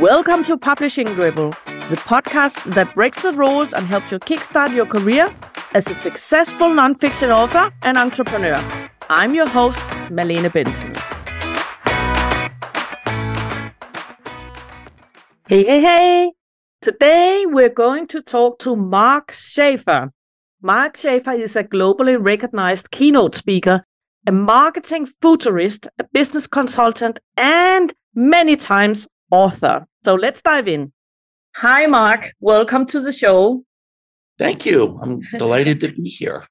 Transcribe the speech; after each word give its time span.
Welcome 0.00 0.44
to 0.44 0.56
Publishing 0.56 1.14
Rebel, 1.14 1.50
the 1.90 2.00
podcast 2.06 2.72
that 2.72 2.94
breaks 2.94 3.20
the 3.20 3.34
rules 3.34 3.74
and 3.74 3.86
helps 3.86 4.10
you 4.10 4.18
kickstart 4.18 4.74
your 4.74 4.86
career 4.86 5.30
as 5.74 5.90
a 5.90 5.94
successful 5.94 6.68
nonfiction 6.68 7.28
author 7.28 7.70
and 7.82 7.98
entrepreneur. 7.98 8.56
I'm 9.10 9.34
your 9.34 9.46
host, 9.46 9.78
Malene 10.08 10.48
Bendtsen. 10.48 10.96
Hey, 15.48 15.64
hey, 15.64 15.82
hey! 15.82 16.32
Today 16.80 17.44
we're 17.46 17.68
going 17.68 18.06
to 18.06 18.22
talk 18.22 18.58
to 18.60 18.76
Mark 18.76 19.32
Schaefer. 19.32 20.10
Mark 20.62 20.96
Schaefer 20.96 21.32
is 21.32 21.56
a 21.56 21.64
globally 21.64 22.16
recognized 22.18 22.90
keynote 22.90 23.34
speaker, 23.34 23.84
a 24.26 24.32
marketing 24.32 25.08
futurist, 25.20 25.88
a 25.98 26.04
business 26.04 26.46
consultant, 26.46 27.18
and 27.36 27.92
many 28.14 28.56
times 28.56 29.06
author. 29.30 29.86
So 30.04 30.14
let's 30.14 30.42
dive 30.42 30.68
in. 30.68 30.92
Hi, 31.56 31.86
Mark. 31.86 32.32
Welcome 32.40 32.84
to 32.86 33.00
the 33.00 33.12
show. 33.12 33.64
Thank 34.38 34.64
you. 34.64 34.98
I'm 35.02 35.20
delighted 35.38 35.80
to 35.80 35.92
be 35.92 36.08
here. 36.08 36.46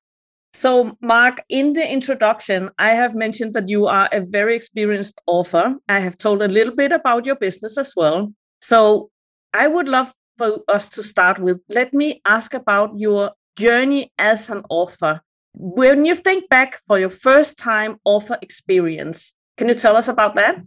So, 0.54 0.98
Mark, 1.02 1.42
in 1.50 1.74
the 1.74 1.88
introduction, 1.88 2.72
I 2.80 2.90
have 2.90 3.14
mentioned 3.14 3.54
that 3.54 3.70
you 3.70 3.86
are 3.86 4.10
a 4.12 4.22
very 4.22 4.56
experienced 4.56 5.22
author. 5.28 5.76
I 5.88 6.00
have 6.00 6.18
told 6.18 6.42
a 6.42 6.48
little 6.48 6.76
bit 6.76 6.92
about 6.92 7.26
your 7.26 7.36
business 7.36 7.78
as 7.78 7.94
well. 7.96 8.34
So, 8.62 9.10
I 9.54 9.68
would 9.68 9.88
love 9.88 10.14
for 10.38 10.60
us 10.68 10.90
to 10.90 11.04
start 11.04 11.40
with 11.40 11.60
let 11.70 11.94
me 11.94 12.22
ask 12.26 12.54
about 12.54 12.92
your 12.98 13.32
journey 13.58 14.12
as 14.18 14.50
an 14.50 14.64
author. 14.70 15.22
When 15.54 16.06
you 16.06 16.16
think 16.16 16.50
back 16.50 16.80
for 16.88 16.98
your 16.98 17.10
first 17.10 17.58
time 17.58 17.98
author 18.04 18.38
experience, 18.42 19.34
can 19.58 19.68
you 19.68 19.76
tell 19.76 19.96
us 19.96 20.08
about 20.08 20.36
that? 20.36 20.62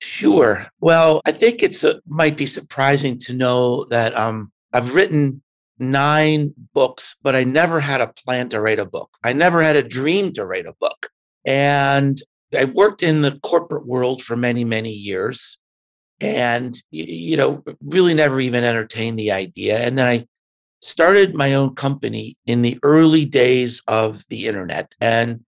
Sure. 0.00 0.66
Well, 0.80 1.20
I 1.26 1.32
think 1.32 1.62
it's 1.62 1.84
uh, 1.84 1.98
might 2.06 2.36
be 2.36 2.46
surprising 2.46 3.18
to 3.20 3.34
know 3.34 3.84
that 3.90 4.16
um, 4.16 4.50
I've 4.72 4.94
written 4.94 5.42
nine 5.78 6.54
books, 6.72 7.16
but 7.22 7.36
I 7.36 7.44
never 7.44 7.80
had 7.80 8.00
a 8.00 8.12
plan 8.24 8.48
to 8.50 8.60
write 8.60 8.78
a 8.78 8.86
book. 8.86 9.10
I 9.22 9.32
never 9.34 9.62
had 9.62 9.76
a 9.76 9.82
dream 9.82 10.32
to 10.34 10.46
write 10.46 10.66
a 10.66 10.74
book. 10.80 11.10
And 11.44 12.18
I 12.56 12.64
worked 12.64 13.02
in 13.02 13.22
the 13.22 13.38
corporate 13.42 13.86
world 13.86 14.22
for 14.22 14.36
many, 14.36 14.64
many 14.64 14.90
years 14.90 15.58
and, 16.20 16.76
you 16.90 17.36
know, 17.36 17.64
really 17.82 18.14
never 18.14 18.40
even 18.40 18.64
entertained 18.64 19.18
the 19.18 19.32
idea. 19.32 19.78
And 19.80 19.98
then 19.98 20.06
I 20.06 20.26
started 20.82 21.34
my 21.34 21.54
own 21.54 21.74
company 21.74 22.36
in 22.46 22.62
the 22.62 22.78
early 22.82 23.24
days 23.26 23.82
of 23.88 24.24
the 24.30 24.48
internet 24.48 24.94
and 25.00 25.40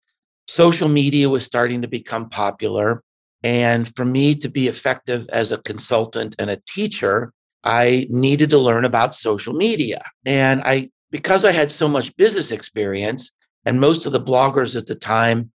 social 0.49 0.89
media 0.89 1.29
was 1.31 1.45
starting 1.45 1.83
to 1.83 1.89
become 1.89 2.29
popular. 2.29 3.03
And 3.43 3.95
for 3.97 4.05
me 4.05 4.35
to 4.37 4.49
be 4.49 4.69
effective 4.69 5.29
as 5.31 5.53
a 5.53 5.59
consultant 5.59 6.37
and 6.39 6.51
a 6.51 6.61
teacher, 6.69 7.33
I 7.65 8.07
needed 8.11 8.51
to 8.51 8.59
learn 8.59 8.85
about 8.85 9.15
social 9.15 9.55
media. 9.55 10.03
And 10.25 10.63
I, 10.65 10.91
because 11.11 11.45
I 11.45 11.53
had 11.53 11.71
so 11.71 11.89
much 11.89 12.17
business 12.17 12.51
experience, 12.51 13.33
and 13.65 13.81
most 13.81 14.07
of 14.07 14.13
the 14.13 14.21
bloggers 14.21 14.77
at 14.77 14.87
the 14.87 14.95
time 14.95 15.51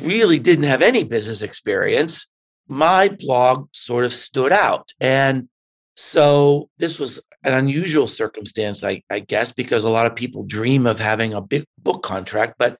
really 0.00 0.38
didn't 0.38 0.64
have 0.64 0.82
any 0.82 1.04
business 1.04 1.42
experience, 1.42 2.28
my 2.66 3.08
blog 3.08 3.68
sort 3.72 4.04
of 4.04 4.12
stood 4.12 4.52
out. 4.52 4.92
And 5.00 5.48
so 5.96 6.70
this 6.78 6.98
was 6.98 7.22
an 7.44 7.52
unusual 7.52 8.08
circumstance, 8.08 8.82
I, 8.82 9.02
I, 9.10 9.20
guess, 9.20 9.52
because 9.52 9.84
a 9.84 9.90
lot 9.90 10.06
of 10.06 10.16
people 10.16 10.44
dream 10.44 10.86
of 10.86 10.98
having 10.98 11.34
a 11.34 11.40
big 11.40 11.66
book 11.78 12.02
contract, 12.02 12.54
but 12.58 12.78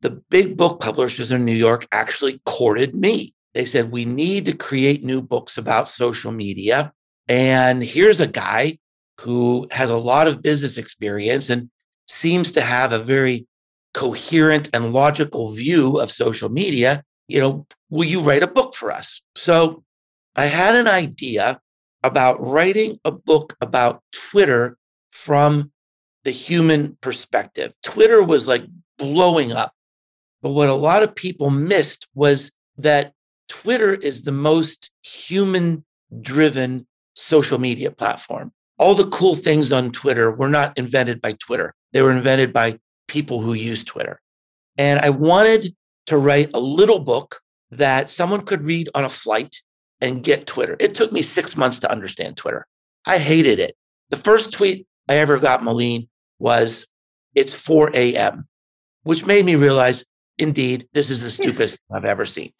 the 0.00 0.22
big 0.30 0.56
book 0.56 0.80
publishers 0.80 1.30
in 1.30 1.44
New 1.44 1.54
York 1.54 1.86
actually 1.92 2.40
courted 2.46 2.94
me. 2.94 3.34
They 3.54 3.64
said, 3.64 3.90
We 3.90 4.04
need 4.04 4.46
to 4.46 4.56
create 4.56 5.04
new 5.04 5.22
books 5.22 5.58
about 5.58 5.88
social 5.88 6.32
media. 6.32 6.92
And 7.28 7.82
here's 7.82 8.20
a 8.20 8.26
guy 8.26 8.78
who 9.20 9.68
has 9.70 9.90
a 9.90 9.96
lot 9.96 10.28
of 10.28 10.42
business 10.42 10.78
experience 10.78 11.50
and 11.50 11.70
seems 12.06 12.52
to 12.52 12.60
have 12.60 12.92
a 12.92 12.98
very 12.98 13.46
coherent 13.94 14.70
and 14.72 14.92
logical 14.92 15.52
view 15.52 15.98
of 15.98 16.10
social 16.10 16.48
media. 16.48 17.02
You 17.26 17.40
know, 17.40 17.66
will 17.90 18.04
you 18.04 18.20
write 18.20 18.42
a 18.42 18.46
book 18.46 18.74
for 18.74 18.90
us? 18.90 19.20
So 19.34 19.84
I 20.36 20.46
had 20.46 20.76
an 20.76 20.86
idea 20.86 21.60
about 22.02 22.40
writing 22.40 22.98
a 23.04 23.10
book 23.10 23.56
about 23.60 24.02
Twitter 24.12 24.78
from 25.10 25.72
the 26.24 26.30
human 26.30 26.96
perspective. 27.00 27.72
Twitter 27.82 28.22
was 28.22 28.46
like 28.46 28.64
blowing 28.98 29.52
up. 29.52 29.72
But 30.42 30.50
what 30.50 30.68
a 30.68 30.74
lot 30.74 31.02
of 31.02 31.14
people 31.14 31.50
missed 31.50 32.06
was 32.14 32.52
that 32.76 33.12
Twitter 33.48 33.94
is 33.94 34.22
the 34.22 34.32
most 34.32 34.90
human 35.02 35.84
driven 36.20 36.86
social 37.14 37.58
media 37.58 37.90
platform. 37.90 38.52
All 38.78 38.94
the 38.94 39.08
cool 39.08 39.34
things 39.34 39.72
on 39.72 39.90
Twitter 39.90 40.30
were 40.30 40.48
not 40.48 40.76
invented 40.78 41.20
by 41.20 41.32
Twitter, 41.32 41.74
they 41.92 42.02
were 42.02 42.12
invented 42.12 42.52
by 42.52 42.78
people 43.08 43.40
who 43.40 43.54
use 43.54 43.84
Twitter. 43.84 44.20
And 44.76 45.00
I 45.00 45.10
wanted 45.10 45.74
to 46.06 46.16
write 46.16 46.50
a 46.54 46.60
little 46.60 47.00
book 47.00 47.40
that 47.70 48.08
someone 48.08 48.42
could 48.42 48.62
read 48.62 48.88
on 48.94 49.04
a 49.04 49.10
flight 49.10 49.56
and 50.00 50.22
get 50.22 50.46
Twitter. 50.46 50.76
It 50.78 50.94
took 50.94 51.12
me 51.12 51.22
six 51.22 51.56
months 51.56 51.80
to 51.80 51.90
understand 51.90 52.36
Twitter. 52.36 52.66
I 53.04 53.18
hated 53.18 53.58
it. 53.58 53.76
The 54.10 54.16
first 54.16 54.52
tweet 54.52 54.86
I 55.08 55.16
ever 55.16 55.38
got, 55.38 55.60
Malene, 55.60 56.08
was 56.38 56.86
it's 57.34 57.52
4 57.52 57.90
a.m., 57.94 58.46
which 59.02 59.26
made 59.26 59.44
me 59.44 59.54
realize, 59.54 60.04
indeed, 60.38 60.88
this 60.92 61.10
is 61.10 61.22
the 61.22 61.30
stupidest 61.30 61.78
I've 61.92 62.04
ever 62.04 62.24
seen. 62.24 62.52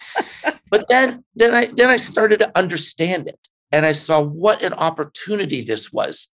But 0.71 0.87
then, 0.89 1.25
then 1.35 1.55
I 1.55 1.67
then 1.67 1.89
I 1.89 1.97
started 1.97 2.41
to 2.41 2.57
understand 2.57 3.29
it, 3.29 3.39
and 3.73 3.87
I 3.87 3.93
saw 3.93 4.23
what 4.23 4.63
an 4.63 4.73
opportunity 4.75 5.63
this 5.63 5.93
was 5.93 6.29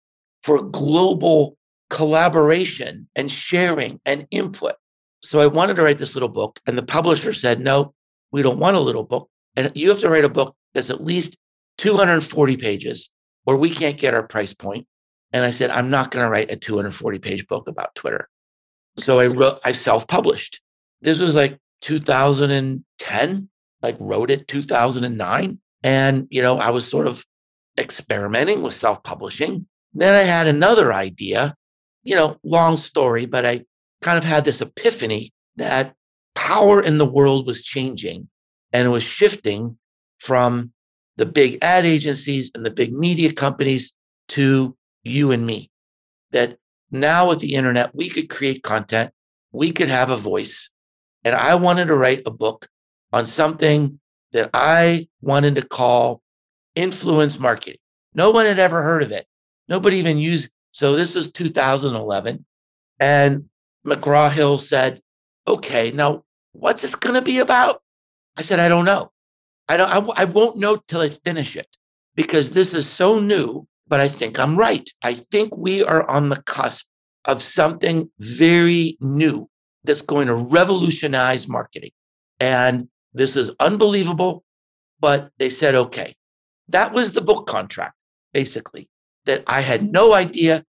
for 0.42 0.62
global 0.62 1.56
collaboration 1.88 3.08
and 3.16 3.30
sharing 3.30 4.00
and 4.04 4.26
input. 4.30 4.74
So 5.22 5.40
I 5.40 5.46
wanted 5.46 5.74
to 5.76 5.82
write 5.82 5.98
this 5.98 6.14
little 6.14 6.28
book, 6.28 6.60
and 6.66 6.78
the 6.78 6.82
publisher 6.82 7.32
said, 7.32 7.60
"No, 7.60 7.94
we 8.32 8.42
don't 8.42 8.58
want 8.58 8.76
a 8.76 8.80
little 8.80 9.04
book, 9.04 9.28
and 9.56 9.72
you 9.74 9.88
have 9.90 10.00
to 10.00 10.10
write 10.10 10.24
a 10.24 10.28
book 10.28 10.56
that's 10.74 10.90
at 10.90 11.04
least 11.04 11.36
240 11.78 12.56
pages, 12.56 13.10
or 13.46 13.56
we 13.56 13.70
can't 13.70 13.98
get 13.98 14.14
our 14.14 14.26
price 14.26 14.54
point." 14.54 14.86
And 15.32 15.44
I 15.44 15.50
said, 15.50 15.70
"I'm 15.70 15.90
not 15.90 16.10
going 16.10 16.24
to 16.24 16.30
write 16.30 16.50
a 16.50 16.56
240 16.56 17.18
page 17.18 17.46
book 17.46 17.68
about 17.68 17.94
Twitter." 17.94 18.28
So 18.98 19.20
I 19.20 19.26
wrote, 19.26 19.60
I 19.64 19.72
self 19.72 20.06
published. 20.06 20.60
This 21.00 21.18
was 21.18 21.34
like 21.34 21.58
2010 21.82 23.48
like 23.82 23.96
wrote 23.98 24.30
it 24.30 24.48
2009 24.48 25.58
and 25.82 26.26
you 26.30 26.42
know 26.42 26.58
i 26.58 26.70
was 26.70 26.86
sort 26.86 27.06
of 27.06 27.24
experimenting 27.78 28.62
with 28.62 28.74
self-publishing. 28.74 29.66
Then 29.94 30.14
i 30.14 30.26
had 30.26 30.46
another 30.46 30.92
idea 30.92 31.54
you 32.02 32.14
know 32.14 32.36
long 32.42 32.76
story 32.76 33.26
but 33.26 33.46
i 33.46 33.64
kind 34.02 34.18
of 34.18 34.24
had 34.24 34.44
this 34.44 34.60
epiphany 34.60 35.32
that 35.56 35.94
power 36.34 36.80
in 36.80 36.98
the 36.98 37.06
world 37.06 37.46
was 37.46 37.62
changing 37.62 38.28
and 38.72 38.86
it 38.86 38.90
was 38.90 39.02
shifting 39.02 39.78
from 40.18 40.72
the 41.16 41.26
big 41.26 41.58
ad 41.60 41.84
agencies 41.84 42.50
and 42.54 42.64
the 42.64 42.70
big 42.70 42.92
media 42.92 43.32
companies 43.32 43.92
to 44.28 44.76
you 45.02 45.32
and 45.32 45.44
me. 45.44 45.70
That 46.30 46.56
now 46.90 47.28
with 47.28 47.40
the 47.40 47.54
internet 47.54 47.94
we 47.94 48.08
could 48.08 48.28
create 48.28 48.62
content 48.62 49.12
we 49.52 49.72
could 49.72 49.88
have 49.88 50.10
a 50.10 50.16
voice 50.16 50.70
and 51.24 51.34
i 51.34 51.54
wanted 51.54 51.86
to 51.86 51.96
write 51.96 52.22
a 52.26 52.30
book 52.30 52.68
on 53.12 53.26
something 53.26 53.98
that 54.32 54.50
I 54.54 55.08
wanted 55.20 55.56
to 55.56 55.66
call 55.66 56.22
influence 56.74 57.38
marketing. 57.38 57.78
No 58.14 58.30
one 58.30 58.46
had 58.46 58.58
ever 58.58 58.82
heard 58.82 59.02
of 59.02 59.12
it. 59.12 59.26
Nobody 59.68 59.98
even 59.98 60.18
used. 60.18 60.50
So 60.72 60.96
this 60.96 61.14
was 61.14 61.32
2011. 61.32 62.44
And 62.98 63.44
McGraw 63.86 64.30
Hill 64.30 64.58
said, 64.58 65.00
okay, 65.46 65.90
now 65.92 66.24
what's 66.52 66.82
this 66.82 66.94
going 66.94 67.14
to 67.14 67.22
be 67.22 67.38
about? 67.38 67.82
I 68.36 68.42
said, 68.42 68.60
I 68.60 68.68
don't 68.68 68.84
know. 68.84 69.10
I 69.68 69.76
don't, 69.76 69.90
I, 69.90 70.22
I 70.22 70.24
won't 70.24 70.58
know 70.58 70.76
till 70.88 71.00
I 71.00 71.08
finish 71.08 71.56
it 71.56 71.68
because 72.14 72.52
this 72.52 72.74
is 72.74 72.88
so 72.88 73.18
new, 73.20 73.66
but 73.86 74.00
I 74.00 74.08
think 74.08 74.38
I'm 74.38 74.58
right. 74.58 74.88
I 75.02 75.14
think 75.14 75.56
we 75.56 75.84
are 75.84 76.08
on 76.08 76.28
the 76.28 76.42
cusp 76.42 76.86
of 77.24 77.42
something 77.42 78.10
very 78.18 78.96
new 79.00 79.48
that's 79.84 80.02
going 80.02 80.26
to 80.26 80.34
revolutionize 80.34 81.48
marketing. 81.48 81.92
And 82.38 82.88
this 83.12 83.36
is 83.36 83.50
unbelievable. 83.60 84.44
But 85.00 85.30
they 85.38 85.50
said, 85.50 85.74
okay. 85.74 86.16
That 86.68 86.92
was 86.92 87.12
the 87.12 87.20
book 87.20 87.46
contract, 87.46 87.94
basically, 88.32 88.88
that 89.24 89.42
I 89.46 89.60
had 89.60 89.82
no 89.82 90.12
idea 90.12 90.64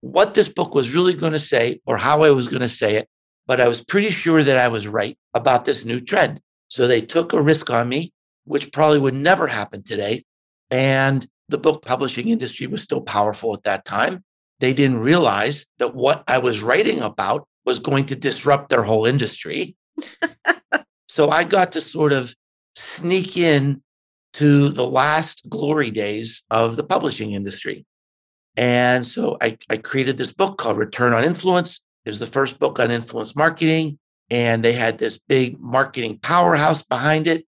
what 0.00 0.34
this 0.34 0.48
book 0.48 0.74
was 0.74 0.94
really 0.94 1.14
going 1.14 1.32
to 1.32 1.40
say 1.40 1.80
or 1.86 1.96
how 1.96 2.22
I 2.22 2.30
was 2.30 2.48
going 2.48 2.62
to 2.62 2.68
say 2.68 2.96
it. 2.96 3.08
But 3.46 3.60
I 3.60 3.68
was 3.68 3.84
pretty 3.84 4.10
sure 4.10 4.44
that 4.44 4.56
I 4.56 4.68
was 4.68 4.86
right 4.86 5.16
about 5.34 5.64
this 5.64 5.84
new 5.84 6.00
trend. 6.00 6.40
So 6.68 6.86
they 6.86 7.00
took 7.00 7.32
a 7.32 7.42
risk 7.42 7.70
on 7.70 7.88
me, 7.88 8.12
which 8.44 8.72
probably 8.72 8.98
would 8.98 9.14
never 9.14 9.46
happen 9.46 9.82
today. 9.82 10.24
And 10.70 11.26
the 11.48 11.58
book 11.58 11.84
publishing 11.84 12.28
industry 12.28 12.66
was 12.66 12.82
still 12.82 13.00
powerful 13.00 13.52
at 13.54 13.64
that 13.64 13.84
time. 13.84 14.24
They 14.60 14.72
didn't 14.72 15.00
realize 15.00 15.66
that 15.78 15.94
what 15.94 16.22
I 16.28 16.38
was 16.38 16.62
writing 16.62 17.00
about 17.00 17.48
was 17.64 17.80
going 17.80 18.06
to 18.06 18.16
disrupt 18.16 18.68
their 18.68 18.84
whole 18.84 19.06
industry. 19.06 19.74
So 21.10 21.28
I 21.28 21.42
got 21.42 21.72
to 21.72 21.80
sort 21.80 22.12
of 22.12 22.36
sneak 22.76 23.36
in 23.36 23.82
to 24.34 24.68
the 24.68 24.86
last 24.86 25.42
glory 25.50 25.90
days 25.90 26.44
of 26.52 26.76
the 26.76 26.84
publishing 26.84 27.32
industry. 27.32 27.84
And 28.56 29.04
so 29.04 29.36
I, 29.40 29.58
I 29.68 29.78
created 29.78 30.18
this 30.18 30.32
book 30.32 30.58
called 30.58 30.78
Return 30.78 31.12
on 31.12 31.24
Influence. 31.24 31.80
It 32.04 32.10
was 32.10 32.20
the 32.20 32.28
first 32.28 32.60
book 32.60 32.78
on 32.78 32.92
influence 32.92 33.34
marketing. 33.34 33.98
And 34.30 34.64
they 34.64 34.72
had 34.72 34.98
this 34.98 35.18
big 35.18 35.58
marketing 35.58 36.20
powerhouse 36.22 36.84
behind 36.84 37.26
it. 37.26 37.44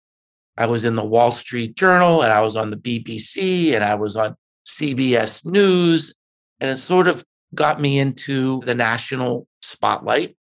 I 0.57 0.67
was 0.67 0.85
in 0.85 0.97
the 0.97 1.05
Wall 1.05 1.31
Street 1.31 1.77
Journal 1.77 2.23
and 2.23 2.33
I 2.33 2.41
was 2.41 2.57
on 2.57 2.71
the 2.71 2.77
BBC 2.77 3.75
and 3.75 3.85
I 3.85 3.95
was 3.95 4.17
on 4.17 4.35
CBS 4.67 5.47
News. 5.47 6.13
And 6.59 6.69
it 6.69 6.79
sort 6.79 7.07
of 7.07 7.25
got 7.55 7.81
me 7.81 8.01
into 8.01 8.61
the 8.63 8.75
national 8.75 9.47
spotlight. 9.61 10.35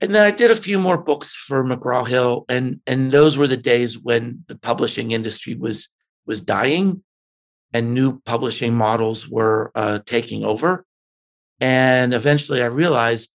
And 0.00 0.14
then 0.14 0.24
I 0.24 0.30
did 0.30 0.50
a 0.50 0.56
few 0.56 0.78
more 0.78 1.02
books 1.02 1.34
for 1.34 1.64
McGraw 1.64 2.06
Hill, 2.06 2.44
and 2.48 2.80
and 2.86 3.10
those 3.10 3.36
were 3.36 3.48
the 3.48 3.56
days 3.56 3.98
when 3.98 4.44
the 4.46 4.56
publishing 4.56 5.10
industry 5.10 5.54
was 5.54 5.88
was 6.26 6.40
dying, 6.40 7.02
and 7.72 7.94
new 7.94 8.20
publishing 8.20 8.74
models 8.74 9.28
were 9.28 9.72
uh, 9.74 9.98
taking 10.06 10.44
over. 10.44 10.84
And 11.60 12.14
eventually, 12.14 12.62
I 12.62 12.66
realized 12.66 13.30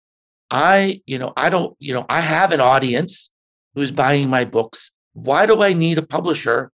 I, 0.52 1.02
you 1.06 1.20
know, 1.20 1.32
I 1.38 1.50
don't, 1.50 1.76
you 1.80 1.94
know, 1.94 2.06
I 2.10 2.22
have 2.22 2.52
an 2.52 2.60
audience 2.60 3.32
who's 3.76 3.92
buying 3.92 4.30
my 4.30 4.46
books. 4.46 4.92
Why 5.14 5.46
do 5.46 5.62
I 5.62 5.74
need 5.74 5.98
a 5.98 6.06
publisher 6.06 6.72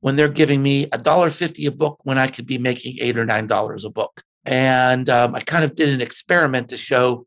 when 0.00 0.16
they're 0.16 0.28
giving 0.28 0.62
me 0.62 0.88
a 0.92 0.98
dollar 0.98 1.30
fifty 1.30 1.66
a 1.66 1.72
book 1.72 2.00
when 2.02 2.18
I 2.18 2.26
could 2.26 2.46
be 2.46 2.58
making 2.58 2.96
eight 3.00 3.18
or 3.18 3.26
nine 3.26 3.46
dollars 3.46 3.84
a 3.84 3.90
book? 3.90 4.22
And 4.44 5.08
um, 5.08 5.34
I 5.34 5.40
kind 5.40 5.64
of 5.64 5.74
did 5.74 5.90
an 5.90 6.00
experiment 6.00 6.70
to 6.70 6.76
show 6.76 7.26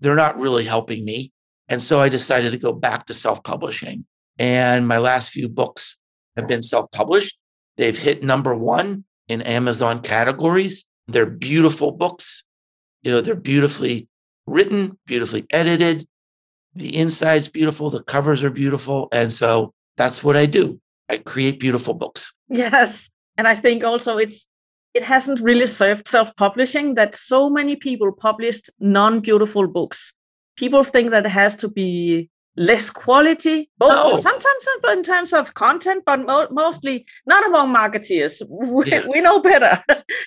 they're 0.00 0.14
not 0.14 0.38
really 0.38 0.64
helping 0.64 1.04
me. 1.04 1.32
And 1.68 1.82
so 1.82 2.00
I 2.00 2.08
decided 2.08 2.50
to 2.52 2.58
go 2.58 2.72
back 2.72 3.06
to 3.06 3.14
self 3.14 3.42
publishing. 3.42 4.04
And 4.38 4.86
my 4.86 4.98
last 4.98 5.30
few 5.30 5.48
books 5.48 5.98
have 6.36 6.48
been 6.48 6.62
self 6.62 6.90
published. 6.92 7.38
They've 7.76 7.98
hit 7.98 8.22
number 8.22 8.54
one 8.54 9.04
in 9.28 9.42
Amazon 9.42 10.00
categories. 10.00 10.84
They're 11.06 11.26
beautiful 11.26 11.92
books. 11.92 12.44
You 13.02 13.12
know, 13.12 13.20
they're 13.20 13.34
beautifully 13.34 14.08
written, 14.46 14.98
beautifully 15.06 15.46
edited. 15.50 16.06
The 16.74 16.96
inside's 16.96 17.48
beautiful, 17.48 17.90
the 17.90 18.02
covers 18.02 18.44
are 18.44 18.50
beautiful. 18.50 19.08
And 19.12 19.32
so 19.32 19.72
that's 19.96 20.22
what 20.22 20.36
I 20.36 20.46
do. 20.46 20.80
I 21.08 21.18
create 21.18 21.60
beautiful 21.60 21.94
books. 21.94 22.34
Yes. 22.48 23.08
And 23.36 23.48
I 23.48 23.54
think 23.54 23.84
also 23.84 24.18
it's 24.18 24.46
it 24.94 25.02
hasn't 25.02 25.40
really 25.40 25.66
served 25.66 26.08
self-publishing 26.08 26.94
that 26.94 27.14
so 27.14 27.50
many 27.50 27.76
people 27.76 28.10
published 28.10 28.70
non-beautiful 28.80 29.68
books. 29.68 30.12
People 30.58 30.84
think 30.84 31.10
that 31.10 31.24
it 31.24 31.30
has 31.30 31.54
to 31.56 31.68
be 31.68 32.28
less 32.58 32.90
quality, 32.90 33.70
both 33.78 33.92
no. 33.92 34.20
sometimes 34.20 34.68
in 34.92 35.02
terms 35.02 35.32
of 35.32 35.54
content, 35.54 36.02
but 36.04 36.26
mo- 36.26 36.48
mostly 36.50 37.06
not 37.26 37.46
among 37.46 37.72
marketeers. 37.74 38.42
We, 38.48 38.90
yeah. 38.90 39.06
we 39.06 39.20
know 39.20 39.40
better. 39.40 39.78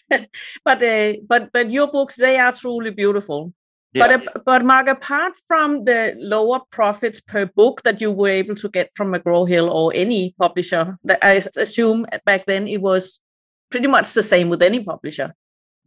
but 0.65 0.83
uh, 0.83 1.13
but 1.27 1.51
but 1.51 1.71
your 1.71 1.87
books 1.91 2.15
they 2.15 2.37
are 2.37 2.53
truly 2.53 2.91
beautiful. 2.91 3.53
Yeah. 3.93 4.07
But 4.07 4.27
uh, 4.27 4.39
but 4.45 4.63
Mark, 4.63 4.87
apart 4.87 5.33
from 5.47 5.83
the 5.83 6.15
lower 6.17 6.61
profits 6.71 7.19
per 7.19 7.45
book 7.45 7.81
that 7.83 7.99
you 7.99 8.11
were 8.11 8.29
able 8.29 8.55
to 8.55 8.69
get 8.69 8.89
from 8.95 9.13
McGraw 9.13 9.47
Hill 9.47 9.69
or 9.69 9.91
any 9.93 10.33
publisher, 10.39 10.97
that 11.03 11.19
I 11.21 11.41
assume 11.57 12.05
back 12.25 12.45
then 12.45 12.67
it 12.67 12.81
was 12.81 13.19
pretty 13.69 13.87
much 13.87 14.13
the 14.13 14.23
same 14.23 14.49
with 14.49 14.61
any 14.61 14.81
publisher. 14.83 15.33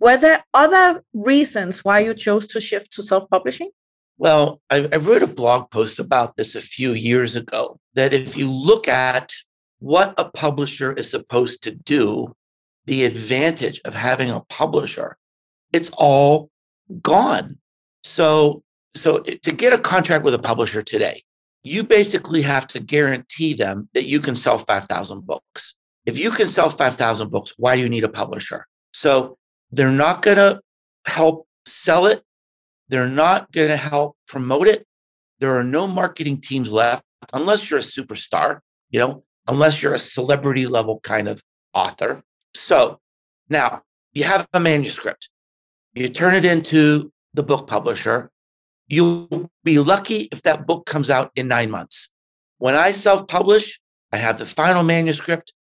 Were 0.01 0.19
there 0.19 0.45
other 0.53 1.03
reasons 1.15 1.85
why 1.85 2.01
you 2.01 2.15
chose 2.15 2.47
to 2.49 2.61
shift 2.61 2.93
to 2.93 3.03
self-publishing? 3.03 3.71
Well, 4.17 4.61
I, 4.71 4.89
I, 4.93 4.97
wrote 4.97 5.23
a 5.23 5.27
blog 5.27 5.71
post 5.71 5.99
about 5.99 6.37
this 6.37 6.55
a 6.55 6.61
few 6.61 6.93
years 6.93 7.35
ago 7.35 7.79
that 7.95 8.13
if 8.13 8.37
you 8.37 8.51
look 8.51 8.87
at 8.87 9.33
what 9.81 10.15
a 10.17 10.31
publisher 10.31 10.93
is 10.93 11.11
supposed 11.11 11.63
to 11.65 11.73
do, 11.73 12.35
the 12.87 13.05
advantage 13.05 13.81
of 13.85 13.95
having 13.95 14.31
a 14.31 14.41
publisher, 14.49 15.17
it's 15.73 15.91
all 15.97 16.51
gone. 17.03 17.59
So, 18.05 18.63
so 18.95 19.19
to 19.19 19.53
get 19.53 19.73
a 19.73 19.79
contract 19.79 20.25
with 20.25 20.35
a 20.35 20.39
publisher 20.39 20.83
today, 20.83 21.25
you 21.63 21.83
basically 21.83 22.43
have 22.43 22.67
to 22.69 22.81
guarantee 22.81 23.55
them 23.55 23.89
that 23.95 24.05
you 24.05 24.21
can 24.21 24.37
sell 24.37 24.59
5,000 24.59 25.27
books. 25.27 25.75
If 26.07 26.19
you 26.19 26.31
can 26.31 26.47
sell 26.47 26.71
5,000 26.71 27.31
books, 27.31 27.55
why 27.57 27.75
do 27.75 27.83
you 27.83 27.89
need 27.89 28.05
a 28.05 28.09
publisher? 28.09 28.67
So 28.93 29.39
they're 29.73 29.91
not 29.91 30.23
going 30.23 30.37
to 30.37 30.61
help 31.07 31.49
sell 31.67 32.07
it 32.07 32.23
they're 32.89 33.09
not 33.09 33.51
going 33.53 33.69
to 33.69 33.77
help 33.77 34.17
promote 34.27 34.67
it. 34.67 34.87
There 35.41 35.57
are 35.57 35.65
no 35.65 35.87
marketing 35.87 36.41
teams 36.41 36.71
left 36.71 37.05
unless 37.33 37.71
you're 37.71 37.81
a 37.81 37.83
superstar, 37.83 38.61
you 38.91 39.01
know, 39.01 39.25
unless 39.49 39.83
you're 39.83 39.95
a 39.95 39.99
celebrity 39.99 40.67
level 40.67 41.01
kind 41.01 41.29
of 41.29 41.43
author. 41.73 42.23
So 42.55 43.01
now 43.49 43.83
you 44.13 44.25
have 44.25 44.47
a 44.53 44.61
manuscript, 44.61 45.29
you 45.95 46.09
turn 46.09 46.35
it 46.35 46.45
into 46.45 47.13
the 47.35 47.43
book 47.43 47.67
publisher. 47.67 48.31
You'll 48.87 49.51
be 49.65 49.79
lucky 49.79 50.29
if 50.31 50.43
that 50.43 50.67
book 50.67 50.87
comes 50.87 51.11
out 51.11 51.33
in 51.35 51.49
nine 51.49 51.71
months. 51.71 52.11
When 52.59 52.75
I 52.75 52.93
self 52.93 53.27
publish, 53.27 53.81
I 54.13 54.19
have 54.19 54.39
the 54.39 54.47
final 54.47 54.83
manuscript, 54.83 55.53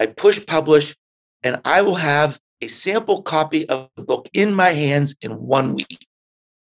I 0.00 0.06
push 0.06 0.44
publish, 0.44 0.96
and 1.42 1.60
I 1.64 1.82
will 1.82 1.96
have 1.96 2.40
a 2.60 2.66
sample 2.66 3.22
copy 3.22 3.68
of 3.68 3.88
the 3.96 4.02
book 4.02 4.28
in 4.32 4.52
my 4.52 4.70
hands 4.70 5.14
in 5.22 5.32
one 5.32 5.74
week. 5.74 6.06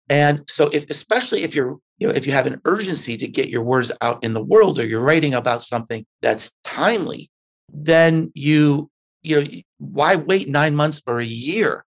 And 0.08 0.42
so 0.48 0.68
if 0.72 0.88
especially 0.90 1.42
if 1.42 1.54
you're 1.54 1.78
you 1.98 2.08
know 2.08 2.14
if 2.14 2.26
you 2.26 2.32
have 2.32 2.46
an 2.46 2.60
urgency 2.64 3.16
to 3.16 3.28
get 3.28 3.48
your 3.48 3.62
words 3.62 3.92
out 4.00 4.22
in 4.24 4.32
the 4.32 4.42
world 4.42 4.78
or 4.78 4.86
you're 4.86 5.00
writing 5.00 5.34
about 5.34 5.62
something 5.62 6.06
that's 6.22 6.52
timely, 6.64 7.30
then 7.72 8.30
you 8.34 8.90
you 9.22 9.40
know 9.40 9.46
why 9.78 10.16
wait 10.16 10.48
9 10.48 10.74
months 10.74 11.02
or 11.06 11.20
a 11.20 11.24
year 11.24 11.84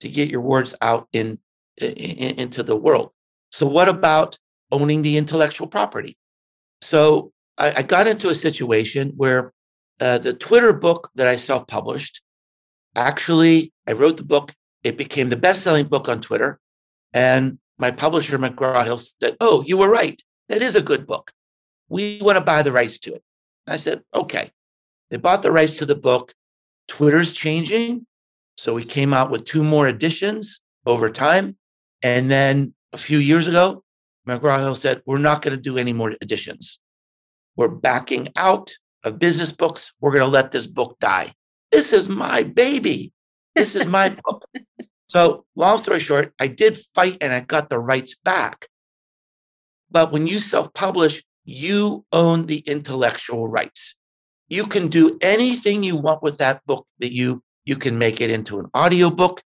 to 0.00 0.08
get 0.08 0.30
your 0.30 0.40
words 0.40 0.74
out 0.80 1.08
in, 1.12 1.38
in 1.78 2.38
into 2.38 2.62
the 2.62 2.76
world. 2.76 3.10
So 3.50 3.66
what 3.66 3.88
about 3.88 4.38
owning 4.70 5.02
the 5.02 5.16
intellectual 5.16 5.66
property? 5.66 6.16
So 6.82 7.32
I, 7.56 7.72
I 7.78 7.82
got 7.82 8.06
into 8.06 8.28
a 8.28 8.34
situation 8.34 9.12
where 9.16 9.52
uh, 10.00 10.18
the 10.18 10.34
Twitter 10.34 10.72
book 10.72 11.10
that 11.14 11.26
I 11.26 11.36
self-published, 11.36 12.20
actually, 12.96 13.72
I 13.86 13.92
wrote 13.92 14.16
the 14.16 14.24
book. 14.24 14.52
It 14.82 14.98
became 14.98 15.30
the 15.30 15.36
best-selling 15.36 15.86
book 15.86 16.08
on 16.08 16.20
Twitter, 16.20 16.58
and 17.12 17.58
my 17.78 17.90
publisher, 17.90 18.38
McGraw 18.38 18.84
Hill, 18.84 18.98
said, 18.98 19.36
Oh, 19.40 19.64
you 19.66 19.76
were 19.76 19.90
right. 19.90 20.20
That 20.48 20.62
is 20.62 20.76
a 20.76 20.82
good 20.82 21.06
book. 21.06 21.32
We 21.88 22.18
want 22.20 22.38
to 22.38 22.44
buy 22.44 22.62
the 22.62 22.72
rights 22.72 22.98
to 23.00 23.14
it. 23.14 23.22
I 23.66 23.76
said, 23.76 24.02
Okay. 24.14 24.50
They 25.10 25.16
bought 25.16 25.42
the 25.42 25.52
rights 25.52 25.76
to 25.78 25.86
the 25.86 25.94
book. 25.94 26.34
Twitter's 26.88 27.34
changing. 27.34 28.06
So 28.56 28.74
we 28.74 28.84
came 28.84 29.12
out 29.12 29.30
with 29.30 29.44
two 29.44 29.64
more 29.64 29.88
editions 29.88 30.60
over 30.86 31.10
time. 31.10 31.56
And 32.02 32.30
then 32.30 32.74
a 32.92 32.98
few 32.98 33.18
years 33.18 33.48
ago, 33.48 33.82
McGraw 34.28 34.58
Hill 34.58 34.76
said, 34.76 35.02
We're 35.06 35.18
not 35.18 35.42
going 35.42 35.56
to 35.56 35.62
do 35.62 35.78
any 35.78 35.92
more 35.92 36.14
editions. 36.20 36.78
We're 37.56 37.68
backing 37.68 38.28
out 38.36 38.76
of 39.02 39.18
business 39.18 39.52
books. 39.52 39.92
We're 40.00 40.12
going 40.12 40.24
to 40.24 40.28
let 40.28 40.50
this 40.50 40.66
book 40.66 40.98
die. 40.98 41.32
This 41.70 41.92
is 41.92 42.08
my 42.08 42.42
baby. 42.42 43.12
This 43.54 43.74
is 43.74 43.86
my 43.86 44.08
book. 44.24 44.43
So, 45.14 45.44
long 45.54 45.78
story 45.78 46.00
short, 46.00 46.34
I 46.40 46.48
did 46.48 46.76
fight 46.92 47.18
and 47.20 47.32
I 47.32 47.38
got 47.38 47.70
the 47.70 47.78
rights 47.78 48.16
back. 48.24 48.66
But 49.88 50.10
when 50.10 50.26
you 50.26 50.40
self 50.40 50.74
publish, 50.74 51.22
you 51.44 52.04
own 52.10 52.46
the 52.46 52.58
intellectual 52.66 53.46
rights. 53.46 53.94
You 54.48 54.66
can 54.66 54.88
do 54.88 55.16
anything 55.20 55.84
you 55.84 55.96
want 55.96 56.24
with 56.24 56.38
that 56.38 56.66
book 56.66 56.88
that 56.98 57.12
you 57.12 57.44
you 57.64 57.76
can 57.76 57.96
make 57.96 58.20
it 58.20 58.28
into 58.28 58.58
an 58.58 58.66
audio 58.74 59.08
book. 59.08 59.40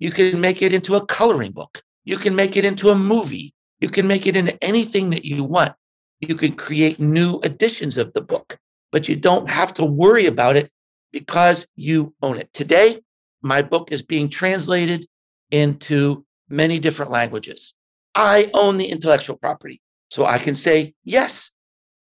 You 0.00 0.10
can 0.10 0.40
make 0.40 0.60
it 0.60 0.74
into 0.74 0.96
a 0.96 1.06
coloring 1.06 1.52
book. 1.52 1.84
You 2.04 2.16
can 2.16 2.34
make 2.34 2.56
it 2.56 2.64
into 2.64 2.90
a 2.90 2.96
movie. 2.96 3.54
You 3.78 3.90
can 3.90 4.08
make 4.08 4.26
it 4.26 4.34
into 4.34 4.58
anything 4.60 5.10
that 5.10 5.24
you 5.24 5.44
want. 5.44 5.74
You 6.18 6.34
can 6.34 6.54
create 6.54 6.98
new 6.98 7.38
editions 7.44 7.96
of 7.96 8.12
the 8.12 8.22
book, 8.22 8.58
but 8.90 9.08
you 9.08 9.14
don't 9.14 9.48
have 9.48 9.72
to 9.74 9.84
worry 9.84 10.26
about 10.26 10.56
it 10.56 10.68
because 11.12 11.68
you 11.76 12.12
own 12.22 12.38
it. 12.38 12.52
Today, 12.52 13.02
my 13.42 13.62
book 13.62 13.92
is 13.92 14.02
being 14.02 14.28
translated 14.28 15.06
into 15.50 16.24
many 16.48 16.78
different 16.78 17.10
languages. 17.10 17.74
I 18.14 18.50
own 18.54 18.78
the 18.78 18.90
intellectual 18.90 19.36
property. 19.36 19.80
So 20.10 20.24
I 20.24 20.38
can 20.38 20.54
say 20.54 20.94
yes 21.04 21.50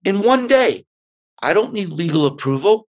in 0.05 0.23
one 0.23 0.47
day. 0.47 0.85
I 1.41 1.53
don't 1.53 1.73
need 1.73 1.91
legal 1.91 2.27
approval. 2.27 2.89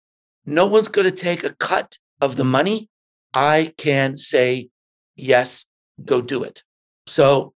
No 0.45 0.65
one's 0.65 0.87
going 0.87 1.05
to 1.09 1.15
take 1.15 1.43
a 1.43 1.55
cut 1.55 1.97
of 2.21 2.35
the 2.35 2.43
money. 2.43 2.89
I 3.33 3.73
can 3.77 4.17
say 4.17 4.69
yes, 5.15 5.65
go 6.03 6.21
do 6.21 6.43
it. 6.43 6.63
So 7.07 7.53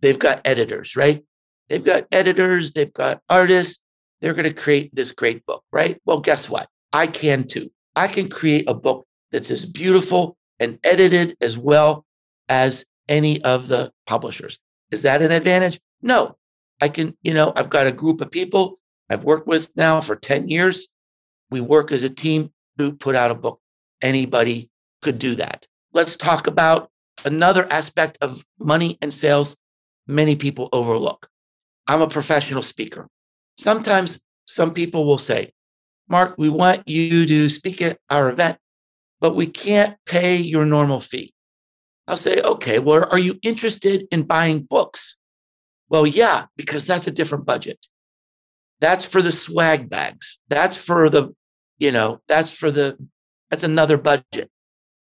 they've 0.00 0.18
got 0.18 0.40
editors, 0.44 0.96
right? 0.96 1.24
They've 1.68 1.84
got 1.84 2.06
editors, 2.12 2.72
they've 2.72 2.92
got 2.92 3.20
artists. 3.28 3.80
They're 4.20 4.34
going 4.34 4.44
to 4.44 4.54
create 4.54 4.94
this 4.94 5.12
great 5.12 5.44
book, 5.44 5.62
right? 5.72 6.00
Well, 6.04 6.20
guess 6.20 6.48
what? 6.48 6.68
I 6.92 7.06
can 7.06 7.46
too. 7.46 7.70
I 7.94 8.08
can 8.08 8.28
create 8.28 8.64
a 8.68 8.74
book 8.74 9.06
that's 9.36 9.50
as 9.50 9.66
beautiful 9.66 10.34
and 10.58 10.78
edited 10.82 11.36
as 11.42 11.58
well 11.58 12.06
as 12.48 12.86
any 13.06 13.42
of 13.42 13.68
the 13.68 13.92
publishers. 14.06 14.58
Is 14.90 15.02
that 15.02 15.20
an 15.20 15.30
advantage? 15.30 15.78
No. 16.00 16.38
I 16.80 16.88
can, 16.88 17.14
you 17.22 17.34
know, 17.34 17.52
I've 17.54 17.68
got 17.68 17.86
a 17.86 17.92
group 17.92 18.22
of 18.22 18.30
people 18.30 18.78
I've 19.10 19.24
worked 19.24 19.46
with 19.46 19.68
now 19.76 20.00
for 20.00 20.16
10 20.16 20.48
years. 20.48 20.88
We 21.50 21.60
work 21.60 21.92
as 21.92 22.02
a 22.02 22.08
team 22.08 22.50
to 22.78 22.92
put 22.92 23.14
out 23.14 23.30
a 23.30 23.34
book. 23.34 23.60
Anybody 24.00 24.70
could 25.02 25.18
do 25.18 25.34
that. 25.34 25.66
Let's 25.92 26.16
talk 26.16 26.46
about 26.46 26.90
another 27.26 27.70
aspect 27.70 28.16
of 28.22 28.42
money 28.58 28.96
and 29.02 29.12
sales 29.12 29.58
many 30.06 30.34
people 30.34 30.70
overlook. 30.72 31.28
I'm 31.86 32.00
a 32.00 32.08
professional 32.08 32.62
speaker. 32.62 33.06
Sometimes 33.58 34.18
some 34.46 34.72
people 34.72 35.04
will 35.04 35.18
say, 35.18 35.52
Mark, 36.08 36.36
we 36.38 36.48
want 36.48 36.88
you 36.88 37.26
to 37.26 37.50
speak 37.50 37.82
at 37.82 37.98
our 38.08 38.30
event, 38.30 38.56
but 39.20 39.34
we 39.34 39.46
can't 39.46 39.96
pay 40.04 40.36
your 40.36 40.64
normal 40.64 41.00
fee. 41.00 41.32
I'll 42.08 42.16
say, 42.16 42.40
okay, 42.40 42.78
well, 42.78 43.08
are 43.10 43.18
you 43.18 43.38
interested 43.42 44.06
in 44.10 44.22
buying 44.22 44.60
books? 44.62 45.16
Well, 45.88 46.06
yeah, 46.06 46.46
because 46.56 46.86
that's 46.86 47.06
a 47.06 47.12
different 47.12 47.46
budget. 47.46 47.86
That's 48.80 49.04
for 49.04 49.22
the 49.22 49.32
swag 49.32 49.88
bags. 49.88 50.38
That's 50.48 50.76
for 50.76 51.08
the, 51.10 51.34
you 51.78 51.90
know, 51.90 52.20
that's 52.28 52.50
for 52.50 52.70
the, 52.70 52.96
that's 53.50 53.64
another 53.64 53.96
budget. 53.96 54.50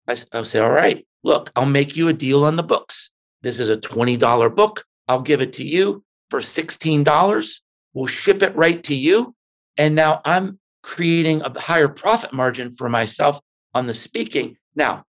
I'll 0.07 0.45
say, 0.45 0.59
all 0.59 0.71
right, 0.71 1.05
look, 1.23 1.51
I'll 1.55 1.65
make 1.65 1.95
you 1.95 2.07
a 2.07 2.13
deal 2.13 2.45
on 2.45 2.55
the 2.55 2.63
books. 2.63 3.09
This 3.41 3.59
is 3.59 3.69
a 3.69 3.77
$20 3.77 4.55
book. 4.55 4.85
I'll 5.07 5.21
give 5.21 5.41
it 5.41 5.53
to 5.53 5.63
you 5.63 6.03
for 6.29 6.39
$16. 6.39 7.59
We'll 7.93 8.07
ship 8.07 8.41
it 8.41 8.55
right 8.55 8.81
to 8.83 8.95
you. 8.95 9.35
And 9.77 9.95
now 9.95 10.21
I'm 10.25 10.59
creating 10.81 11.41
a 11.41 11.59
higher 11.59 11.87
profit 11.87 12.33
margin 12.33 12.71
for 12.71 12.89
myself 12.89 13.39
on 13.75 13.85
the 13.85 13.93
speaking. 13.93 14.57
Now, 14.75 15.03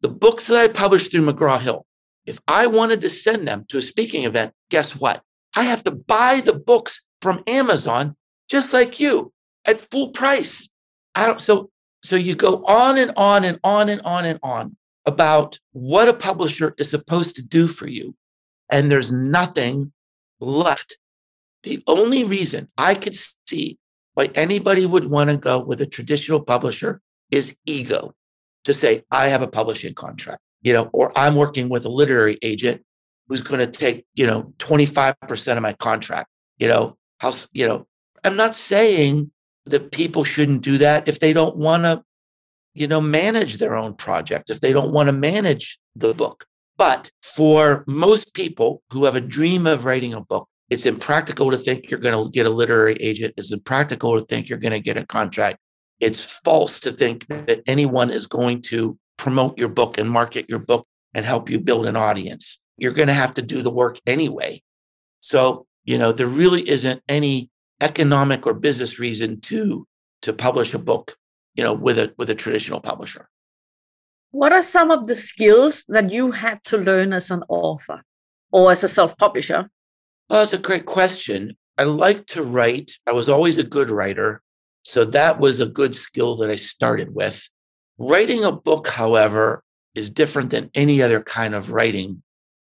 the 0.00 0.08
books 0.08 0.46
that 0.46 0.58
I 0.58 0.68
published 0.68 1.10
through 1.10 1.26
McGraw 1.26 1.60
Hill, 1.60 1.84
if 2.24 2.40
I 2.48 2.68
wanted 2.68 3.00
to 3.02 3.10
send 3.10 3.46
them 3.46 3.66
to 3.68 3.78
a 3.78 3.82
speaking 3.82 4.24
event, 4.24 4.54
guess 4.70 4.96
what? 4.96 5.22
I 5.54 5.64
have 5.64 5.82
to 5.84 5.90
buy 5.90 6.40
the 6.40 6.54
books 6.54 7.04
from 7.20 7.42
Amazon, 7.46 8.16
just 8.48 8.72
like 8.72 9.00
you, 9.00 9.32
at 9.66 9.80
full 9.80 10.10
price. 10.10 10.70
I 11.14 11.26
don't, 11.26 11.40
so, 11.40 11.70
so 12.02 12.16
you 12.16 12.34
go 12.34 12.64
on 12.64 12.96
and 12.96 13.12
on 13.16 13.44
and 13.44 13.58
on 13.64 13.88
and 13.88 14.00
on 14.04 14.24
and 14.24 14.38
on 14.42 14.76
about 15.04 15.58
what 15.72 16.08
a 16.08 16.14
publisher 16.14 16.74
is 16.78 16.88
supposed 16.88 17.36
to 17.36 17.42
do 17.42 17.66
for 17.68 17.88
you. 17.88 18.14
And 18.70 18.90
there's 18.90 19.12
nothing 19.12 19.92
left. 20.40 20.96
The 21.64 21.82
only 21.86 22.24
reason 22.24 22.68
I 22.78 22.94
could 22.94 23.16
see 23.46 23.78
why 24.14 24.30
anybody 24.34 24.86
would 24.86 25.10
want 25.10 25.30
to 25.30 25.36
go 25.36 25.62
with 25.62 25.80
a 25.80 25.86
traditional 25.86 26.40
publisher 26.40 27.00
is 27.32 27.56
ego 27.66 28.14
to 28.64 28.72
say, 28.72 29.02
I 29.10 29.28
have 29.28 29.42
a 29.42 29.48
publishing 29.48 29.94
contract, 29.94 30.40
you 30.60 30.72
know, 30.72 30.88
or 30.92 31.16
I'm 31.18 31.34
working 31.34 31.68
with 31.68 31.84
a 31.84 31.88
literary 31.88 32.38
agent 32.42 32.84
who's 33.26 33.42
going 33.42 33.58
to 33.58 33.66
take, 33.66 34.06
you 34.14 34.26
know, 34.26 34.52
25% 34.58 35.56
of 35.56 35.62
my 35.62 35.72
contract, 35.72 36.28
you 36.58 36.68
know, 36.68 36.96
how, 37.18 37.32
you 37.52 37.66
know, 37.66 37.86
I'm 38.22 38.36
not 38.36 38.54
saying 38.54 39.32
that 39.64 39.90
people 39.90 40.22
shouldn't 40.22 40.62
do 40.62 40.78
that 40.78 41.08
if 41.08 41.18
they 41.18 41.32
don't 41.32 41.56
want 41.56 41.84
to, 41.84 42.02
you 42.74 42.86
know, 42.86 43.00
manage 43.00 43.56
their 43.56 43.74
own 43.74 43.94
project, 43.94 44.50
if 44.50 44.60
they 44.60 44.72
don't 44.72 44.92
want 44.92 45.08
to 45.08 45.12
manage 45.12 45.78
the 45.96 46.14
book. 46.14 46.44
But 46.76 47.10
for 47.22 47.84
most 47.86 48.34
people 48.34 48.82
who 48.90 49.04
have 49.04 49.16
a 49.16 49.20
dream 49.20 49.66
of 49.66 49.84
writing 49.84 50.14
a 50.14 50.20
book, 50.20 50.48
it's 50.70 50.86
impractical 50.86 51.50
to 51.50 51.56
think 51.56 51.90
you're 51.90 52.00
going 52.00 52.24
to 52.24 52.30
get 52.30 52.46
a 52.46 52.50
literary 52.50 52.94
agent. 52.94 53.34
It's 53.36 53.52
impractical 53.52 54.18
to 54.18 54.24
think 54.24 54.48
you're 54.48 54.58
going 54.58 54.72
to 54.72 54.80
get 54.80 54.96
a 54.96 55.06
contract. 55.06 55.58
It's 56.02 56.22
false 56.22 56.80
to 56.80 56.92
think 56.92 57.26
that 57.28 57.62
anyone 57.66 58.10
is 58.10 58.26
going 58.26 58.60
to 58.62 58.98
promote 59.16 59.56
your 59.56 59.68
book 59.68 59.96
and 59.98 60.10
market 60.10 60.50
your 60.50 60.58
book 60.58 60.86
and 61.14 61.24
help 61.24 61.48
you 61.48 61.60
build 61.60 61.86
an 61.86 61.96
audience. 61.96 62.58
You're 62.76 62.92
going 62.92 63.08
to 63.08 63.14
have 63.14 63.34
to 63.34 63.42
do 63.42 63.62
the 63.62 63.70
work 63.70 63.98
anyway. 64.06 64.62
So, 65.20 65.66
you 65.84 65.96
know, 65.98 66.12
there 66.12 66.26
really 66.26 66.68
isn't 66.68 67.00
any 67.08 67.50
economic 67.80 68.46
or 68.46 68.54
business 68.54 68.98
reason 68.98 69.40
to 69.42 69.86
to 70.22 70.32
publish 70.32 70.74
a 70.74 70.78
book, 70.78 71.16
you 71.54 71.64
know, 71.64 71.72
with 71.72 71.98
a 71.98 72.12
with 72.18 72.28
a 72.30 72.34
traditional 72.34 72.80
publisher. 72.80 73.28
What 74.32 74.52
are 74.52 74.62
some 74.62 74.90
of 74.90 75.06
the 75.06 75.16
skills 75.16 75.84
that 75.88 76.10
you 76.10 76.32
had 76.32 76.62
to 76.64 76.78
learn 76.78 77.12
as 77.12 77.30
an 77.30 77.44
author 77.48 78.02
or 78.50 78.72
as 78.72 78.84
a 78.84 78.88
self-publisher 78.88 79.68
well, 80.32 80.40
that's 80.40 80.54
a 80.54 80.58
great 80.58 80.86
question. 80.86 81.58
I 81.76 81.84
like 81.84 82.24
to 82.28 82.42
write. 82.42 82.92
I 83.06 83.12
was 83.12 83.28
always 83.28 83.58
a 83.58 83.64
good 83.64 83.90
writer. 83.90 84.40
So 84.82 85.04
that 85.06 85.38
was 85.38 85.60
a 85.60 85.66
good 85.66 85.94
skill 85.94 86.36
that 86.36 86.50
I 86.50 86.56
started 86.56 87.14
with. 87.14 87.48
Writing 87.98 88.44
a 88.44 88.52
book, 88.52 88.88
however, 88.88 89.62
is 89.94 90.10
different 90.10 90.50
than 90.50 90.70
any 90.74 91.02
other 91.02 91.22
kind 91.22 91.54
of 91.54 91.70
writing 91.70 92.22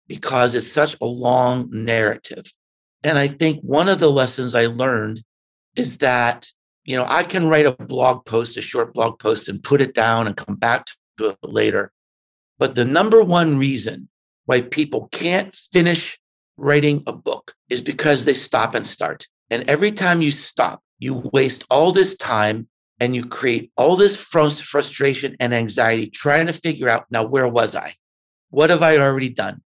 because 0.07 0.55
it's 0.55 0.71
such 0.71 0.95
a 1.01 1.05
long 1.05 1.69
narrative. 1.71 2.45
And 3.03 3.19
I 3.19 3.27
think 3.27 3.61
one 3.61 3.89
of 3.89 3.99
the 3.99 4.09
lessons 4.09 4.55
I 4.55 4.65
learned 4.65 5.23
is 5.75 5.99
that, 5.99 6.49
you 6.85 6.97
know, 6.97 7.05
I 7.07 7.23
can 7.23 7.47
write 7.47 7.65
a 7.65 7.71
blog 7.73 8.25
post, 8.25 8.57
a 8.57 8.61
short 8.61 8.93
blog 8.93 9.19
post, 9.19 9.47
and 9.47 9.61
put 9.61 9.81
it 9.81 9.93
down 9.93 10.25
and 10.25 10.35
come 10.35 10.55
back 10.55 10.87
to 11.17 11.29
it 11.29 11.37
later. 11.43 11.91
But 12.57 12.75
the 12.75 12.85
number 12.85 13.23
one 13.23 13.59
reason 13.59 14.09
why 14.45 14.61
people 14.61 15.09
can't 15.11 15.53
finish 15.71 16.17
writing 16.55 17.03
a 17.05 17.13
book 17.13 17.53
is 17.69 17.81
because 17.81 18.25
they 18.25 18.33
stop 18.33 18.73
and 18.73 18.87
start. 18.87 19.27
And 19.49 19.69
every 19.69 19.91
time 19.91 20.21
you 20.21 20.31
stop, 20.31 20.81
you 20.99 21.29
waste 21.33 21.65
all 21.69 21.91
this 21.91 22.15
time 22.17 22.67
and 22.99 23.15
you 23.15 23.25
create 23.25 23.71
all 23.77 23.95
this 23.95 24.19
frustration 24.19 25.35
and 25.39 25.53
anxiety 25.53 26.09
trying 26.09 26.47
to 26.47 26.53
figure 26.53 26.89
out 26.89 27.05
now, 27.11 27.23
where 27.23 27.47
was 27.47 27.75
I? 27.75 27.95
What 28.49 28.69
have 28.69 28.81
I 28.81 28.97
already 28.97 29.29
done? 29.29 29.61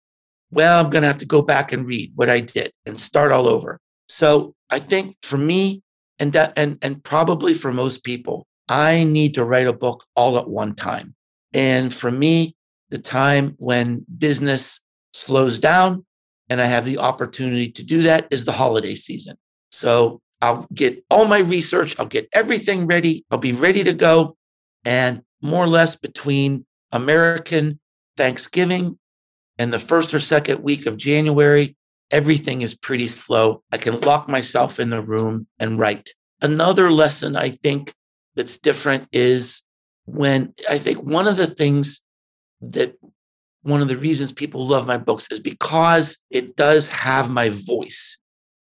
Well, 0.51 0.83
I'm 0.83 0.91
going 0.91 1.03
to 1.03 1.07
have 1.07 1.17
to 1.17 1.25
go 1.25 1.41
back 1.41 1.71
and 1.71 1.85
read 1.85 2.11
what 2.15 2.29
I 2.29 2.41
did 2.41 2.73
and 2.85 2.99
start 2.99 3.31
all 3.31 3.47
over. 3.47 3.79
So 4.09 4.53
I 4.69 4.79
think 4.79 5.15
for 5.21 5.37
me, 5.37 5.81
and 6.19 6.33
that, 6.33 6.53
and, 6.57 6.77
and 6.81 7.03
probably 7.03 7.53
for 7.53 7.71
most 7.71 8.03
people, 8.03 8.45
I 8.67 9.05
need 9.05 9.33
to 9.35 9.45
write 9.45 9.67
a 9.67 9.73
book 9.73 10.03
all 10.15 10.37
at 10.37 10.49
one 10.49 10.75
time. 10.75 11.15
And 11.53 11.93
for 11.93 12.11
me, 12.11 12.55
the 12.89 12.97
time 12.97 13.55
when 13.57 14.05
business 14.17 14.81
slows 15.13 15.57
down 15.57 16.05
and 16.49 16.59
I 16.59 16.65
have 16.65 16.85
the 16.85 16.97
opportunity 16.97 17.71
to 17.71 17.83
do 17.83 18.01
that 18.03 18.27
is 18.29 18.43
the 18.43 18.51
holiday 18.51 18.95
season. 18.95 19.37
So 19.71 20.21
I'll 20.41 20.67
get 20.73 21.03
all 21.09 21.25
my 21.25 21.39
research, 21.39 21.95
I'll 21.99 22.05
get 22.05 22.27
everything 22.33 22.87
ready, 22.87 23.25
I'll 23.29 23.37
be 23.37 23.53
ready 23.53 23.83
to 23.83 23.93
go. 23.93 24.37
And 24.83 25.21
more 25.41 25.63
or 25.63 25.67
less 25.67 25.95
between 25.95 26.65
American 26.91 27.79
Thanksgiving 28.17 28.97
and 29.57 29.71
the 29.71 29.79
first 29.79 30.13
or 30.13 30.19
second 30.19 30.63
week 30.63 30.85
of 30.85 30.97
January, 30.97 31.75
everything 32.09 32.61
is 32.61 32.75
pretty 32.75 33.07
slow. 33.07 33.63
I 33.71 33.77
can 33.77 33.99
lock 34.01 34.27
myself 34.27 34.79
in 34.79 34.89
the 34.89 35.01
room 35.01 35.47
and 35.59 35.79
write. 35.79 36.09
Another 36.41 36.91
lesson 36.91 37.35
I 37.35 37.49
think 37.49 37.93
that's 38.35 38.57
different 38.57 39.07
is 39.11 39.63
when 40.05 40.53
I 40.69 40.79
think 40.79 41.03
one 41.03 41.27
of 41.27 41.37
the 41.37 41.47
things 41.47 42.01
that 42.61 42.95
one 43.63 43.81
of 43.81 43.87
the 43.87 43.97
reasons 43.97 44.31
people 44.31 44.65
love 44.65 44.87
my 44.87 44.97
books 44.97 45.31
is 45.31 45.39
because 45.39 46.17
it 46.29 46.55
does 46.55 46.89
have 46.89 47.29
my 47.29 47.49
voice. 47.49 48.17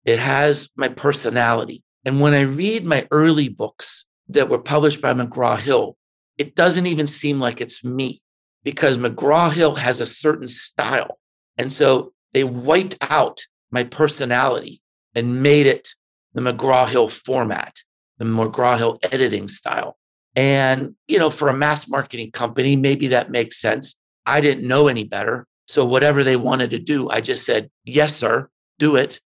It 0.04 0.18
has 0.18 0.70
my 0.76 0.88
personality. 0.88 1.82
And 2.04 2.20
when 2.20 2.34
I 2.34 2.42
read 2.42 2.84
my 2.84 3.06
early 3.10 3.48
books 3.48 4.06
that 4.28 4.48
were 4.48 4.58
published 4.58 5.00
by 5.00 5.12
McGraw 5.12 5.58
Hill, 5.58 5.96
it 6.38 6.54
doesn't 6.54 6.86
even 6.86 7.06
seem 7.06 7.40
like 7.40 7.60
it's 7.60 7.84
me 7.84 8.22
because 8.62 8.96
McGraw 8.96 9.52
Hill 9.52 9.74
has 9.74 10.00
a 10.00 10.06
certain 10.06 10.48
style. 10.48 11.18
And 11.56 11.72
so 11.72 12.12
they 12.32 12.44
wiped 12.44 12.96
out 13.02 13.42
my 13.70 13.84
personality 13.84 14.80
and 15.14 15.42
made 15.42 15.66
it 15.66 15.88
the 16.34 16.40
McGraw 16.40 16.88
Hill 16.88 17.08
format, 17.08 17.76
the 18.18 18.24
McGraw 18.24 18.78
Hill 18.78 18.98
editing 19.02 19.48
style. 19.48 19.98
And, 20.36 20.94
you 21.08 21.18
know, 21.18 21.30
for 21.30 21.48
a 21.48 21.54
mass 21.54 21.88
marketing 21.88 22.30
company, 22.30 22.76
maybe 22.76 23.08
that 23.08 23.30
makes 23.30 23.60
sense. 23.60 23.96
I 24.24 24.40
didn't 24.40 24.68
know 24.68 24.86
any 24.86 25.04
better. 25.04 25.46
So 25.66 25.84
whatever 25.84 26.22
they 26.22 26.36
wanted 26.36 26.70
to 26.70 26.78
do, 26.78 27.10
I 27.10 27.20
just 27.20 27.44
said, 27.44 27.70
yes, 27.84 28.14
sir, 28.14 28.48
do 28.78 28.96
it. 28.96 29.20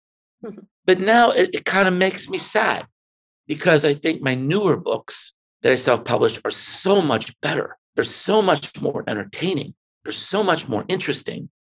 But 0.85 1.01
now 1.01 1.31
it, 1.31 1.51
it 1.55 1.65
kind 1.65 1.87
of 1.87 1.95
makes 1.95 2.29
me 2.29 2.39
sad 2.39 2.87
because 3.47 3.85
I 3.85 3.95
think 3.95 4.23
my 4.23 4.35
newer 4.35 4.77
books 4.77 5.35
that 5.63 5.73
I 5.73 5.77
self 5.77 6.05
published 6.05 6.41
are 6.45 6.51
so 6.51 7.01
much 7.03 7.39
better. 7.41 7.79
They're 7.95 8.05
so 8.05 8.43
much 8.43 8.81
more 8.81 9.05
entertaining. 9.07 9.75
They're 10.05 10.13
so 10.13 10.43
much 10.43 10.69
more 10.69 10.85
interesting 10.89 11.51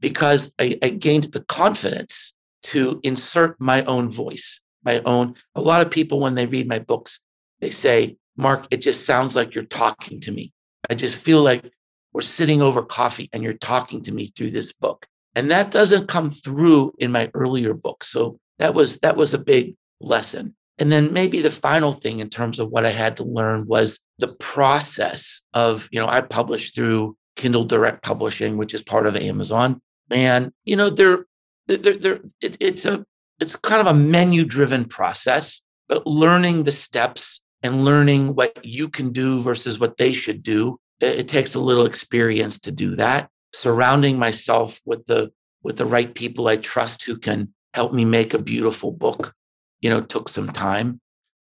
because 0.00 0.52
I, 0.58 0.78
I 0.82 0.90
gained 0.90 1.24
the 1.24 1.44
confidence 1.44 2.34
to 2.64 3.00
insert 3.02 3.60
my 3.60 3.84
own 3.84 4.08
voice, 4.08 4.60
my 4.84 5.00
own. 5.04 5.34
A 5.54 5.60
lot 5.60 5.80
of 5.80 5.90
people, 5.90 6.20
when 6.20 6.34
they 6.34 6.46
read 6.46 6.68
my 6.68 6.78
books, 6.78 7.20
they 7.60 7.70
say, 7.70 8.16
Mark, 8.36 8.66
it 8.70 8.78
just 8.78 9.04
sounds 9.04 9.34
like 9.34 9.54
you're 9.54 9.64
talking 9.64 10.20
to 10.20 10.32
me. 10.32 10.52
I 10.88 10.94
just 10.94 11.16
feel 11.16 11.42
like 11.42 11.70
we're 12.12 12.20
sitting 12.20 12.62
over 12.62 12.82
coffee 12.82 13.28
and 13.32 13.42
you're 13.42 13.54
talking 13.54 14.02
to 14.02 14.12
me 14.12 14.26
through 14.26 14.52
this 14.52 14.72
book. 14.72 15.06
And 15.38 15.52
that 15.52 15.70
doesn't 15.70 16.08
come 16.08 16.32
through 16.32 16.94
in 16.98 17.12
my 17.12 17.30
earlier 17.32 17.72
books. 17.72 18.08
So 18.08 18.40
that 18.58 18.74
was 18.74 18.98
that 18.98 19.16
was 19.16 19.34
a 19.34 19.38
big 19.38 19.76
lesson. 20.00 20.56
And 20.80 20.90
then 20.90 21.12
maybe 21.12 21.40
the 21.40 21.52
final 21.52 21.92
thing 21.92 22.18
in 22.18 22.28
terms 22.28 22.58
of 22.58 22.70
what 22.70 22.84
I 22.84 22.90
had 22.90 23.18
to 23.18 23.24
learn 23.24 23.64
was 23.64 24.00
the 24.18 24.34
process 24.40 25.42
of, 25.54 25.88
you 25.92 26.00
know, 26.00 26.08
I 26.08 26.22
published 26.22 26.74
through 26.74 27.16
Kindle 27.36 27.64
Direct 27.64 28.02
Publishing, 28.02 28.56
which 28.56 28.74
is 28.74 28.82
part 28.82 29.06
of 29.06 29.14
Amazon. 29.16 29.80
And, 30.10 30.50
you 30.64 30.74
know, 30.74 30.90
they're, 30.90 31.24
they're 31.68 32.18
it, 32.40 32.56
it's 32.58 32.84
a, 32.84 33.06
it's 33.38 33.54
kind 33.54 33.80
of 33.80 33.86
a 33.86 33.98
menu 33.98 34.44
driven 34.44 34.86
process, 34.86 35.62
but 35.88 36.04
learning 36.04 36.64
the 36.64 36.72
steps 36.72 37.40
and 37.62 37.84
learning 37.84 38.34
what 38.34 38.64
you 38.64 38.88
can 38.88 39.12
do 39.12 39.40
versus 39.40 39.78
what 39.78 39.98
they 39.98 40.14
should 40.14 40.42
do. 40.42 40.80
It, 40.98 41.20
it 41.20 41.28
takes 41.28 41.54
a 41.54 41.60
little 41.60 41.86
experience 41.86 42.58
to 42.60 42.72
do 42.72 42.96
that. 42.96 43.30
Surrounding 43.52 44.18
myself 44.18 44.80
with 44.84 45.06
the 45.06 45.32
with 45.62 45.76
the 45.76 45.86
right 45.86 46.14
people 46.14 46.48
I 46.48 46.56
trust 46.56 47.04
who 47.04 47.16
can 47.18 47.52
help 47.74 47.92
me 47.92 48.04
make 48.04 48.32
a 48.34 48.42
beautiful 48.42 48.92
book, 48.92 49.34
you 49.80 49.90
know, 49.90 50.00
took 50.00 50.28
some 50.28 50.50
time. 50.50 51.00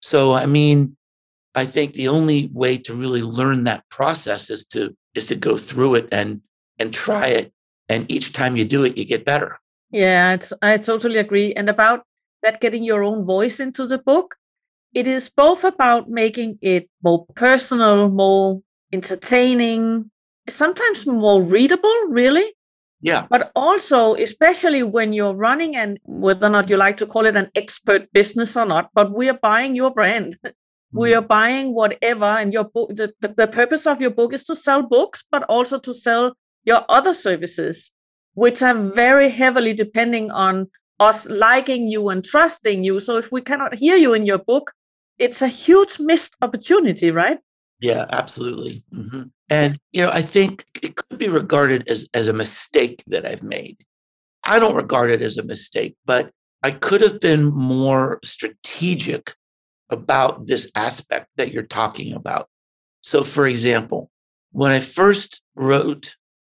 So 0.01 0.33
I 0.33 0.45
mean, 0.45 0.95
I 1.55 1.65
think 1.65 1.93
the 1.93 2.07
only 2.07 2.49
way 2.53 2.77
to 2.79 2.93
really 2.93 3.21
learn 3.21 3.63
that 3.65 3.87
process 3.89 4.49
is 4.49 4.65
to 4.67 4.95
is 5.15 5.25
to 5.27 5.35
go 5.35 5.57
through 5.57 5.95
it 5.95 6.07
and 6.11 6.41
and 6.77 6.93
try 6.93 7.27
it. 7.27 7.51
And 7.89 8.09
each 8.09 8.33
time 8.33 8.55
you 8.55 8.65
do 8.65 8.83
it, 8.83 8.97
you 8.97 9.05
get 9.05 9.25
better. 9.25 9.59
Yeah, 9.91 10.37
I 10.61 10.77
totally 10.77 11.17
agree. 11.17 11.53
And 11.53 11.69
about 11.69 12.03
that 12.43 12.61
getting 12.61 12.83
your 12.83 13.03
own 13.03 13.25
voice 13.25 13.59
into 13.59 13.87
the 13.87 13.97
book, 13.97 14.35
it 14.93 15.07
is 15.07 15.29
both 15.29 15.63
about 15.63 16.09
making 16.09 16.59
it 16.61 16.89
more 17.03 17.25
personal, 17.35 18.09
more 18.09 18.61
entertaining, 18.93 20.11
sometimes 20.49 21.05
more 21.05 21.41
readable, 21.41 21.95
really. 22.09 22.53
Yeah. 23.01 23.27
But 23.29 23.51
also, 23.55 24.15
especially 24.15 24.83
when 24.83 25.13
you're 25.13 25.33
running 25.33 25.75
and 25.75 25.99
whether 26.03 26.47
or 26.47 26.49
not 26.49 26.69
you 26.69 26.77
like 26.77 26.97
to 26.97 27.05
call 27.05 27.25
it 27.25 27.35
an 27.35 27.49
expert 27.55 28.11
business 28.11 28.57
or 28.57 28.65
not, 28.65 28.89
but 28.93 29.11
we 29.11 29.29
are 29.29 29.39
buying 29.41 29.75
your 29.75 29.91
brand. 29.91 30.37
We 30.91 31.11
mm-hmm. 31.11 31.19
are 31.19 31.27
buying 31.27 31.75
whatever, 31.75 32.25
and 32.25 32.51
your 32.51 32.63
book. 32.63 32.89
The, 32.95 33.13
the, 33.21 33.27
the 33.27 33.45
purpose 33.45 33.85
of 33.85 34.01
your 34.01 34.09
book 34.09 34.33
is 34.33 34.43
to 34.45 34.55
sell 34.55 34.81
books, 34.81 35.23
but 35.29 35.43
also 35.43 35.77
to 35.77 35.93
sell 35.93 36.33
your 36.63 36.83
other 36.89 37.13
services, 37.13 37.91
which 38.33 38.63
are 38.63 38.73
very 38.73 39.29
heavily 39.29 39.73
depending 39.73 40.31
on 40.31 40.67
us 40.99 41.29
liking 41.29 41.87
you 41.89 42.09
and 42.09 42.25
trusting 42.25 42.83
you. 42.83 42.99
So 42.99 43.17
if 43.17 43.31
we 43.31 43.41
cannot 43.41 43.75
hear 43.75 43.97
you 43.97 44.13
in 44.13 44.25
your 44.25 44.39
book, 44.39 44.71
it's 45.19 45.41
a 45.41 45.47
huge 45.47 45.99
missed 45.99 46.35
opportunity, 46.41 47.11
right? 47.11 47.37
Yeah, 47.79 48.05
absolutely. 48.11 48.83
Mm-hmm. 48.93 49.23
And 49.49 49.79
you 49.91 50.01
know, 50.01 50.11
I 50.11 50.21
think 50.21 50.65
it 50.83 50.95
could 50.95 51.17
be 51.17 51.27
regarded 51.27 51.87
as 51.87 52.07
as 52.13 52.27
a 52.27 52.33
mistake 52.33 53.03
that 53.07 53.25
I've 53.25 53.43
made. 53.43 53.83
I 54.43 54.59
don't 54.59 54.75
regard 54.75 55.11
it 55.11 55.21
as 55.21 55.37
a 55.37 55.43
mistake, 55.43 55.95
but 56.05 56.31
I 56.63 56.71
could 56.71 57.01
have 57.01 57.19
been 57.19 57.45
more 57.45 58.19
strategic 58.23 59.35
about 59.89 60.45
this 60.45 60.71
aspect 60.75 61.27
that 61.37 61.51
you're 61.51 61.63
talking 61.63 62.13
about. 62.13 62.47
So, 63.01 63.23
for 63.23 63.47
example, 63.47 64.11
when 64.51 64.71
I 64.71 64.79
first 64.79 65.41
wrote 65.55 66.15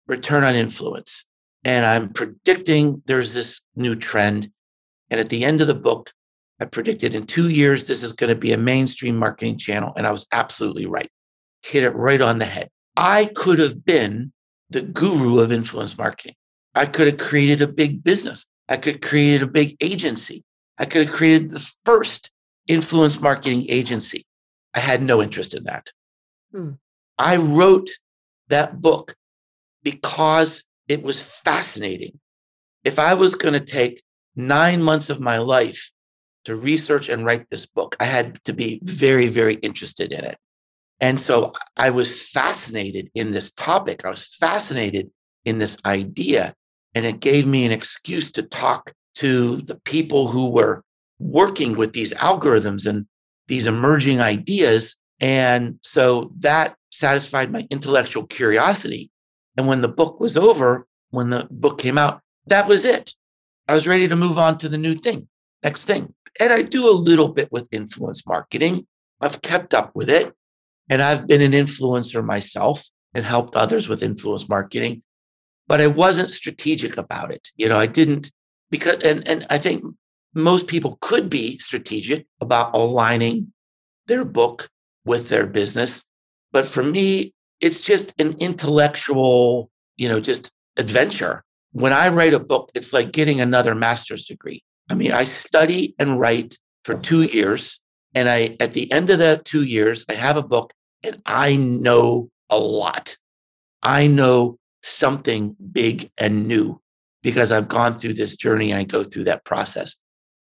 Return 0.06 0.44
on 0.44 0.54
Influence, 0.54 1.24
and 1.64 1.84
I'm 1.84 2.10
predicting 2.10 3.02
there's 3.06 3.34
this 3.34 3.60
new 3.76 3.94
trend, 3.94 4.50
and 5.10 5.20
at 5.20 5.28
the 5.28 5.44
end 5.44 5.60
of 5.60 5.66
the 5.66 5.74
book, 5.74 6.12
I 6.60 6.66
predicted 6.66 7.14
in 7.14 7.24
two 7.24 7.48
years, 7.48 7.86
this 7.86 8.02
is 8.02 8.12
going 8.12 8.28
to 8.28 8.38
be 8.38 8.52
a 8.52 8.58
mainstream 8.58 9.16
marketing 9.16 9.56
channel. 9.56 9.92
And 9.96 10.06
I 10.06 10.12
was 10.12 10.26
absolutely 10.30 10.86
right. 10.86 11.08
Hit 11.62 11.84
it 11.84 11.90
right 11.90 12.20
on 12.20 12.38
the 12.38 12.44
head. 12.44 12.68
I 13.00 13.26
could 13.34 13.58
have 13.58 13.84
been 13.84 14.32
the 14.68 14.82
guru 14.82 15.40
of 15.40 15.50
influence 15.50 15.96
marketing. 15.96 16.34
I 16.74 16.86
could 16.86 17.06
have 17.06 17.18
created 17.18 17.62
a 17.62 17.66
big 17.66 18.04
business. 18.04 18.46
I 18.68 18.76
could 18.76 18.94
have 18.94 19.00
created 19.00 19.42
a 19.42 19.46
big 19.46 19.76
agency. 19.80 20.44
I 20.78 20.84
could 20.84 21.06
have 21.06 21.16
created 21.16 21.50
the 21.50 21.74
first 21.84 22.30
influence 22.68 23.20
marketing 23.20 23.66
agency. 23.68 24.26
I 24.74 24.80
had 24.80 25.02
no 25.02 25.22
interest 25.22 25.54
in 25.54 25.64
that. 25.64 25.90
Hmm. 26.52 26.72
I 27.18 27.36
wrote 27.36 27.90
that 28.48 28.80
book 28.80 29.16
because 29.82 30.64
it 30.86 31.02
was 31.02 31.20
fascinating. 31.20 32.20
If 32.84 32.98
I 32.98 33.14
was 33.14 33.34
going 33.34 33.54
to 33.54 33.60
take 33.60 34.02
nine 34.36 34.82
months 34.82 35.10
of 35.10 35.20
my 35.20 35.38
life 35.38 35.90
to 36.44 36.56
research 36.56 37.08
and 37.08 37.24
write 37.24 37.48
this 37.50 37.66
book. 37.66 37.96
I 38.00 38.04
had 38.04 38.42
to 38.44 38.52
be 38.52 38.80
very, 38.82 39.28
very 39.28 39.54
interested 39.54 40.12
in 40.12 40.24
it. 40.24 40.38
And 41.00 41.20
so 41.20 41.52
I 41.76 41.90
was 41.90 42.22
fascinated 42.28 43.10
in 43.14 43.30
this 43.30 43.50
topic. 43.52 44.04
I 44.04 44.10
was 44.10 44.26
fascinated 44.26 45.10
in 45.44 45.58
this 45.58 45.76
idea. 45.84 46.54
And 46.94 47.06
it 47.06 47.20
gave 47.20 47.46
me 47.46 47.64
an 47.64 47.72
excuse 47.72 48.30
to 48.32 48.42
talk 48.42 48.92
to 49.16 49.62
the 49.62 49.76
people 49.84 50.28
who 50.28 50.50
were 50.50 50.84
working 51.18 51.76
with 51.76 51.92
these 51.92 52.12
algorithms 52.14 52.86
and 52.86 53.06
these 53.48 53.66
emerging 53.66 54.20
ideas. 54.20 54.96
And 55.20 55.78
so 55.82 56.32
that 56.40 56.76
satisfied 56.90 57.50
my 57.50 57.66
intellectual 57.70 58.26
curiosity. 58.26 59.10
And 59.56 59.66
when 59.66 59.80
the 59.80 59.88
book 59.88 60.20
was 60.20 60.36
over, 60.36 60.86
when 61.10 61.30
the 61.30 61.46
book 61.50 61.78
came 61.78 61.98
out, 61.98 62.20
that 62.46 62.66
was 62.66 62.84
it. 62.84 63.14
I 63.68 63.74
was 63.74 63.86
ready 63.86 64.08
to 64.08 64.16
move 64.16 64.38
on 64.38 64.58
to 64.58 64.68
the 64.68 64.78
new 64.78 64.94
thing, 64.94 65.28
next 65.62 65.84
thing. 65.84 66.14
And 66.38 66.52
I 66.52 66.62
do 66.62 66.88
a 66.88 66.92
little 66.92 67.28
bit 67.28 67.50
with 67.52 67.68
influence 67.72 68.26
marketing. 68.26 68.86
I've 69.20 69.42
kept 69.42 69.74
up 69.74 69.94
with 69.94 70.08
it. 70.08 70.34
And 70.90 71.00
I've 71.00 71.26
been 71.26 71.40
an 71.40 71.52
influencer 71.52 72.22
myself 72.22 72.86
and 73.14 73.24
helped 73.24 73.56
others 73.56 73.88
with 73.88 74.02
influence 74.02 74.48
marketing. 74.48 75.02
But 75.68 75.80
I 75.80 75.86
wasn't 75.86 76.32
strategic 76.32 76.96
about 76.96 77.30
it. 77.30 77.48
You 77.56 77.68
know, 77.68 77.78
I 77.78 77.86
didn't 77.86 78.32
because, 78.70 78.98
and, 79.04 79.26
and 79.26 79.46
I 79.48 79.58
think 79.58 79.84
most 80.34 80.66
people 80.66 80.98
could 81.00 81.30
be 81.30 81.58
strategic 81.58 82.26
about 82.40 82.74
aligning 82.74 83.52
their 84.06 84.24
book 84.24 84.68
with 85.04 85.28
their 85.28 85.46
business. 85.46 86.04
But 86.52 86.66
for 86.66 86.82
me, 86.82 87.32
it's 87.60 87.82
just 87.82 88.20
an 88.20 88.34
intellectual, 88.38 89.70
you 89.96 90.08
know, 90.08 90.18
just 90.18 90.50
adventure. 90.76 91.44
When 91.72 91.92
I 91.92 92.08
write 92.08 92.34
a 92.34 92.40
book, 92.40 92.70
it's 92.74 92.92
like 92.92 93.12
getting 93.12 93.40
another 93.40 93.76
master's 93.76 94.26
degree. 94.26 94.64
I 94.88 94.94
mean, 94.94 95.12
I 95.12 95.22
study 95.22 95.94
and 96.00 96.18
write 96.18 96.58
for 96.84 96.94
two 96.94 97.22
years. 97.22 97.80
And 98.12 98.28
I, 98.28 98.56
at 98.58 98.72
the 98.72 98.90
end 98.90 99.10
of 99.10 99.20
that 99.20 99.44
two 99.44 99.62
years, 99.62 100.04
I 100.08 100.14
have 100.14 100.36
a 100.36 100.42
book 100.42 100.72
and 101.02 101.20
I 101.26 101.56
know 101.56 102.30
a 102.48 102.58
lot. 102.58 103.16
I 103.82 104.06
know 104.06 104.58
something 104.82 105.56
big 105.72 106.10
and 106.18 106.46
new 106.46 106.80
because 107.22 107.52
I've 107.52 107.68
gone 107.68 107.94
through 107.94 108.14
this 108.14 108.36
journey 108.36 108.72
and 108.72 108.80
I 108.80 108.84
go 108.84 109.04
through 109.04 109.24
that 109.24 109.44
process. 109.44 109.96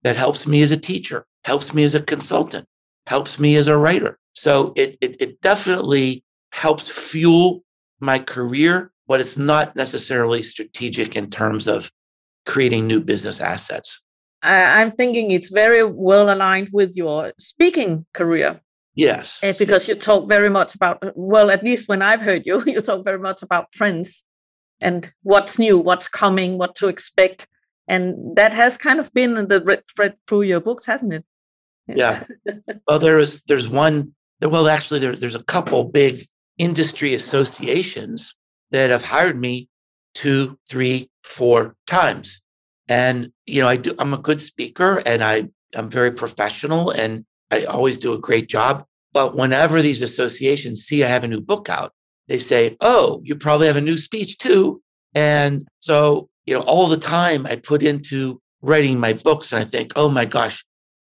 That 0.03 0.16
helps 0.16 0.47
me 0.47 0.62
as 0.62 0.71
a 0.71 0.77
teacher, 0.77 1.27
helps 1.45 1.75
me 1.75 1.83
as 1.85 1.95
a 1.95 2.03
consultant, 2.03 2.66
helps 3.07 3.38
me 3.38 3.57
as 3.57 3.69
a 3.69 3.77
writer. 3.77 4.19
So 4.35 4.73
it, 4.77 4.97
it, 5.01 5.21
it 5.21 5.40
definitely 5.40 6.23
helps 6.53 6.88
fuel 6.88 7.64
my 8.01 8.19
career, 8.19 8.92
but 9.07 9.21
it's 9.21 9.37
not 9.37 9.75
necessarily 9.75 10.42
strategic 10.42 11.16
in 11.16 11.31
terms 11.31 11.66
of 11.66 11.90
creating 12.45 12.87
new 12.87 13.01
business 13.01 13.40
assets. 13.40 14.03
I'm 14.42 14.92
thinking 14.92 15.31
it's 15.31 15.51
very 15.51 15.83
well 15.83 16.33
aligned 16.33 16.69
with 16.73 16.97
your 16.97 17.33
speaking 17.38 18.07
career. 18.12 18.61
Yes. 18.97 19.41
Eh, 19.43 19.53
because 19.59 19.87
you 19.89 19.95
talk 19.95 20.27
very 20.27 20.49
much 20.49 20.75
about, 20.75 21.03
well, 21.15 21.51
at 21.51 21.63
least 21.63 21.87
when 21.87 22.03
I've 22.03 22.23
heard 22.23 22.45
you, 22.47 22.63
you 22.67 22.81
talk 22.81 23.05
very 23.05 23.19
much 23.19 23.43
about 23.43 23.71
trends 23.71 24.25
and 24.81 25.13
what's 25.23 25.59
new, 25.59 25.79
what's 25.79 26.09
coming, 26.09 26.59
what 26.59 26.75
to 26.77 26.89
expect. 26.89 27.47
And 27.87 28.35
that 28.35 28.53
has 28.53 28.77
kind 28.77 28.99
of 28.99 29.13
been 29.13 29.35
the 29.35 29.83
thread 29.95 30.15
through 30.27 30.43
your 30.43 30.61
books, 30.61 30.87
hasn't 30.87 31.13
it? 31.13 31.25
Yeah. 31.87 32.25
well, 32.89 32.99
there 32.99 33.19
is, 33.19 33.43
there's 33.47 33.69
one, 33.69 34.15
well, 34.41 34.67
actually, 34.67 34.99
there, 34.99 35.15
there's 35.15 35.37
a 35.37 35.45
couple 35.45 35.85
big 35.85 36.23
industry 36.59 37.15
associations 37.15 38.35
that 38.71 38.91
have 38.91 39.05
hired 39.05 39.39
me 39.39 39.69
two, 40.15 40.59
three, 40.69 41.11
four 41.23 41.77
times. 41.87 42.41
And, 42.89 43.31
you 43.45 43.61
know, 43.61 43.69
I 43.69 43.77
do, 43.77 43.95
I'm 43.99 44.15
a 44.15 44.19
good 44.19 44.41
speaker 44.41 44.99
and 44.99 45.23
I, 45.23 45.49
I'm 45.75 45.91
very 45.91 46.11
professional 46.11 46.91
and 46.91 47.25
I 47.51 47.65
always 47.65 47.99
do 47.99 48.13
a 48.13 48.19
great 48.19 48.49
job. 48.49 48.85
But 49.13 49.35
whenever 49.35 49.81
these 49.81 50.03
associations 50.03 50.85
see 50.85 51.03
I 51.03 51.09
have 51.09 51.25
a 51.25 51.29
new 51.29 51.41
book 51.41 51.69
out, 51.69 51.93
they 52.29 52.39
say, 52.39 52.77
Oh, 52.81 53.21
you 53.25 53.37
probably 53.37 53.67
have 53.67 53.77
a 53.77 53.81
new 53.81 53.97
speech 53.97 54.39
too. 54.39 54.83
And 55.15 55.67
so, 55.81 56.29
you 56.45 56.55
know, 56.55 56.61
all 56.61 56.89
the 56.89 56.97
time 56.97 57.47
I 57.47 57.57
put 57.57 57.83
into 57.83 58.41
writing 58.63 58.99
my 58.99 59.13
books 59.13 59.53
and 59.53 59.63
I 59.63 59.65
think, 59.65 59.93
oh 59.97 60.11
my 60.11 60.25
gosh, 60.25 60.65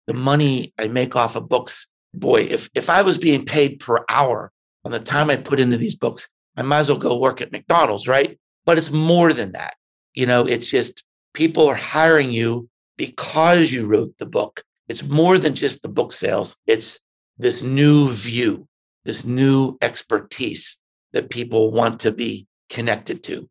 the 0.07 0.15
money 0.15 0.75
I 0.79 0.89
make 0.89 1.17
off 1.17 1.37
of 1.37 1.49
books, 1.49 1.87
boy, 2.13 2.43
if 2.43 2.69
if 2.75 2.91
I 2.91 3.03
was 3.03 3.17
being 3.17 3.45
paid 3.45 3.79
per 3.79 4.05
hour 4.09 4.53
on 4.85 4.93
the 4.93 5.01
time 5.01 5.31
I 5.31 5.37
put 5.37 5.61
into 5.61 5.77
these 5.77 5.95
books, 5.95 6.29
I 6.57 6.63
might 6.63 6.81
as 6.81 6.89
well 6.89 6.99
go 6.99 7.19
work 7.19 7.41
at 7.41 7.53
McDonald's, 7.53 8.07
right? 8.07 8.39
But 8.67 8.79
it's 8.79 8.91
more 8.91 9.33
than 9.33 9.53
that. 9.53 9.75
You 10.15 10.27
know, 10.27 10.47
it's 10.47 10.67
just 10.67 11.03
people 11.33 11.67
are 11.67 11.75
hiring 11.75 12.31
you 12.31 12.69
because 12.97 13.73
you 13.73 13.87
wrote 13.87 14.17
the 14.19 14.27
book. 14.27 14.63
It's 14.89 15.03
more 15.03 15.39
than 15.39 15.55
just 15.55 15.83
the 15.83 15.89
book 15.89 16.13
sales, 16.13 16.57
it's 16.67 17.01
this 17.39 17.63
new 17.63 18.13
view, 18.13 18.69
this 19.05 19.25
new 19.25 19.77
expertise 19.81 20.77
that 21.13 21.31
people 21.31 21.71
want 21.71 22.01
to 22.01 22.13
be 22.13 22.47
connected 22.69 23.23
to. 23.25 23.49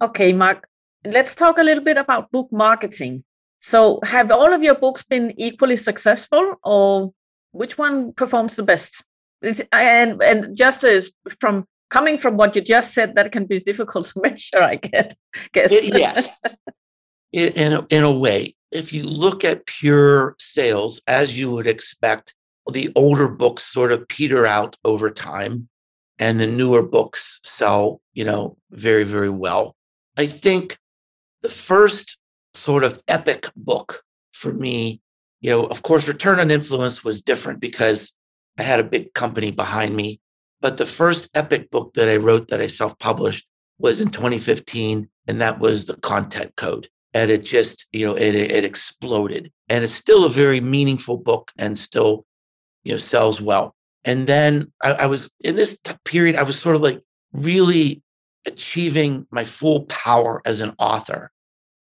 Okay, 0.00 0.32
Mark, 0.32 0.68
let's 1.04 1.34
talk 1.34 1.58
a 1.58 1.62
little 1.62 1.84
bit 1.84 1.96
about 1.96 2.30
book 2.32 2.48
marketing. 2.50 3.24
So, 3.60 4.00
have 4.02 4.32
all 4.32 4.52
of 4.52 4.62
your 4.62 4.74
books 4.74 5.04
been 5.04 5.32
equally 5.36 5.76
successful, 5.76 6.56
or 6.64 7.12
which 7.52 7.78
one 7.78 8.12
performs 8.12 8.56
the 8.56 8.64
best? 8.64 9.04
And 9.70 10.20
and 10.22 10.56
just 10.56 10.82
as 10.82 11.12
from 11.40 11.66
coming 11.90 12.18
from 12.18 12.36
what 12.36 12.56
you 12.56 12.62
just 12.62 12.92
said, 12.94 13.14
that 13.14 13.30
can 13.30 13.46
be 13.46 13.60
difficult 13.60 14.06
to 14.06 14.20
measure. 14.22 14.60
I 14.60 14.76
get 14.76 15.14
guess. 15.52 15.70
It, 15.70 15.96
yes, 15.96 16.40
in 17.32 17.72
a, 17.72 17.86
in 17.90 18.04
a 18.04 18.12
way, 18.12 18.54
if 18.70 18.92
you 18.92 19.04
look 19.04 19.44
at 19.44 19.66
pure 19.66 20.34
sales, 20.38 21.00
as 21.06 21.38
you 21.38 21.50
would 21.50 21.66
expect, 21.66 22.34
the 22.70 22.92
older 22.94 23.28
books 23.28 23.62
sort 23.64 23.92
of 23.92 24.06
peter 24.08 24.46
out 24.46 24.76
over 24.84 25.10
time 25.10 25.68
and 26.18 26.38
the 26.38 26.46
newer 26.46 26.82
books 26.82 27.40
sell, 27.42 28.00
you 28.12 28.24
know, 28.24 28.56
very, 28.70 29.04
very 29.04 29.28
well. 29.28 29.74
I 30.16 30.26
think 30.26 30.78
the 31.42 31.50
first 31.50 32.18
sort 32.54 32.84
of 32.84 33.02
epic 33.08 33.50
book 33.56 34.02
for 34.32 34.52
me, 34.52 35.00
you 35.40 35.50
know, 35.50 35.64
of 35.64 35.82
course, 35.82 36.08
Return 36.08 36.38
on 36.38 36.50
Influence 36.50 37.02
was 37.02 37.22
different 37.22 37.60
because 37.60 38.12
I 38.58 38.62
had 38.62 38.80
a 38.80 38.84
big 38.84 39.14
company 39.14 39.50
behind 39.50 39.96
me. 39.96 40.20
But 40.60 40.76
the 40.76 40.86
first 40.86 41.28
epic 41.34 41.70
book 41.70 41.94
that 41.94 42.08
I 42.08 42.16
wrote 42.16 42.48
that 42.48 42.60
I 42.60 42.68
self 42.68 42.96
published 42.98 43.46
was 43.78 44.00
in 44.00 44.10
2015, 44.10 45.08
and 45.26 45.40
that 45.40 45.58
was 45.58 45.86
The 45.86 45.96
Content 45.96 46.54
Code. 46.56 46.88
And 47.14 47.30
it 47.30 47.44
just, 47.44 47.86
you 47.92 48.06
know, 48.06 48.14
it, 48.14 48.34
it 48.34 48.64
exploded. 48.64 49.52
And 49.68 49.84
it's 49.84 49.92
still 49.92 50.24
a 50.24 50.30
very 50.30 50.60
meaningful 50.60 51.18
book 51.18 51.52
and 51.58 51.76
still, 51.76 52.24
you 52.84 52.92
know, 52.92 52.98
sells 52.98 53.40
well. 53.40 53.74
And 54.04 54.26
then 54.26 54.72
I, 54.82 54.92
I 54.92 55.06
was 55.06 55.30
in 55.40 55.56
this 55.56 55.78
period, 56.04 56.36
I 56.36 56.42
was 56.42 56.58
sort 56.58 56.76
of 56.76 56.82
like 56.82 57.02
really 57.32 58.02
achieving 58.46 59.26
my 59.30 59.44
full 59.44 59.84
power 59.84 60.42
as 60.44 60.60
an 60.60 60.74
author, 60.78 61.30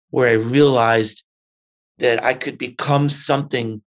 where 0.10 0.28
I 0.28 0.34
realized 0.34 1.24
that 2.00 2.24
I 2.24 2.34
could 2.34 2.58
become 2.58 3.10
something 3.10 3.82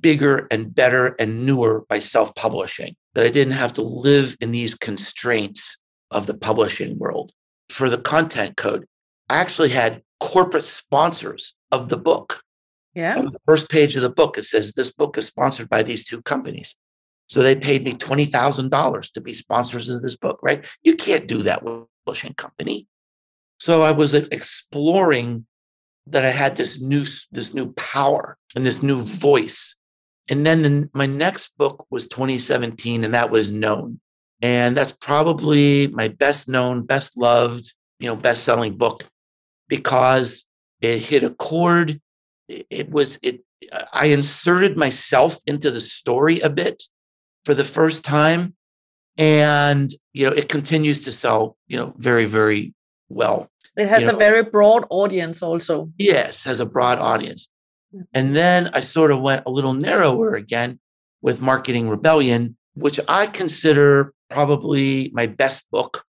bigger 0.00 0.46
and 0.50 0.74
better 0.74 1.16
and 1.18 1.46
newer 1.46 1.84
by 1.88 2.00
self 2.00 2.34
publishing, 2.34 2.96
that 3.14 3.24
I 3.24 3.30
didn't 3.30 3.54
have 3.54 3.72
to 3.74 3.82
live 3.82 4.36
in 4.40 4.52
these 4.52 4.74
constraints 4.74 5.78
of 6.10 6.26
the 6.26 6.36
publishing 6.36 6.98
world. 6.98 7.32
For 7.68 7.88
the 7.88 7.98
content 7.98 8.56
code, 8.56 8.86
I 9.28 9.36
actually 9.38 9.70
had 9.70 10.02
corporate 10.20 10.64
sponsors 10.64 11.54
of 11.72 11.88
the 11.88 11.96
book. 11.96 12.42
Yeah. 12.94 13.16
On 13.16 13.26
the 13.26 13.38
first 13.46 13.68
page 13.68 13.96
of 13.96 14.02
the 14.02 14.10
book, 14.10 14.36
it 14.36 14.44
says 14.44 14.72
this 14.72 14.92
book 14.92 15.16
is 15.16 15.26
sponsored 15.26 15.68
by 15.68 15.82
these 15.82 16.04
two 16.04 16.22
companies. 16.22 16.76
So 17.28 17.42
they 17.42 17.54
paid 17.54 17.84
me 17.84 17.94
$20,000 17.94 19.12
to 19.12 19.20
be 19.20 19.32
sponsors 19.32 19.88
of 19.88 20.02
this 20.02 20.16
book, 20.16 20.40
right? 20.42 20.66
You 20.82 20.96
can't 20.96 21.28
do 21.28 21.42
that 21.44 21.62
with 21.62 21.74
a 21.74 21.86
publishing 22.04 22.34
company. 22.34 22.88
So 23.58 23.82
I 23.82 23.92
was 23.92 24.14
exploring 24.14 25.46
that 26.06 26.24
I 26.24 26.30
had 26.30 26.56
this 26.56 26.80
new 26.80 27.04
this 27.30 27.54
new 27.54 27.72
power 27.74 28.36
and 28.56 28.66
this 28.66 28.82
new 28.82 29.00
voice. 29.02 29.76
And 30.28 30.44
then 30.44 30.62
the, 30.62 30.88
my 30.92 31.06
next 31.06 31.56
book 31.56 31.86
was 31.90 32.08
2017 32.08 33.04
and 33.04 33.14
that 33.14 33.30
was 33.30 33.52
Known. 33.52 34.00
And 34.42 34.76
that's 34.76 34.92
probably 34.92 35.88
my 35.88 36.08
best 36.08 36.48
known, 36.48 36.86
best 36.86 37.16
loved, 37.16 37.74
you 37.98 38.06
know, 38.06 38.16
best-selling 38.16 38.76
book 38.76 39.04
because 39.70 40.44
it 40.82 40.98
hit 40.98 41.24
a 41.24 41.30
chord. 41.30 42.00
It, 42.48 42.90
was 42.90 43.18
it 43.22 43.42
I 43.92 44.06
inserted 44.06 44.76
myself 44.76 45.38
into 45.46 45.70
the 45.70 45.80
story 45.80 46.40
a 46.40 46.50
bit 46.50 46.82
for 47.44 47.54
the 47.54 47.64
first 47.64 48.04
time. 48.04 48.54
And, 49.16 49.90
you 50.12 50.28
know, 50.28 50.34
it 50.34 50.48
continues 50.48 51.02
to 51.02 51.12
sell, 51.12 51.56
you 51.66 51.78
know, 51.78 51.92
very, 51.96 52.24
very 52.24 52.74
well. 53.08 53.50
It 53.76 53.86
has 53.86 54.04
you 54.04 54.10
a 54.10 54.16
very 54.16 54.42
broad 54.42 54.84
audience 54.90 55.42
also. 55.42 55.90
Yes, 55.98 56.44
has 56.44 56.60
a 56.60 56.66
broad 56.66 56.98
audience. 56.98 57.48
Mm-hmm. 57.94 58.02
And 58.14 58.36
then 58.36 58.70
I 58.72 58.80
sort 58.80 59.10
of 59.10 59.20
went 59.20 59.44
a 59.46 59.50
little 59.50 59.74
narrower 59.74 60.34
again 60.34 60.80
with 61.22 61.40
Marketing 61.40 61.88
Rebellion, 61.88 62.56
which 62.74 62.98
I 63.08 63.26
consider 63.26 64.12
probably 64.30 65.10
my 65.12 65.26
best 65.26 65.70
book. 65.70 66.04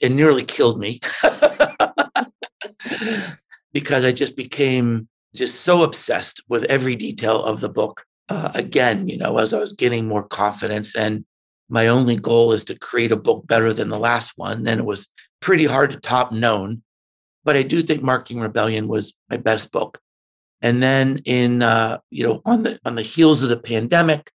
It 0.00 0.12
nearly 0.12 0.44
killed 0.44 0.78
me 0.78 1.00
because 3.72 4.04
I 4.04 4.12
just 4.12 4.36
became 4.36 5.08
just 5.34 5.62
so 5.62 5.82
obsessed 5.82 6.42
with 6.48 6.64
every 6.64 6.96
detail 6.96 7.42
of 7.42 7.60
the 7.60 7.68
book 7.68 8.04
uh, 8.28 8.50
again, 8.54 9.08
you 9.08 9.18
know, 9.18 9.38
as 9.38 9.52
I 9.52 9.58
was 9.58 9.72
getting 9.72 10.06
more 10.06 10.22
confidence. 10.22 10.94
And 10.94 11.24
my 11.68 11.88
only 11.88 12.16
goal 12.16 12.52
is 12.52 12.64
to 12.64 12.78
create 12.78 13.12
a 13.12 13.16
book 13.16 13.46
better 13.46 13.72
than 13.72 13.88
the 13.88 13.98
last 13.98 14.32
one. 14.36 14.66
And 14.66 14.80
it 14.80 14.86
was 14.86 15.08
pretty 15.40 15.64
hard 15.64 15.90
to 15.90 16.00
top 16.00 16.32
known. 16.32 16.82
But 17.44 17.56
I 17.56 17.62
do 17.62 17.82
think 17.82 18.02
Marketing 18.02 18.40
Rebellion 18.40 18.88
was 18.88 19.14
my 19.28 19.36
best 19.36 19.72
book. 19.72 19.98
And 20.60 20.80
then 20.80 21.20
in 21.24 21.62
uh, 21.62 21.98
you 22.10 22.24
know, 22.24 22.40
on 22.44 22.62
the 22.62 22.78
on 22.84 22.94
the 22.94 23.02
heels 23.02 23.42
of 23.42 23.48
the 23.48 23.58
pandemic, 23.58 24.30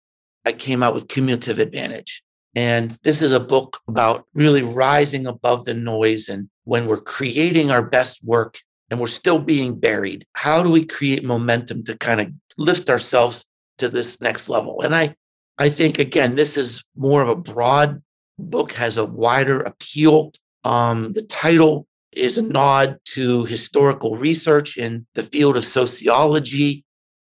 I 0.44 0.52
came 0.52 0.82
out 0.82 0.94
with 0.94 1.08
Cumulative 1.08 1.58
Advantage. 1.58 2.22
And 2.56 2.96
this 3.02 3.20
is 3.20 3.32
a 3.32 3.40
book 3.40 3.80
about 3.88 4.26
really 4.32 4.62
rising 4.62 5.26
above 5.26 5.64
the 5.64 5.74
noise. 5.74 6.28
And 6.28 6.48
when 6.64 6.86
we're 6.86 7.00
creating 7.00 7.70
our 7.70 7.82
best 7.82 8.22
work 8.24 8.58
and 8.90 9.00
we're 9.00 9.06
still 9.06 9.38
being 9.38 9.78
buried, 9.78 10.26
how 10.34 10.62
do 10.62 10.70
we 10.70 10.84
create 10.84 11.24
momentum 11.24 11.82
to 11.84 11.96
kind 11.96 12.20
of 12.20 12.28
lift 12.56 12.90
ourselves 12.90 13.46
to 13.78 13.88
this 13.88 14.20
next 14.20 14.48
level. 14.48 14.82
And 14.82 14.94
I, 14.94 15.14
I 15.58 15.68
think 15.68 15.98
again, 15.98 16.36
this 16.36 16.56
is 16.56 16.84
more 16.96 17.22
of 17.22 17.28
a 17.28 17.36
broad 17.36 18.02
book, 18.38 18.72
has 18.72 18.96
a 18.96 19.06
wider 19.06 19.60
appeal. 19.60 20.32
Um, 20.64 21.12
the 21.12 21.22
title 21.22 21.86
is 22.12 22.38
a 22.38 22.42
nod 22.42 22.98
to 23.04 23.44
historical 23.44 24.16
research 24.16 24.76
in 24.76 25.06
the 25.14 25.22
field 25.22 25.56
of 25.56 25.64
sociology. 25.64 26.84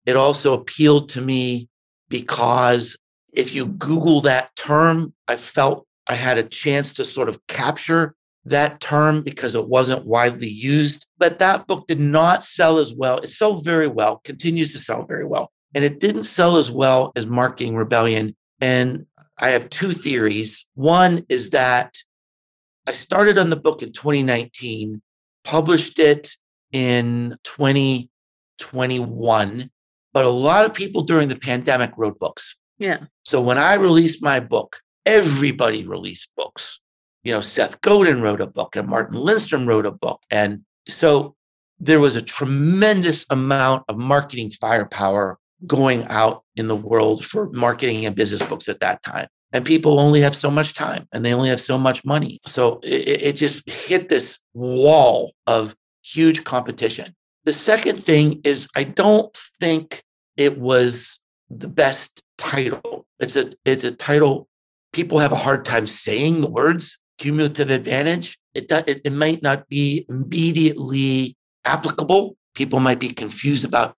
It 0.06 0.16
also 0.16 0.54
appealed 0.54 1.10
to 1.10 1.22
me 1.22 1.70
because 2.10 2.98
if 3.34 3.56
you 3.56 3.68
Google 3.68 4.22
that 4.22 4.56
term, 4.56 5.14
I 5.28 5.38
felt 5.38 5.88
I 6.08 6.16
had 6.16 6.38
a 6.38 6.44
chance 6.44 6.94
to 6.96 7.06
sort 7.06 7.30
of 7.30 7.40
capture 7.48 8.14
that 8.46 8.82
term 8.82 9.22
because 9.22 9.56
it 9.56 9.68
wasn't 9.68 10.06
widely 10.06 10.50
used. 10.50 11.06
But 11.18 11.40
that 11.40 11.68
book 11.68 11.88
did 11.88 12.00
not 12.00 12.44
sell 12.44 12.78
as 12.78 12.94
well. 12.94 13.20
It 13.20 13.28
sold 13.28 13.64
very 13.64 13.88
well, 13.88 14.18
continues 14.24 14.74
to 14.74 14.80
sell 14.80 15.06
very 15.06 15.26
well 15.26 15.52
and 15.74 15.84
it 15.84 16.00
didn't 16.00 16.24
sell 16.24 16.56
as 16.58 16.72
well 16.72 17.12
as 17.16 17.26
Marketing 17.26 17.76
Rebellion. 17.76 18.36
And 18.62 19.08
I 19.40 19.50
have 19.50 19.70
two 19.70 19.92
theories. 19.92 20.66
One 20.76 21.26
is 21.30 21.50
that 21.52 21.96
I 22.88 22.92
started 22.92 23.38
on 23.38 23.50
the 23.50 23.56
book 23.56 23.82
in 23.82 23.92
2019, 23.92 25.02
published 25.44 26.00
it 26.00 26.36
in 26.72 27.38
2021, 27.44 29.70
but 30.12 30.26
a 30.26 30.30
lot 30.30 30.66
of 30.66 30.74
people 30.74 31.04
during 31.04 31.30
the 31.30 31.40
pandemic 31.40 31.92
wrote 31.98 32.20
books. 32.20 32.58
Yeah. 32.78 33.06
So 33.24 33.42
when 33.42 33.58
I 33.58 33.76
released 33.76 34.24
my 34.24 34.40
book, 34.40 34.78
everybody 35.06 35.86
released 35.86 36.32
books. 36.36 36.80
You 37.24 37.34
know, 37.34 37.42
Seth 37.42 37.80
Godin 37.82 38.22
wrote 38.22 38.42
a 38.42 38.48
book 38.48 38.76
and 38.76 38.88
Martin 38.88 39.18
Lindstrom 39.18 39.68
wrote 39.68 39.86
a 39.86 39.92
book. 39.92 40.22
And 40.30 40.64
so 40.88 41.36
there 41.80 42.00
was 42.00 42.16
a 42.16 42.22
tremendous 42.22 43.26
amount 43.30 43.84
of 43.88 43.98
marketing 43.98 44.52
firepower 44.52 45.38
going 45.66 46.04
out 46.06 46.44
in 46.56 46.68
the 46.68 46.76
world 46.76 47.26
for 47.26 47.50
marketing 47.52 48.06
and 48.06 48.16
business 48.16 48.42
books 48.44 48.68
at 48.68 48.82
that 48.82 49.02
time. 49.04 49.28
And 49.54 49.64
people 49.66 50.00
only 50.00 50.20
have 50.22 50.36
so 50.36 50.50
much 50.50 50.74
time 50.74 51.08
and 51.14 51.24
they 51.24 51.34
only 51.34 51.50
have 51.50 51.62
so 51.62 51.78
much 51.78 52.04
money. 52.04 52.40
So 52.46 52.80
it, 52.84 53.22
it 53.22 53.36
just 53.36 53.68
hit 53.70 54.10
this 54.10 54.40
wall 54.54 55.34
of 55.48 55.76
huge 56.02 56.44
competition. 56.44 57.16
The 57.46 57.54
second 57.54 58.06
thing 58.06 58.42
is, 58.44 58.68
I 58.76 58.84
don't 58.84 59.36
think 59.60 60.04
it 60.38 60.58
was 60.58 61.20
the 61.50 61.68
best 61.68 62.24
title. 62.38 63.06
It's 63.20 63.36
a 63.36 63.52
it's 63.64 63.84
a 63.84 63.92
title 63.92 64.48
people 64.92 65.20
have 65.20 65.32
a 65.32 65.38
hard 65.38 65.66
time 65.66 65.88
saying 65.88 66.42
the 66.42 66.50
words 66.50 67.00
cumulative 67.24 67.72
advantage. 67.72 68.38
It 68.54 68.66
it, 68.70 69.00
it 69.06 69.14
might 69.14 69.42
not 69.42 69.70
be 69.70 70.06
immediately 70.10 71.38
applicable. 71.64 72.36
People 72.54 72.82
might 72.82 73.00
be 73.00 73.10
confused 73.10 73.64
about 73.64 73.96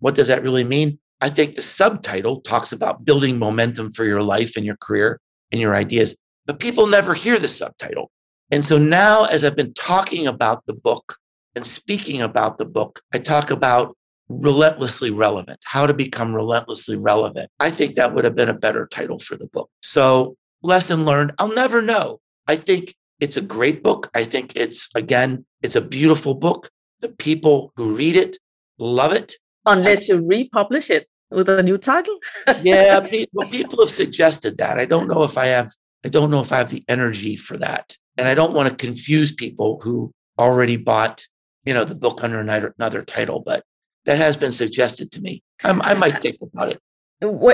what 0.00 0.16
does 0.16 0.28
that 0.28 0.42
really 0.42 0.64
mean? 0.64 0.98
I 1.20 1.30
think 1.30 1.54
the 1.54 1.62
subtitle 1.62 2.40
talks 2.40 2.72
about 2.72 3.04
building 3.04 3.38
momentum 3.38 3.92
for 3.92 4.04
your 4.04 4.22
life 4.22 4.56
and 4.56 4.66
your 4.66 4.76
career 4.76 5.20
and 5.52 5.60
your 5.60 5.74
ideas, 5.76 6.16
but 6.44 6.58
people 6.58 6.88
never 6.88 7.14
hear 7.14 7.38
the 7.38 7.48
subtitle. 7.48 8.10
And 8.50 8.64
so 8.64 8.78
now, 8.78 9.24
as 9.24 9.44
I've 9.44 9.56
been 9.56 9.74
talking 9.74 10.26
about 10.26 10.66
the 10.66 10.74
book 10.74 11.16
and 11.54 11.64
speaking 11.64 12.20
about 12.20 12.58
the 12.58 12.66
book, 12.66 13.00
I 13.14 13.18
talk 13.18 13.50
about 13.50 13.96
relentlessly 14.28 15.10
relevant, 15.10 15.60
how 15.64 15.86
to 15.86 15.94
become 15.94 16.34
relentlessly 16.34 16.96
relevant. 16.96 17.48
I 17.60 17.70
think 17.70 17.94
that 17.94 18.12
would 18.12 18.24
have 18.24 18.34
been 18.34 18.48
a 18.48 18.54
better 18.66 18.88
title 18.88 19.20
for 19.20 19.36
the 19.36 19.46
book. 19.46 19.70
So, 19.82 20.36
lesson 20.62 21.04
learned, 21.04 21.32
I'll 21.38 21.54
never 21.54 21.80
know. 21.80 22.20
I 22.46 22.56
think 22.56 22.94
it's 23.20 23.36
a 23.36 23.40
great 23.40 23.82
book. 23.82 24.10
I 24.14 24.24
think 24.24 24.54
it's, 24.56 24.88
again, 24.94 25.44
it's 25.62 25.76
a 25.76 25.80
beautiful 25.80 26.34
book. 26.34 26.70
The 27.00 27.08
people 27.08 27.72
who 27.76 27.94
read 27.94 28.16
it 28.16 28.38
love 28.78 29.12
it 29.12 29.34
unless 29.66 30.08
you 30.08 30.24
republish 30.26 30.90
it 30.90 31.08
with 31.30 31.48
a 31.48 31.62
new 31.62 31.76
title. 31.76 32.18
yeah, 32.62 33.06
well, 33.32 33.48
people 33.48 33.80
have 33.80 33.90
suggested 33.90 34.58
that. 34.58 34.78
I 34.78 34.86
don't 34.86 35.08
know 35.08 35.22
if 35.24 35.36
I 35.36 35.46
have. 35.46 35.72
I 36.04 36.08
don't 36.08 36.30
know 36.30 36.40
if 36.40 36.52
I 36.52 36.58
have 36.58 36.70
the 36.70 36.84
energy 36.88 37.36
for 37.36 37.56
that, 37.58 37.96
and 38.16 38.28
I 38.28 38.34
don't 38.34 38.54
want 38.54 38.68
to 38.68 38.74
confuse 38.74 39.34
people 39.34 39.80
who 39.82 40.12
already 40.38 40.76
bought, 40.76 41.26
you 41.64 41.74
know, 41.74 41.84
the 41.84 41.96
book 41.96 42.22
under 42.22 42.38
another, 42.38 42.74
another 42.78 43.02
title. 43.02 43.40
But 43.44 43.64
that 44.04 44.16
has 44.16 44.36
been 44.36 44.52
suggested 44.52 45.10
to 45.12 45.20
me. 45.20 45.42
I'm, 45.64 45.82
i 45.82 45.94
might 45.94 46.22
think 46.22 46.36
about 46.40 46.70
it. 46.70 46.78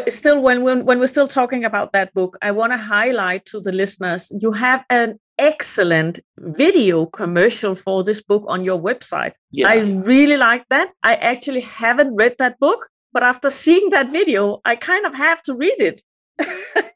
Still, 0.08 0.42
when, 0.42 0.62
when 0.64 0.84
when 0.84 0.98
we're 0.98 1.06
still 1.06 1.28
talking 1.28 1.64
about 1.64 1.92
that 1.92 2.12
book, 2.14 2.36
I 2.42 2.50
want 2.50 2.72
to 2.72 2.76
highlight 2.76 3.44
to 3.46 3.60
the 3.60 3.70
listeners: 3.70 4.30
you 4.40 4.50
have 4.52 4.84
an 4.90 5.20
excellent 5.38 6.18
video 6.38 7.06
commercial 7.06 7.74
for 7.76 8.02
this 8.02 8.20
book 8.22 8.44
on 8.48 8.64
your 8.64 8.80
website. 8.80 9.32
Yeah. 9.52 9.68
I 9.68 9.76
really 9.78 10.36
like 10.36 10.64
that. 10.70 10.90
I 11.04 11.14
actually 11.14 11.60
haven't 11.60 12.16
read 12.16 12.34
that 12.38 12.58
book, 12.58 12.88
but 13.12 13.22
after 13.22 13.50
seeing 13.50 13.90
that 13.90 14.10
video, 14.10 14.60
I 14.64 14.74
kind 14.74 15.06
of 15.06 15.14
have 15.14 15.42
to 15.42 15.54
read 15.54 15.78
it. 15.78 16.02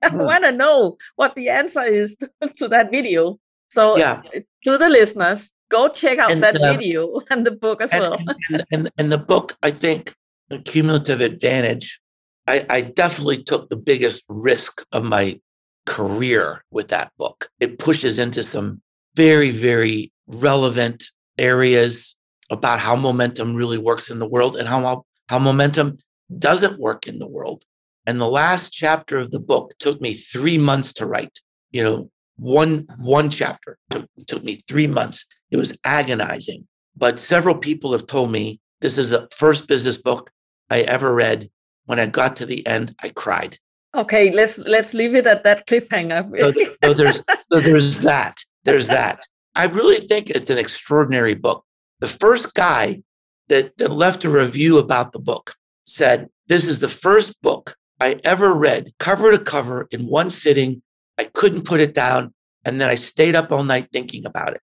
I 0.02 0.08
Hmm. 0.10 0.18
want 0.18 0.44
to 0.44 0.52
know 0.52 0.96
what 1.16 1.34
the 1.36 1.48
answer 1.48 1.82
is 1.82 2.16
to, 2.16 2.30
to 2.58 2.68
that 2.68 2.90
video. 2.90 3.38
So, 3.70 3.96
Yeah. 3.96 4.22
to 4.64 4.78
the 4.78 4.88
listeners, 4.88 5.50
go 5.68 5.88
check 5.88 6.18
out 6.18 6.32
And, 6.32 6.42
that 6.42 6.56
uh, 6.56 6.72
video 6.72 7.20
and 7.30 7.46
the 7.46 7.50
book 7.52 7.80
as 7.80 7.92
and, 7.92 8.00
well. 8.00 8.18
and, 8.50 8.64
and, 8.72 8.90
and 8.98 9.12
the 9.12 9.18
book, 9.18 9.56
I 9.62 9.70
think, 9.70 10.14
The 10.50 10.58
Cumulative 10.60 11.20
Advantage, 11.20 12.00
I, 12.46 12.64
I 12.68 12.80
definitely 12.80 13.42
took 13.42 13.68
the 13.68 13.76
biggest 13.76 14.24
risk 14.28 14.84
of 14.92 15.04
my 15.04 15.40
career 15.84 16.64
with 16.70 16.88
that 16.88 17.12
book. 17.18 17.48
It 17.60 17.78
pushes 17.78 18.18
into 18.18 18.42
some 18.42 18.80
very, 19.14 19.50
very 19.50 20.12
relevant 20.26 21.04
areas 21.38 22.16
about 22.50 22.78
how 22.78 22.96
momentum 22.96 23.54
really 23.54 23.78
works 23.78 24.10
in 24.10 24.18
the 24.18 24.28
world 24.28 24.56
and 24.56 24.68
how, 24.68 25.04
how 25.28 25.38
momentum 25.38 25.98
doesn't 26.38 26.78
work 26.78 27.06
in 27.06 27.18
the 27.18 27.26
world. 27.26 27.64
And 28.06 28.20
the 28.20 28.28
last 28.28 28.72
chapter 28.72 29.18
of 29.18 29.30
the 29.32 29.40
book 29.40 29.74
took 29.78 30.00
me 30.00 30.14
three 30.14 30.58
months 30.58 30.92
to 30.94 31.06
write. 31.06 31.40
You 31.72 31.82
know, 31.82 32.10
one 32.36 32.86
one 32.98 33.30
chapter 33.30 33.78
took, 33.90 34.06
took 34.26 34.44
me 34.44 34.60
three 34.68 34.86
months. 34.86 35.26
It 35.50 35.56
was 35.56 35.76
agonizing. 35.84 36.66
But 36.96 37.18
several 37.18 37.56
people 37.56 37.92
have 37.92 38.06
told 38.06 38.30
me 38.30 38.60
this 38.80 38.96
is 38.98 39.10
the 39.10 39.28
first 39.32 39.66
business 39.66 39.98
book 39.98 40.30
I 40.70 40.82
ever 40.82 41.12
read. 41.12 41.50
When 41.86 41.98
I 41.98 42.06
got 42.06 42.36
to 42.36 42.46
the 42.46 42.66
end, 42.66 42.94
I 43.02 43.08
cried. 43.10 43.58
Okay, 43.94 44.30
let's 44.30 44.58
let's 44.58 44.92
leave 44.92 45.14
it 45.14 45.26
at 45.26 45.42
that 45.44 45.66
cliffhanger. 45.66 46.28
So, 46.40 46.52
so 46.84 46.94
there's 46.94 47.16
so 47.52 47.60
there's 47.60 48.00
that. 48.00 48.42
There's 48.64 48.88
that. 48.88 49.20
I 49.54 49.64
really 49.64 50.06
think 50.06 50.28
it's 50.28 50.50
an 50.50 50.58
extraordinary 50.58 51.34
book. 51.34 51.64
The 52.00 52.08
first 52.08 52.54
guy 52.54 53.02
that, 53.48 53.78
that 53.78 53.90
left 53.90 54.24
a 54.24 54.30
review 54.30 54.78
about 54.78 55.12
the 55.12 55.18
book 55.18 55.54
said, 55.86 56.28
This 56.46 56.66
is 56.66 56.80
the 56.80 56.90
first 56.90 57.40
book 57.40 57.74
I 57.98 58.20
ever 58.22 58.52
read 58.52 58.92
cover 58.98 59.30
to 59.32 59.38
cover 59.38 59.88
in 59.90 60.06
one 60.06 60.30
sitting. 60.30 60.82
I 61.18 61.24
couldn't 61.24 61.64
put 61.64 61.80
it 61.80 61.94
down. 61.94 62.34
And 62.66 62.80
then 62.80 62.90
I 62.90 62.96
stayed 62.96 63.34
up 63.34 63.50
all 63.50 63.64
night 63.64 63.88
thinking 63.92 64.26
about 64.26 64.52
it. 64.52 64.62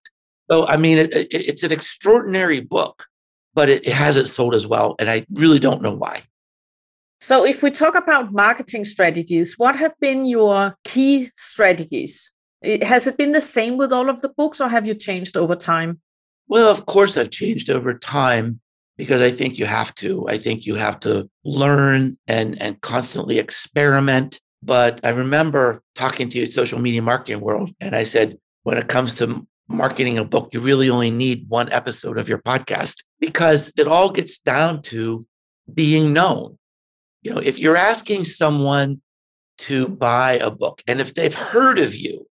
So, 0.50 0.66
I 0.66 0.76
mean, 0.76 0.98
it, 0.98 1.12
it, 1.14 1.28
it's 1.32 1.62
an 1.62 1.72
extraordinary 1.72 2.60
book, 2.60 3.06
but 3.54 3.68
it, 3.70 3.86
it 3.86 3.94
hasn't 3.94 4.28
sold 4.28 4.54
as 4.54 4.66
well. 4.66 4.94
And 4.98 5.10
I 5.10 5.24
really 5.32 5.58
don't 5.58 5.82
know 5.82 5.94
why. 5.94 6.22
So, 7.26 7.42
if 7.42 7.62
we 7.62 7.70
talk 7.70 7.94
about 7.94 8.34
marketing 8.34 8.84
strategies, 8.84 9.58
what 9.58 9.76
have 9.76 9.98
been 9.98 10.26
your 10.26 10.76
key 10.84 11.30
strategies? 11.38 12.30
Has 12.82 13.06
it 13.06 13.16
been 13.16 13.32
the 13.32 13.40
same 13.40 13.78
with 13.78 13.94
all 13.94 14.10
of 14.10 14.20
the 14.20 14.28
books, 14.28 14.60
or 14.60 14.68
have 14.68 14.86
you 14.86 14.94
changed 14.94 15.34
over 15.34 15.56
time? 15.56 16.02
Well, 16.48 16.68
of 16.68 16.84
course, 16.84 17.16
I've 17.16 17.30
changed 17.30 17.70
over 17.70 17.94
time 17.94 18.60
because 18.98 19.22
I 19.22 19.30
think 19.30 19.58
you 19.58 19.64
have 19.64 19.94
to. 19.94 20.28
I 20.28 20.36
think 20.36 20.66
you 20.66 20.74
have 20.74 21.00
to 21.00 21.30
learn 21.46 22.18
and, 22.28 22.60
and 22.60 22.78
constantly 22.82 23.38
experiment. 23.38 24.38
But 24.62 25.00
I 25.02 25.08
remember 25.08 25.82
talking 25.94 26.28
to 26.28 26.38
you 26.38 26.44
social 26.44 26.78
media 26.78 27.00
marketing 27.00 27.40
world, 27.40 27.70
and 27.80 27.96
I 27.96 28.04
said, 28.04 28.36
when 28.64 28.76
it 28.76 28.88
comes 28.88 29.14
to 29.14 29.46
marketing 29.66 30.18
a 30.18 30.26
book, 30.26 30.50
you 30.52 30.60
really 30.60 30.90
only 30.90 31.10
need 31.10 31.48
one 31.48 31.72
episode 31.72 32.18
of 32.18 32.28
your 32.28 32.42
podcast 32.42 32.96
because 33.18 33.72
it 33.78 33.88
all 33.88 34.10
gets 34.10 34.38
down 34.40 34.82
to 34.92 35.24
being 35.72 36.12
known. 36.12 36.58
You 37.24 37.32
know, 37.32 37.40
if 37.40 37.58
you're 37.58 37.76
asking 37.76 38.24
someone 38.24 39.00
to 39.58 39.88
buy 39.88 40.32
a 40.34 40.50
book, 40.50 40.82
and 40.86 41.00
if 41.00 41.14
they've 41.14 41.34
heard 41.34 41.78
of 41.78 41.94
you, 41.94 42.26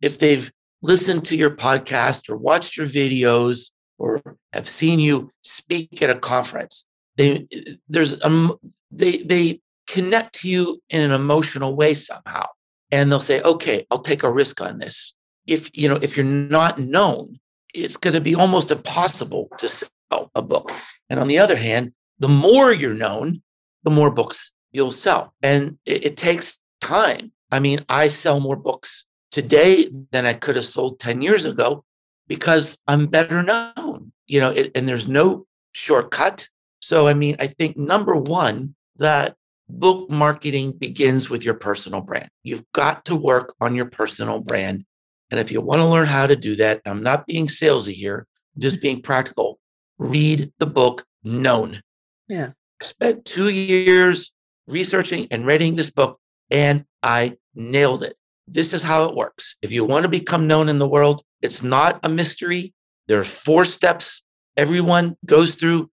if 0.00 0.20
they've 0.20 0.50
listened 0.82 1.24
to 1.26 1.36
your 1.36 1.50
podcast 1.50 2.30
or 2.30 2.36
watched 2.36 2.76
your 2.76 2.86
videos 2.86 3.70
or 3.98 4.22
have 4.52 4.68
seen 4.68 5.00
you 5.00 5.32
speak 5.42 6.00
at 6.00 6.10
a 6.10 6.14
conference, 6.14 6.86
they 7.16 7.46
there's 7.88 8.22
um 8.24 8.56
they 8.92 9.18
they 9.18 9.60
connect 9.88 10.36
to 10.36 10.48
you 10.48 10.80
in 10.90 11.00
an 11.00 11.10
emotional 11.10 11.74
way 11.74 11.94
somehow, 11.94 12.46
and 12.92 13.10
they'll 13.10 13.20
say, 13.20 13.42
"Okay, 13.42 13.84
I'll 13.90 13.98
take 13.98 14.22
a 14.22 14.30
risk 14.30 14.60
on 14.60 14.78
this." 14.78 15.12
If 15.48 15.76
you 15.76 15.88
know 15.88 15.98
if 16.00 16.16
you're 16.16 16.24
not 16.24 16.78
known, 16.78 17.40
it's 17.74 17.96
going 17.96 18.14
to 18.14 18.20
be 18.20 18.36
almost 18.36 18.70
impossible 18.70 19.48
to 19.58 19.68
sell 19.68 20.30
a 20.36 20.42
book. 20.42 20.70
And 21.10 21.18
on 21.18 21.26
the 21.26 21.38
other 21.38 21.56
hand, 21.56 21.92
the 22.20 22.28
more 22.28 22.72
you're 22.72 22.94
known, 22.94 23.42
the 23.86 23.90
more 23.92 24.10
books 24.10 24.52
you'll 24.72 24.92
sell. 24.92 25.32
And 25.42 25.78
it, 25.86 26.04
it, 26.04 26.16
takes 26.16 26.58
time. 26.80 27.30
I 27.52 27.60
mean, 27.60 27.78
I 27.88 28.08
sell 28.08 28.40
more 28.40 28.56
books 28.56 29.06
today 29.30 29.88
than 30.10 30.26
I 30.26 30.34
could 30.34 30.56
have 30.56 30.64
sold 30.64 30.98
10 30.98 31.22
years 31.22 31.44
ago 31.44 31.84
because 32.26 32.76
I'm 32.88 33.06
better 33.06 33.44
known, 33.44 34.12
you 34.26 34.40
know, 34.40 34.50
it, 34.50 34.72
and 34.74 34.88
there's 34.88 35.06
no 35.06 35.46
shortcut. 35.70 36.48
So, 36.80 37.06
I 37.06 37.14
mean, 37.14 37.36
I 37.38 37.46
think 37.46 37.76
number 37.76 38.16
one, 38.16 38.74
that 38.96 39.36
book 39.68 40.10
marketing 40.10 40.72
begins 40.72 41.30
with 41.30 41.44
your 41.44 41.54
personal 41.54 42.00
brand. 42.00 42.28
You've 42.42 42.64
got 42.72 43.04
to 43.04 43.14
work 43.14 43.54
on 43.60 43.76
your 43.76 43.86
personal 43.86 44.40
brand. 44.40 44.84
And 45.30 45.38
if 45.38 45.52
you 45.52 45.60
want 45.60 45.78
to 45.78 45.86
learn 45.86 46.08
how 46.08 46.26
to 46.26 46.34
do 46.34 46.56
that, 46.56 46.82
I'm 46.86 47.04
not 47.04 47.26
being 47.28 47.46
salesy 47.46 47.92
here, 47.92 48.26
I'm 48.56 48.62
just 48.62 48.78
mm-hmm. 48.78 48.82
being 48.82 49.02
practical. 49.02 49.60
Read 49.98 50.52
the 50.58 50.66
book 50.66 51.04
Known. 51.22 51.82
Yeah. 52.28 52.50
I 52.82 52.86
spent 52.86 53.24
two 53.24 53.48
years 53.48 54.32
researching 54.66 55.28
and 55.30 55.46
writing 55.46 55.76
this 55.76 55.90
book, 55.90 56.20
and 56.50 56.84
I 57.02 57.36
nailed 57.54 58.02
it. 58.02 58.16
This 58.46 58.72
is 58.72 58.82
how 58.82 59.04
it 59.04 59.14
works. 59.14 59.56
If 59.62 59.72
you 59.72 59.84
want 59.84 60.04
to 60.04 60.08
become 60.08 60.46
known 60.46 60.68
in 60.68 60.78
the 60.78 60.88
world, 60.88 61.22
it's 61.42 61.62
not 61.62 62.00
a 62.02 62.08
mystery. 62.08 62.74
There 63.08 63.18
are 63.18 63.24
four 63.24 63.64
steps 63.64 64.22
everyone 64.56 65.16
goes 65.24 65.54
through. 65.54 65.90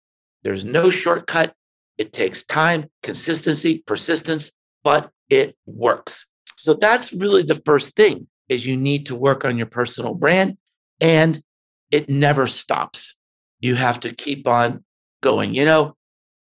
There's 0.42 0.64
no 0.64 0.90
shortcut. 0.90 1.54
It 1.96 2.12
takes 2.12 2.44
time, 2.44 2.90
consistency, 3.02 3.82
persistence, 3.86 4.52
but 4.82 5.10
it 5.30 5.56
works. 5.66 6.26
So 6.56 6.74
that's 6.74 7.12
really 7.12 7.42
the 7.42 7.60
first 7.64 7.96
thing 7.96 8.26
is 8.48 8.66
you 8.66 8.76
need 8.76 9.06
to 9.06 9.14
work 9.14 9.44
on 9.44 9.58
your 9.58 9.66
personal 9.66 10.14
brand 10.14 10.56
and 11.00 11.42
it 11.90 12.08
never 12.08 12.46
stops. 12.46 13.16
You 13.60 13.74
have 13.74 14.00
to 14.00 14.14
keep 14.14 14.46
on 14.46 14.84
going. 15.20 15.54
You 15.54 15.64
know, 15.64 15.96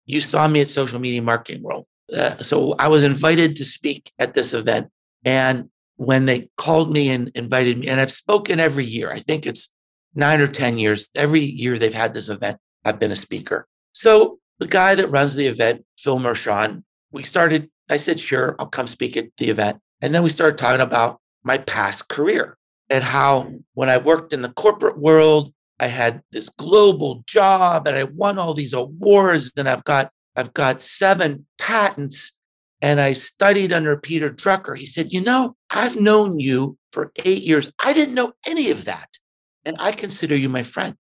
you 0.07 0.21
saw 0.21 0.47
me 0.47 0.61
at 0.61 0.67
Social 0.67 0.99
Media 0.99 1.21
Marketing 1.21 1.61
World. 1.61 1.85
Uh, 2.11 2.37
so 2.37 2.73
I 2.79 2.87
was 2.87 3.03
invited 3.03 3.57
to 3.57 3.65
speak 3.65 4.11
at 4.17 4.33
this 4.33 4.53
event. 4.53 4.89
And 5.25 5.69
when 5.97 6.25
they 6.25 6.49
called 6.57 6.91
me 6.91 7.09
and 7.09 7.29
invited 7.35 7.77
me, 7.77 7.89
and 7.89 7.99
I've 7.99 8.11
spoken 8.11 8.59
every 8.59 8.85
year, 8.85 9.11
I 9.11 9.19
think 9.19 9.45
it's 9.45 9.69
nine 10.15 10.39
or 10.41 10.47
10 10.47 10.79
years, 10.79 11.09
every 11.13 11.41
year 11.41 11.77
they've 11.77 11.93
had 11.93 12.13
this 12.13 12.29
event, 12.29 12.57
I've 12.85 12.99
been 12.99 13.11
a 13.11 13.15
speaker. 13.17 13.67
So 13.93 14.39
the 14.59 14.67
guy 14.67 14.95
that 14.95 15.11
runs 15.11 15.35
the 15.35 15.47
event, 15.47 15.85
Phil 15.97 16.19
Mershon, 16.19 16.83
we 17.11 17.23
started, 17.23 17.69
I 17.89 17.97
said, 17.97 18.19
sure, 18.19 18.55
I'll 18.57 18.67
come 18.67 18.87
speak 18.87 19.17
at 19.17 19.27
the 19.37 19.49
event. 19.49 19.79
And 20.01 20.15
then 20.15 20.23
we 20.23 20.29
started 20.29 20.57
talking 20.57 20.81
about 20.81 21.19
my 21.43 21.57
past 21.57 22.07
career 22.07 22.57
and 22.89 23.03
how 23.03 23.51
when 23.73 23.89
I 23.89 23.97
worked 23.97 24.31
in 24.31 24.41
the 24.41 24.53
corporate 24.53 24.97
world, 24.97 25.53
I 25.79 25.87
had 25.87 26.23
this 26.31 26.49
global 26.49 27.23
job 27.27 27.87
and 27.87 27.97
I 27.97 28.03
won 28.03 28.39
all 28.39 28.53
these 28.53 28.73
awards 28.73 29.51
and 29.55 29.69
I've 29.69 29.83
got 29.83 30.11
I've 30.35 30.53
got 30.53 30.81
seven 30.81 31.45
patents 31.57 32.33
and 32.81 33.01
I 33.01 33.13
studied 33.13 33.73
under 33.73 33.97
Peter 33.97 34.29
Drucker. 34.29 34.77
He 34.77 34.85
said, 34.85 35.11
"You 35.11 35.21
know, 35.21 35.55
I've 35.69 35.99
known 35.99 36.39
you 36.39 36.77
for 36.91 37.11
8 37.25 37.43
years. 37.43 37.71
I 37.79 37.93
didn't 37.93 38.15
know 38.15 38.33
any 38.45 38.69
of 38.71 38.85
that 38.85 39.17
and 39.65 39.75
I 39.79 39.91
consider 39.91 40.35
you 40.35 40.49
my 40.49 40.63
friend." 40.63 40.95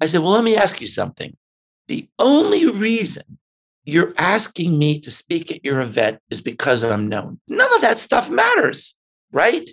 I 0.00 0.06
said, 0.06 0.22
"Well, 0.22 0.32
let 0.32 0.44
me 0.44 0.56
ask 0.56 0.80
you 0.80 0.88
something. 0.88 1.36
The 1.88 2.08
only 2.18 2.66
reason 2.66 3.38
you're 3.84 4.14
asking 4.18 4.78
me 4.78 5.00
to 5.00 5.10
speak 5.10 5.50
at 5.50 5.64
your 5.64 5.80
event 5.80 6.20
is 6.30 6.40
because 6.40 6.84
I'm 6.84 7.08
known. 7.08 7.40
None 7.48 7.74
of 7.74 7.80
that 7.80 7.98
stuff 7.98 8.30
matters, 8.30 8.96
right?" 9.32 9.68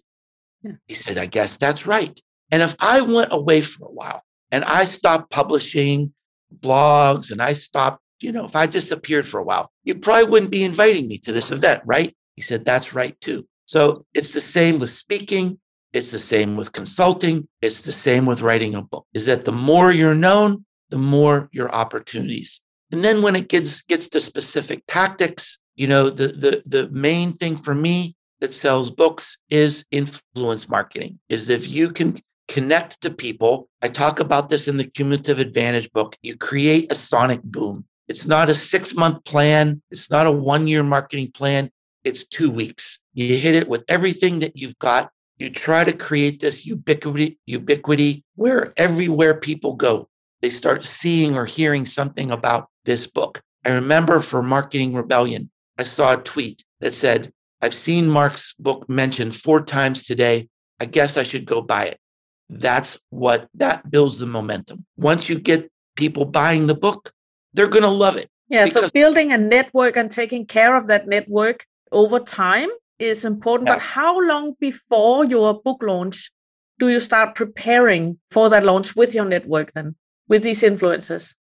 Yeah. 0.63 0.77
He 0.88 0.95
said, 0.95 1.17
"I 1.17 1.27
guess 1.27 1.57
that's 1.57 1.85
right." 1.85 2.19
And 2.51 2.62
if 2.62 2.75
I 2.79 3.01
went 3.01 3.31
away 3.31 3.62
for 3.62 3.86
a 3.88 3.91
while 3.91 4.21
and 4.51 4.63
I 4.63 4.86
stopped 4.86 5.31
publishing 5.31 6.13
blogs 6.60 7.31
and 7.31 7.41
I 7.41 7.53
stopped, 7.53 8.01
you 8.21 8.31
know, 8.31 8.45
if 8.45 8.55
I 8.55 8.65
disappeared 8.65 9.27
for 9.27 9.39
a 9.39 9.43
while, 9.43 9.71
you 9.84 9.95
probably 9.95 10.29
wouldn't 10.29 10.51
be 10.51 10.63
inviting 10.63 11.08
me 11.08 11.17
to 11.19 11.31
this 11.31 11.51
event, 11.51 11.81
right? 11.86 12.15
He 12.36 12.41
said, 12.41 12.65
that's 12.65 12.93
right 12.93 13.19
too. 13.21 13.47
So 13.65 14.05
it's 14.13 14.31
the 14.31 14.41
same 14.41 14.79
with 14.79 14.89
speaking. 14.89 15.60
It's 15.93 16.12
the 16.12 16.19
same 16.19 16.55
with 16.55 16.71
consulting. 16.71 17.47
It's 17.62 17.81
the 17.81 17.91
same 17.91 18.25
with 18.25 18.41
writing 18.41 18.75
a 18.75 18.81
book 18.81 19.05
is 19.13 19.25
that 19.25 19.45
the 19.45 19.51
more 19.51 19.91
you're 19.91 20.13
known, 20.13 20.65
the 20.89 20.97
more 20.97 21.49
your 21.51 21.73
opportunities. 21.73 22.62
And 22.91 23.03
then 23.03 23.21
when 23.21 23.36
it 23.36 23.49
gets, 23.49 23.81
gets 23.81 24.08
to 24.10 24.21
specific 24.21 24.84
tactics, 24.88 25.58
you 25.75 25.88
know, 25.88 26.10
the, 26.10 26.27
the, 26.27 26.63
the 26.65 26.89
main 26.89 27.34
thing 27.34 27.58
for 27.58 27.73
me 27.73 28.15
that 28.39 28.53
sells 28.53 28.91
books 28.91 29.38
is 29.49 29.86
influence 29.91 30.69
marketing 30.69 31.19
is 31.29 31.49
if 31.49 31.67
you 31.67 31.91
can 31.91 32.19
connect 32.47 33.01
to 33.01 33.10
people. 33.10 33.69
I 33.81 33.88
talk 33.88 34.19
about 34.19 34.49
this 34.49 34.67
in 34.67 34.77
the 34.77 34.86
Cumulative 34.86 35.39
Advantage 35.39 35.91
book. 35.91 36.17
You 36.21 36.38
create 36.38 36.91
a 36.91 36.95
sonic 36.95 37.41
boom. 37.43 37.86
It's 38.08 38.25
not 38.25 38.49
a 38.49 38.53
six 38.53 38.93
month 38.93 39.23
plan, 39.25 39.81
it's 39.89 40.10
not 40.12 40.27
a 40.27 40.31
one 40.31 40.67
year 40.67 40.84
marketing 40.84 41.31
plan. 41.31 41.71
It's 42.03 42.25
two 42.25 42.51
weeks. 42.51 42.99
You 43.13 43.36
hit 43.36 43.55
it 43.55 43.67
with 43.67 43.84
everything 43.88 44.39
that 44.39 44.55
you've 44.55 44.77
got. 44.77 45.10
You 45.38 45.49
try 45.49 45.84
to 45.84 45.91
create 45.91 46.39
this 46.39 46.65
ubiquity, 46.65 47.39
ubiquity 47.45 48.23
where 48.36 48.71
everywhere 48.77 49.34
people 49.34 49.73
go, 49.73 50.08
they 50.41 50.49
start 50.49 50.86
seeing 50.86 51.36
or 51.36 51.45
hearing 51.45 51.86
something 51.86 52.29
about 52.31 52.69
this 52.86 53.08
book. 53.08 53.41
I 53.65 53.69
remember 53.71 54.21
for 54.21 54.43
Marketing 54.43 54.93
Rebellion, 54.93 55.49
I 55.77 55.84
saw 55.84 56.13
a 56.13 56.17
tweet 56.17 56.63
that 56.79 56.93
said, 56.93 57.34
I've 57.62 57.73
seen 57.73 58.08
Mark's 58.08 58.53
book 58.60 58.88
mentioned 58.88 59.36
four 59.36 59.63
times 59.63 60.03
today. 60.03 60.47
I 60.79 60.86
guess 60.86 61.17
I 61.17 61.23
should 61.23 61.45
go 61.45 61.62
buy 61.62 61.86
it. 61.86 61.99
That's 62.49 62.99
what 63.10 63.47
that 63.55 63.89
builds 63.89 64.19
the 64.19 64.27
momentum. 64.27 64.86
Once 64.97 65.29
you 65.29 65.39
get 65.39 65.71
people 65.95 66.25
buying 66.25 66.67
the 66.67 66.75
book, 66.75 67.12
they're 67.53 67.67
going 67.67 67.84
to 67.84 67.89
love 67.89 68.17
it. 68.17 68.29
Yeah. 68.49 68.65
So 68.65 68.89
building 68.89 69.31
a 69.31 69.38
network 69.38 69.95
and 69.97 70.12
taking 70.12 70.45
care 70.45 70.75
of 70.75 70.88
that 70.88 71.08
network 71.08 71.65
over 71.91 72.19
time 72.19 72.69
is 72.99 73.25
important. 73.25 73.67
Yeah. 73.67 73.75
But 73.75 73.81
how 73.81 74.19
long 74.21 74.55
before 74.60 75.25
your 75.25 75.60
book 75.62 75.81
launch 75.81 76.31
do 76.77 76.89
you 76.89 76.99
start 76.99 77.36
preparing 77.36 78.19
for 78.31 78.49
that 78.49 78.63
launch 78.63 78.95
with 78.95 79.15
your 79.15 79.25
network 79.25 79.71
then, 79.73 79.95
with 80.27 80.43
these 80.43 80.62
influencers? 80.62 81.36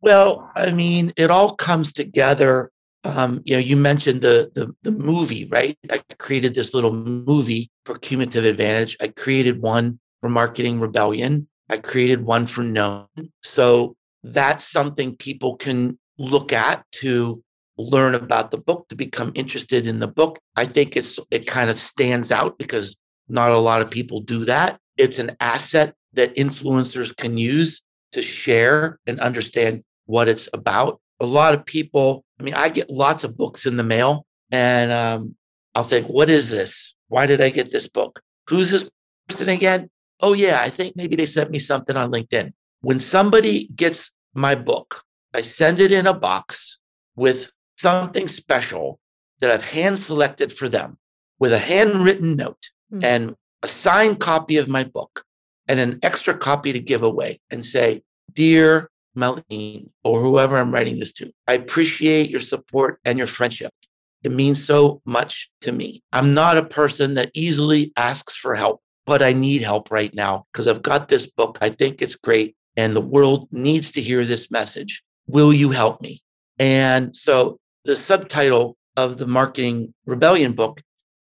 Well, 0.00 0.50
I 0.54 0.70
mean, 0.70 1.12
it 1.16 1.30
all 1.30 1.54
comes 1.54 1.92
together. 1.92 2.70
Um, 3.04 3.42
you 3.44 3.56
know, 3.56 3.60
you 3.60 3.76
mentioned 3.76 4.20
the, 4.20 4.50
the 4.54 4.74
the 4.82 4.90
movie, 4.90 5.46
right? 5.46 5.78
I 5.90 6.02
created 6.18 6.54
this 6.54 6.74
little 6.74 6.92
movie 6.92 7.70
for 7.84 7.98
Cumulative 7.98 8.44
Advantage. 8.44 8.96
I 9.00 9.08
created 9.08 9.60
one 9.60 9.98
for 10.24 10.30
Marketing 10.30 10.80
Rebellion. 10.80 11.46
I 11.68 11.76
created 11.76 12.24
one 12.24 12.46
for 12.46 12.62
Known. 12.62 13.06
So 13.42 13.94
that's 14.22 14.64
something 14.64 15.16
people 15.16 15.56
can 15.56 15.98
look 16.16 16.50
at 16.50 16.82
to 16.92 17.44
learn 17.76 18.14
about 18.14 18.50
the 18.50 18.56
book, 18.56 18.88
to 18.88 18.94
become 18.94 19.32
interested 19.34 19.86
in 19.86 19.98
the 19.98 20.08
book. 20.08 20.38
I 20.56 20.64
think 20.64 20.96
it's 20.96 21.20
it 21.30 21.46
kind 21.46 21.68
of 21.68 21.78
stands 21.78 22.32
out 22.32 22.56
because 22.56 22.96
not 23.28 23.50
a 23.50 23.58
lot 23.58 23.82
of 23.82 23.90
people 23.90 24.20
do 24.20 24.46
that. 24.46 24.78
It's 24.96 25.18
an 25.18 25.36
asset 25.40 25.94
that 26.14 26.34
influencers 26.36 27.14
can 27.14 27.36
use 27.36 27.82
to 28.12 28.22
share 28.22 28.98
and 29.06 29.20
understand 29.20 29.84
what 30.06 30.26
it's 30.26 30.48
about. 30.54 31.02
A 31.20 31.26
lot 31.26 31.52
of 31.52 31.66
people, 31.66 32.24
I 32.40 32.44
mean, 32.44 32.54
I 32.54 32.70
get 32.70 32.88
lots 32.88 33.24
of 33.24 33.36
books 33.36 33.66
in 33.66 33.76
the 33.76 33.82
mail 33.82 34.24
and 34.50 34.90
um, 34.90 35.36
I'll 35.74 35.84
think, 35.84 36.06
what 36.06 36.30
is 36.30 36.48
this? 36.48 36.94
Why 37.08 37.26
did 37.26 37.42
I 37.42 37.50
get 37.50 37.70
this 37.70 37.88
book? 37.88 38.22
Who's 38.48 38.70
this 38.70 38.88
person 39.28 39.50
again? 39.50 39.90
Oh, 40.24 40.32
yeah, 40.32 40.62
I 40.62 40.70
think 40.70 40.96
maybe 40.96 41.16
they 41.16 41.26
sent 41.26 41.50
me 41.50 41.58
something 41.58 41.96
on 41.96 42.10
LinkedIn. 42.10 42.54
When 42.80 42.98
somebody 42.98 43.68
gets 43.76 44.10
my 44.32 44.54
book, 44.54 45.02
I 45.34 45.42
send 45.42 45.80
it 45.80 45.92
in 45.92 46.06
a 46.06 46.14
box 46.14 46.78
with 47.14 47.50
something 47.76 48.26
special 48.26 48.98
that 49.40 49.50
I've 49.50 49.62
hand 49.62 49.98
selected 49.98 50.50
for 50.50 50.66
them 50.66 50.96
with 51.38 51.52
a 51.52 51.58
handwritten 51.58 52.36
note 52.36 52.70
mm-hmm. 52.90 53.04
and 53.04 53.36
a 53.62 53.68
signed 53.68 54.18
copy 54.18 54.56
of 54.56 54.66
my 54.66 54.82
book 54.82 55.24
and 55.68 55.78
an 55.78 55.98
extra 56.02 56.34
copy 56.34 56.72
to 56.72 56.80
give 56.80 57.02
away 57.02 57.38
and 57.50 57.62
say, 57.62 58.02
Dear 58.32 58.90
Malene, 59.14 59.90
or 60.04 60.22
whoever 60.22 60.56
I'm 60.56 60.72
writing 60.72 61.00
this 61.00 61.12
to, 61.14 61.30
I 61.46 61.52
appreciate 61.52 62.30
your 62.30 62.40
support 62.40 62.98
and 63.04 63.18
your 63.18 63.26
friendship. 63.26 63.74
It 64.22 64.32
means 64.32 64.64
so 64.64 65.02
much 65.04 65.50
to 65.60 65.70
me. 65.70 66.02
I'm 66.14 66.32
not 66.32 66.56
a 66.56 66.64
person 66.64 67.12
that 67.14 67.30
easily 67.34 67.92
asks 67.94 68.34
for 68.34 68.54
help, 68.54 68.80
but 69.06 69.22
I 69.22 69.32
need 69.32 69.62
help 69.62 69.90
right 69.90 70.14
now 70.14 70.46
because 70.52 70.66
I've 70.66 70.82
got 70.82 71.08
this 71.08 71.26
book. 71.26 71.58
I 71.60 71.70
think 71.70 72.00
it's 72.00 72.16
great 72.16 72.56
and 72.76 72.94
the 72.94 73.00
world 73.00 73.48
needs 73.52 73.90
to 73.92 74.00
hear 74.00 74.24
this 74.24 74.50
message. 74.50 75.02
Will 75.26 75.52
you 75.52 75.70
help 75.70 76.00
me? 76.00 76.22
And 76.58 77.14
so 77.14 77.58
the 77.84 77.96
subtitle 77.96 78.76
of 78.96 79.18
the 79.18 79.26
Marketing 79.26 79.94
Rebellion 80.06 80.52
book 80.52 80.82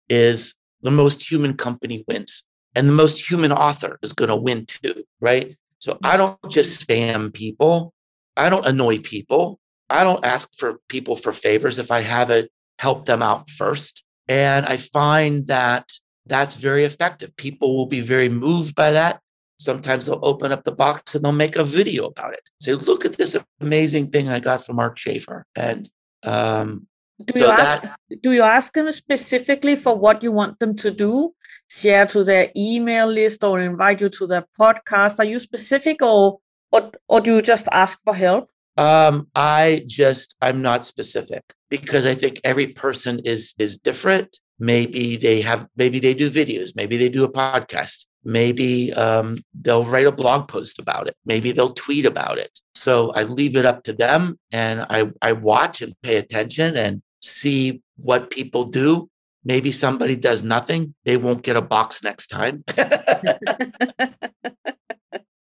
is 0.09 0.55
The 0.83 0.91
Most 0.91 1.31
Human 1.31 1.57
Company 1.57 2.05
Wins. 2.09 2.45
And 2.75 2.89
the 2.89 2.93
most 2.93 3.29
human 3.29 3.53
author 3.53 3.99
is 4.03 4.13
going 4.13 4.29
to 4.29 4.37
win 4.37 4.67
too, 4.67 5.05
right? 5.21 5.57
So 5.79 5.99
I 6.03 6.17
don't 6.17 6.39
just 6.51 6.87
spam 6.87 7.33
people. 7.33 7.93
I 8.37 8.49
don't 8.49 8.67
annoy 8.67 8.99
people. 8.99 9.59
I 9.91 10.05
don't 10.05 10.25
ask 10.25 10.51
for 10.57 10.79
people 10.89 11.17
for 11.17 11.33
favors 11.33 11.79
if 11.79 11.91
I 11.91 12.03
haven't 12.03 12.51
helped 12.79 13.07
them 13.07 13.23
out 13.23 13.51
first. 13.51 14.05
And 14.29 14.67
I 14.67 14.77
find 14.77 15.47
that 15.47 15.91
that's 16.29 16.55
very 16.55 16.85
effective. 16.85 17.37
People 17.37 17.77
will 17.77 17.87
be 17.87 18.01
very 18.01 18.29
moved 18.29 18.75
by 18.75 18.93
that. 18.93 19.21
Sometimes 19.59 20.07
they'll 20.07 20.21
open 20.23 20.53
up 20.53 20.65
the 20.65 20.73
box 20.73 21.15
and 21.15 21.25
they'll 21.25 21.33
make 21.33 21.57
a 21.57 21.65
video 21.65 22.07
about 22.07 22.35
it. 22.35 22.49
Say, 22.61 22.75
look 22.75 23.05
at 23.05 23.17
this 23.17 23.37
amazing 23.61 24.11
thing 24.11 24.29
I 24.29 24.39
got 24.39 24.65
from 24.65 24.77
Mark 24.77 24.99
Schaefer. 24.99 25.45
And 25.57 25.91
um, 26.23 26.87
do, 27.25 27.33
so 27.33 27.47
you 27.47 27.51
ask, 27.51 27.83
that, 27.83 28.23
do 28.23 28.33
you 28.33 28.43
ask 28.43 28.73
them 28.73 28.93
specifically 28.93 29.75
for 29.75 29.97
what 29.97 30.23
you 30.23 30.31
want 30.31 30.61
them 30.61 30.77
to 30.77 30.91
do? 30.93 31.35
Share 31.69 32.07
to 32.07 32.23
their 32.23 32.51
email 32.57 33.09
list 33.09 33.43
or 33.43 33.59
invite 33.59 34.01
you 34.01 34.09
to 34.11 34.27
their 34.27 34.47
podcast? 34.59 35.19
Are 35.19 35.25
you 35.25 35.41
specific 35.41 36.03
or 36.03 36.39
or, 36.71 36.91
or 37.09 37.21
do 37.21 37.37
you 37.37 37.43
just 37.43 37.67
ask 37.73 37.99
for 38.05 38.15
help? 38.15 38.51
Um, 38.77 39.29
I 39.35 39.83
just 39.87 40.37
I'm 40.41 40.63
not 40.63 40.87
specific 40.87 41.43
because 41.69 42.07
I 42.07 42.15
think 42.15 42.41
every 42.45 42.69
person 42.69 43.21
is 43.25 43.55
is 43.59 43.77
different. 43.77 44.39
Maybe 44.59 45.17
they 45.17 45.41
have 45.43 45.67
maybe 45.77 45.99
they 46.01 46.15
do 46.15 46.31
videos, 46.31 46.75
maybe 46.75 46.97
they 46.97 47.09
do 47.09 47.25
a 47.25 47.33
podcast. 47.33 48.07
Maybe 48.25 48.93
um, 48.93 49.39
they'll 49.55 49.85
write 49.85 50.07
a 50.07 50.13
blog 50.13 50.49
post 50.49 50.79
about 50.79 51.07
it. 51.07 51.17
Maybe 51.25 51.53
they'll 51.53 51.73
tweet 51.73 52.05
about 52.05 52.39
it. 52.39 52.59
So 52.75 53.11
I 53.13 53.23
leave 53.23 53.57
it 53.57 53.65
up 53.65 53.85
to 53.85 53.93
them 53.93 54.39
and 54.53 54.83
I, 54.91 55.11
I 55.23 55.33
watch 55.33 55.81
and 55.83 55.95
pay 56.03 56.17
attention 56.17 56.77
and 56.77 57.01
see 57.23 57.81
what 57.97 58.31
people 58.31 58.65
do. 58.65 59.09
Maybe 59.45 59.73
somebody 59.73 60.17
does 60.17 60.43
nothing. 60.43 60.95
They 61.05 61.17
won't 61.17 61.43
get 61.43 61.57
a 61.57 61.63
box 61.63 62.03
next 62.03 62.27
time. 62.27 62.65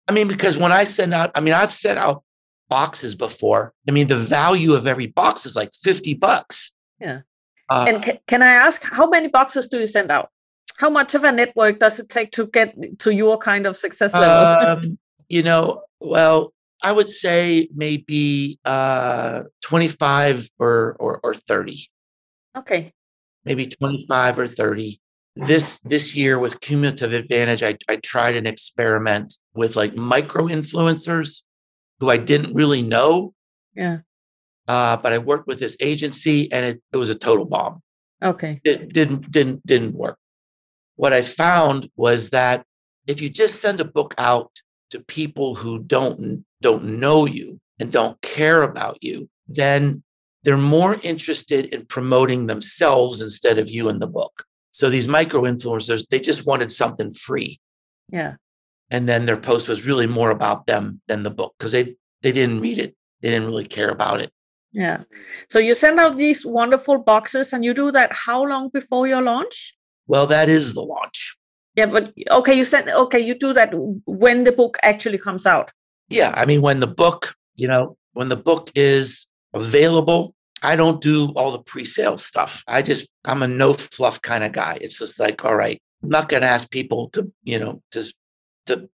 I 0.06 0.12
mean, 0.12 0.28
because 0.28 0.58
when 0.58 0.72
I 0.72 0.84
send 0.84 1.14
out, 1.14 1.30
I 1.34 1.40
mean, 1.40 1.54
I've 1.54 1.72
sent 1.72 1.98
out 1.98 2.22
boxes 2.68 3.14
before. 3.14 3.72
I 3.88 3.92
mean, 3.92 4.08
the 4.08 4.18
value 4.18 4.74
of 4.74 4.86
every 4.86 5.06
box 5.06 5.46
is 5.46 5.56
like 5.56 5.70
50 5.74 6.14
bucks. 6.14 6.72
Yeah. 7.00 7.20
Uh, 7.70 7.86
and 7.88 8.02
can, 8.02 8.18
can 8.26 8.42
I 8.42 8.52
ask, 8.52 8.82
how 8.82 9.08
many 9.08 9.28
boxes 9.28 9.66
do 9.68 9.78
you 9.78 9.86
send 9.86 10.10
out? 10.10 10.30
how 10.76 10.90
much 10.90 11.14
of 11.14 11.24
a 11.24 11.32
network 11.32 11.78
does 11.78 12.00
it 12.00 12.08
take 12.08 12.32
to 12.32 12.46
get 12.46 12.74
to 13.00 13.12
your 13.12 13.38
kind 13.38 13.66
of 13.66 13.76
success 13.76 14.12
level? 14.14 14.68
Um, 14.68 14.98
you 15.28 15.42
know, 15.42 15.82
well, 16.00 16.52
I 16.82 16.92
would 16.92 17.08
say 17.08 17.68
maybe 17.74 18.58
uh, 18.64 19.44
25 19.62 20.48
or, 20.58 20.96
or, 20.98 21.20
or 21.22 21.34
30. 21.34 21.88
Okay. 22.56 22.92
Maybe 23.44 23.66
25 23.66 24.38
or 24.38 24.46
30. 24.46 25.00
This 25.36 25.80
this 25.80 26.14
year 26.14 26.38
with 26.38 26.60
cumulative 26.60 27.12
advantage, 27.12 27.64
I, 27.64 27.76
I 27.88 27.96
tried 27.96 28.36
an 28.36 28.46
experiment 28.46 29.36
with 29.52 29.74
like 29.74 29.96
micro 29.96 30.44
influencers 30.44 31.42
who 31.98 32.08
I 32.08 32.18
didn't 32.18 32.54
really 32.54 32.82
know. 32.82 33.34
Yeah. 33.74 33.98
Uh, 34.66 34.96
but 34.96 35.12
I 35.12 35.18
worked 35.18 35.46
with 35.46 35.60
this 35.60 35.76
agency 35.80 36.50
and 36.50 36.64
it, 36.64 36.82
it 36.92 36.96
was 36.96 37.10
a 37.10 37.14
total 37.14 37.44
bomb. 37.44 37.82
Okay. 38.22 38.60
It 38.64 38.92
didn't 38.92 39.30
didn't 39.30 39.66
didn't 39.66 39.94
work 39.94 40.18
what 40.96 41.12
I 41.12 41.22
found 41.22 41.90
was 41.96 42.30
that 42.30 42.64
if 43.06 43.20
you 43.20 43.28
just 43.28 43.60
send 43.60 43.80
a 43.80 43.84
book 43.84 44.14
out 44.18 44.50
to 44.90 45.00
people 45.00 45.54
who 45.54 45.80
don't 45.80 46.44
don't 46.62 46.84
know 46.84 47.26
you 47.26 47.60
and 47.78 47.90
don't 47.90 48.20
care 48.22 48.62
about 48.62 49.02
you, 49.02 49.28
then 49.48 50.02
they're 50.42 50.56
more 50.56 50.98
interested 51.02 51.66
in 51.66 51.86
promoting 51.86 52.46
themselves 52.46 53.20
instead 53.20 53.58
of 53.58 53.70
you 53.70 53.88
in 53.88 53.98
the 53.98 54.06
book. 54.06 54.44
So 54.72 54.88
these 54.88 55.08
micro 55.08 55.42
influencers, 55.42 56.08
they 56.08 56.20
just 56.20 56.46
wanted 56.46 56.70
something 56.70 57.10
free. 57.10 57.60
Yeah. 58.10 58.34
And 58.90 59.08
then 59.08 59.26
their 59.26 59.36
post 59.36 59.68
was 59.68 59.86
really 59.86 60.06
more 60.06 60.30
about 60.30 60.66
them 60.66 61.00
than 61.08 61.22
the 61.22 61.30
book 61.30 61.54
because 61.58 61.72
they 61.72 61.96
they 62.22 62.32
didn't 62.32 62.60
read 62.60 62.78
it. 62.78 62.94
They 63.20 63.30
didn't 63.30 63.48
really 63.48 63.66
care 63.66 63.90
about 63.90 64.20
it. 64.20 64.30
Yeah. 64.74 65.04
So 65.48 65.60
you 65.60 65.74
send 65.74 66.00
out 66.00 66.16
these 66.16 66.44
wonderful 66.44 66.98
boxes 66.98 67.52
and 67.52 67.64
you 67.64 67.72
do 67.72 67.92
that 67.92 68.10
how 68.12 68.44
long 68.44 68.70
before 68.70 69.06
your 69.06 69.22
launch? 69.22 69.72
Well, 70.08 70.26
that 70.26 70.48
is 70.48 70.74
the 70.74 70.82
launch. 70.82 71.36
Yeah, 71.76 71.86
but 71.86 72.12
okay, 72.30 72.54
you 72.54 72.64
said 72.64 72.88
okay, 72.88 73.20
you 73.20 73.38
do 73.38 73.52
that 73.52 73.70
when 74.04 74.44
the 74.44 74.52
book 74.52 74.76
actually 74.82 75.18
comes 75.18 75.46
out. 75.46 75.72
Yeah, 76.08 76.32
I 76.36 76.44
mean 76.44 76.60
when 76.60 76.80
the 76.80 76.86
book, 76.86 77.34
you 77.56 77.66
know, 77.66 77.96
when 78.12 78.28
the 78.28 78.36
book 78.36 78.70
is 78.74 79.26
available, 79.54 80.34
I 80.62 80.76
don't 80.76 81.00
do 81.00 81.32
all 81.36 81.52
the 81.52 81.62
pre-sale 81.62 82.18
stuff. 82.18 82.64
I 82.66 82.82
just 82.82 83.08
I'm 83.24 83.42
a 83.42 83.48
no 83.48 83.74
fluff 83.74 84.22
kind 84.22 84.44
of 84.44 84.52
guy. 84.52 84.78
It's 84.80 84.98
just 84.98 85.18
like, 85.20 85.44
all 85.44 85.56
right, 85.56 85.80
I'm 86.02 86.10
not 86.10 86.28
going 86.28 86.42
to 86.42 86.48
ask 86.48 86.70
people 86.70 87.10
to, 87.10 87.30
you 87.44 87.58
know, 87.58 87.82
to 87.92 88.12
to 88.66 88.88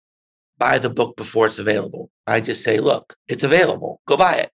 buy 0.58 0.78
the 0.78 0.90
book 0.90 1.16
before 1.16 1.48
it's 1.48 1.60
available. 1.60 2.10
I 2.28 2.42
just 2.42 2.64
say, 2.64 2.80
look, 2.80 3.16
it's 3.28 3.44
available. 3.44 4.02
Go 4.08 4.18
buy 4.18 4.36
it. 4.36 4.52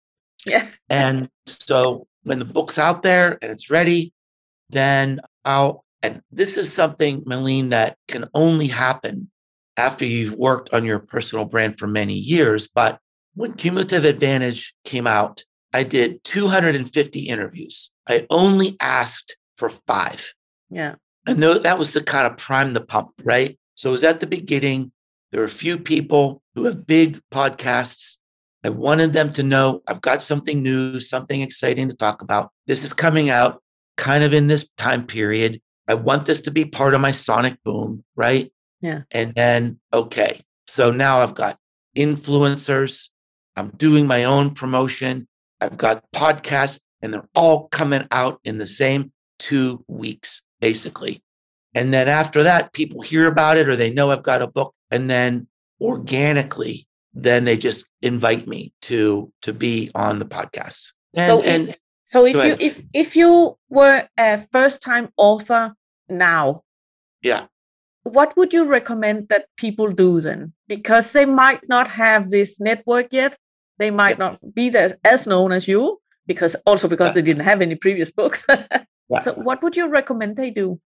Yeah. 0.46 0.66
And 0.88 1.28
so 1.46 2.06
when 2.24 2.38
the 2.38 2.44
book's 2.44 2.78
out 2.78 3.02
there 3.02 3.38
and 3.42 3.50
it's 3.50 3.70
ready, 3.70 4.12
then 4.70 5.20
I'll 5.44 5.84
and 6.02 6.20
this 6.32 6.56
is 6.56 6.72
something, 6.72 7.22
Malene, 7.22 7.70
that 7.70 7.96
can 8.08 8.28
only 8.34 8.66
happen 8.66 9.30
after 9.76 10.04
you've 10.04 10.34
worked 10.34 10.72
on 10.74 10.84
your 10.84 10.98
personal 10.98 11.44
brand 11.44 11.78
for 11.78 11.86
many 11.86 12.14
years. 12.14 12.68
But 12.68 12.98
when 13.34 13.54
Cumulative 13.54 14.04
Advantage 14.04 14.74
came 14.84 15.06
out, 15.06 15.44
I 15.72 15.84
did 15.84 16.22
250 16.24 17.20
interviews. 17.20 17.90
I 18.08 18.26
only 18.30 18.76
asked 18.80 19.36
for 19.56 19.70
five. 19.70 20.34
Yeah. 20.70 20.96
And 21.26 21.40
that 21.42 21.78
was 21.78 21.92
to 21.92 22.02
kind 22.02 22.26
of 22.26 22.36
prime 22.36 22.72
the 22.72 22.84
pump, 22.84 23.12
right? 23.22 23.56
So 23.76 23.90
it 23.90 23.92
was 23.92 24.04
at 24.04 24.20
the 24.20 24.26
beginning. 24.26 24.90
There 25.30 25.40
were 25.40 25.46
a 25.46 25.50
few 25.50 25.78
people 25.78 26.42
who 26.54 26.64
have 26.64 26.86
big 26.86 27.20
podcasts 27.32 28.18
I 28.64 28.68
wanted 28.68 29.12
them 29.12 29.32
to 29.34 29.42
know 29.42 29.82
I've 29.88 30.00
got 30.00 30.22
something 30.22 30.62
new, 30.62 31.00
something 31.00 31.40
exciting 31.40 31.88
to 31.88 31.96
talk 31.96 32.22
about. 32.22 32.50
This 32.66 32.84
is 32.84 32.92
coming 32.92 33.28
out 33.28 33.62
kind 33.96 34.22
of 34.24 34.32
in 34.32 34.46
this 34.46 34.68
time 34.76 35.06
period. 35.06 35.60
I 35.88 35.94
want 35.94 36.26
this 36.26 36.40
to 36.42 36.50
be 36.50 36.64
part 36.64 36.94
of 36.94 37.00
my 37.00 37.10
sonic 37.10 37.56
boom, 37.64 38.04
right? 38.14 38.52
Yeah. 38.80 39.02
And 39.10 39.34
then, 39.34 39.80
okay. 39.92 40.40
So 40.66 40.90
now 40.90 41.20
I've 41.20 41.34
got 41.34 41.58
influencers. 41.96 43.08
I'm 43.56 43.70
doing 43.70 44.06
my 44.06 44.24
own 44.24 44.50
promotion. 44.50 45.26
I've 45.60 45.76
got 45.76 46.04
podcasts, 46.14 46.80
and 47.02 47.12
they're 47.12 47.28
all 47.34 47.68
coming 47.68 48.06
out 48.10 48.40
in 48.44 48.58
the 48.58 48.66
same 48.66 49.12
two 49.38 49.84
weeks, 49.88 50.42
basically. 50.60 51.22
And 51.74 51.92
then 51.92 52.08
after 52.08 52.42
that, 52.42 52.72
people 52.72 53.02
hear 53.02 53.26
about 53.26 53.56
it 53.56 53.68
or 53.68 53.76
they 53.76 53.92
know 53.92 54.10
I've 54.10 54.22
got 54.22 54.42
a 54.42 54.46
book. 54.46 54.74
And 54.90 55.10
then 55.10 55.48
organically, 55.80 56.86
then 57.14 57.44
they 57.44 57.56
just 57.56 57.86
invite 58.00 58.46
me 58.46 58.72
to 58.82 59.32
to 59.42 59.52
be 59.52 59.90
on 59.94 60.18
the 60.18 60.24
podcast. 60.24 60.92
And, 61.16 61.28
so, 61.28 61.42
and, 61.42 61.68
if, 61.70 61.76
so 62.04 62.26
if 62.26 62.36
you 62.36 62.56
if 62.66 62.82
if 62.92 63.16
you 63.16 63.58
were 63.68 64.08
a 64.18 64.46
first 64.52 64.82
time 64.82 65.10
author 65.16 65.74
now, 66.08 66.62
yeah, 67.22 67.46
what 68.04 68.36
would 68.36 68.52
you 68.52 68.64
recommend 68.64 69.28
that 69.28 69.46
people 69.56 69.90
do 69.92 70.20
then? 70.20 70.52
Because 70.68 71.12
they 71.12 71.24
might 71.24 71.68
not 71.68 71.88
have 71.88 72.30
this 72.30 72.60
network 72.60 73.12
yet. 73.12 73.36
They 73.78 73.90
might 73.90 74.18
yeah. 74.18 74.30
not 74.30 74.54
be 74.54 74.68
as, 74.76 74.94
as 75.04 75.26
known 75.26 75.52
as 75.52 75.66
you, 75.68 76.00
because 76.26 76.54
also 76.66 76.88
because 76.88 77.10
yeah. 77.10 77.14
they 77.14 77.22
didn't 77.22 77.44
have 77.44 77.60
any 77.60 77.74
previous 77.74 78.10
books. 78.10 78.44
yeah. 79.08 79.20
So, 79.20 79.34
what 79.34 79.62
would 79.62 79.76
you 79.76 79.88
recommend 79.88 80.36
they 80.36 80.50
do? 80.50 80.80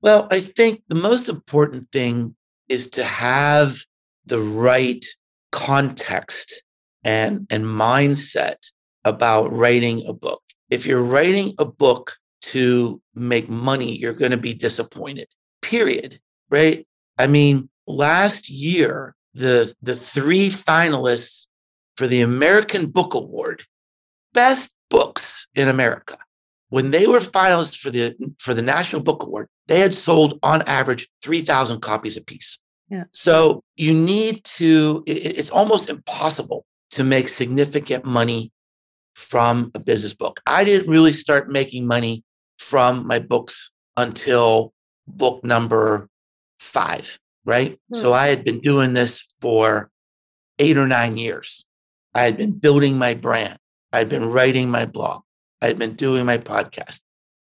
Well, 0.00 0.28
I 0.30 0.40
think 0.40 0.82
the 0.88 0.94
most 0.94 1.28
important 1.28 1.90
thing 1.90 2.36
is 2.68 2.90
to 2.90 3.04
have 3.04 3.78
the 4.26 4.40
right 4.40 5.04
context 5.52 6.62
and, 7.04 7.46
and 7.50 7.64
mindset 7.64 8.70
about 9.04 9.52
writing 9.52 10.06
a 10.06 10.12
book. 10.12 10.42
If 10.70 10.86
you're 10.86 11.02
writing 11.02 11.54
a 11.58 11.64
book 11.64 12.16
to 12.42 13.00
make 13.14 13.48
money, 13.48 13.96
you're 13.96 14.12
going 14.12 14.30
to 14.30 14.36
be 14.36 14.54
disappointed, 14.54 15.28
period. 15.62 16.20
Right. 16.50 16.86
I 17.18 17.26
mean, 17.26 17.68
last 17.86 18.48
year, 18.48 19.14
the, 19.34 19.74
the 19.82 19.96
three 19.96 20.48
finalists 20.48 21.46
for 21.96 22.06
the 22.06 22.20
American 22.20 22.86
Book 22.86 23.14
Award, 23.14 23.64
best 24.32 24.74
books 24.90 25.48
in 25.54 25.68
America, 25.68 26.18
when 26.70 26.90
they 26.90 27.06
were 27.06 27.20
finalists 27.20 27.76
for 27.76 27.90
the 27.90 28.14
for 28.38 28.54
the 28.54 28.62
National 28.62 29.02
Book 29.02 29.22
Award, 29.22 29.48
they 29.68 29.80
had 29.80 29.94
sold 29.94 30.38
on 30.42 30.62
average 30.62 31.08
3,000 31.22 31.80
copies 31.80 32.16
apiece. 32.16 32.58
Yeah. 32.90 33.04
So 33.12 33.62
you 33.76 33.92
need 33.94 34.44
to, 34.44 35.02
it's 35.06 35.50
almost 35.50 35.90
impossible 35.90 36.64
to 36.92 37.04
make 37.04 37.28
significant 37.28 38.04
money 38.04 38.50
from 39.14 39.70
a 39.74 39.78
business 39.78 40.14
book. 40.14 40.40
I 40.46 40.64
didn't 40.64 40.88
really 40.88 41.12
start 41.12 41.50
making 41.50 41.86
money 41.86 42.24
from 42.58 43.06
my 43.06 43.18
books 43.18 43.70
until 43.96 44.72
book 45.06 45.44
number 45.44 46.08
five, 46.60 47.18
right? 47.44 47.78
Hmm. 47.92 47.98
So 48.00 48.12
I 48.12 48.28
had 48.28 48.44
been 48.44 48.60
doing 48.60 48.94
this 48.94 49.28
for 49.40 49.90
eight 50.58 50.78
or 50.78 50.86
nine 50.86 51.16
years. 51.16 51.66
I 52.14 52.22
had 52.22 52.36
been 52.36 52.52
building 52.52 52.96
my 52.96 53.14
brand. 53.14 53.58
I 53.92 53.98
had 53.98 54.08
been 54.08 54.30
writing 54.30 54.70
my 54.70 54.86
blog. 54.86 55.22
I 55.60 55.66
had 55.66 55.78
been 55.78 55.94
doing 55.94 56.24
my 56.24 56.38
podcast, 56.38 57.00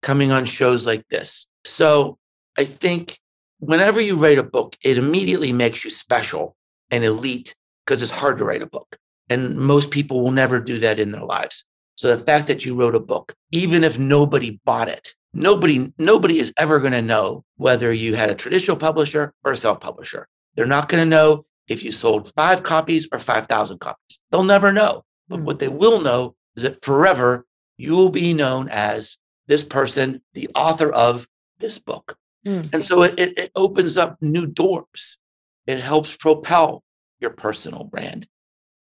coming 0.01 0.31
on 0.31 0.45
shows 0.45 0.85
like 0.85 1.07
this. 1.09 1.47
So 1.65 2.17
I 2.57 2.65
think 2.65 3.17
whenever 3.65 4.01
you 4.01 4.15
write 4.15 4.37
a 4.37 4.43
book, 4.43 4.75
it 4.83 4.97
immediately 4.97 5.53
makes 5.53 5.83
you 5.83 5.89
special 5.89 6.55
and 6.91 7.03
elite 7.03 7.55
because 7.85 8.01
it's 8.01 8.11
hard 8.11 8.37
to 8.37 8.45
write 8.45 8.61
a 8.61 8.67
book. 8.67 8.97
And 9.29 9.57
most 9.57 9.91
people 9.91 10.21
will 10.21 10.31
never 10.31 10.59
do 10.59 10.79
that 10.79 10.99
in 10.99 11.11
their 11.11 11.23
lives. 11.23 11.65
So 11.95 12.13
the 12.13 12.23
fact 12.23 12.47
that 12.47 12.65
you 12.65 12.75
wrote 12.75 12.95
a 12.95 12.99
book, 12.99 13.33
even 13.51 13.83
if 13.83 13.97
nobody 13.97 14.59
bought 14.65 14.89
it, 14.89 15.15
nobody 15.33 15.91
nobody 15.97 16.39
is 16.39 16.53
ever 16.57 16.79
going 16.79 16.93
to 16.93 17.01
know 17.01 17.43
whether 17.57 17.93
you 17.93 18.15
had 18.15 18.29
a 18.29 18.35
traditional 18.35 18.77
publisher 18.77 19.33
or 19.43 19.51
a 19.51 19.57
self-publisher. 19.57 20.27
They're 20.55 20.65
not 20.65 20.89
going 20.89 21.03
to 21.03 21.09
know 21.09 21.45
if 21.67 21.83
you 21.83 21.91
sold 21.91 22.33
5 22.35 22.63
copies 22.63 23.07
or 23.11 23.19
5,000 23.19 23.79
copies. 23.79 24.19
They'll 24.29 24.43
never 24.43 24.71
know. 24.71 25.03
But 25.29 25.41
what 25.41 25.59
they 25.59 25.69
will 25.69 26.01
know 26.01 26.35
is 26.55 26.63
that 26.63 26.83
forever 26.83 27.45
you 27.77 27.95
will 27.95 28.09
be 28.09 28.33
known 28.33 28.69
as 28.69 29.17
this 29.47 29.63
person, 29.63 30.21
the 30.33 30.49
author 30.55 30.91
of 30.91 31.27
this 31.59 31.79
book. 31.79 32.17
Mm. 32.45 32.73
And 32.73 32.83
so 32.83 33.03
it, 33.03 33.19
it, 33.19 33.39
it 33.39 33.51
opens 33.55 33.97
up 33.97 34.17
new 34.21 34.47
doors. 34.47 35.17
It 35.67 35.79
helps 35.79 36.15
propel 36.15 36.83
your 37.19 37.31
personal 37.31 37.85
brand. 37.85 38.27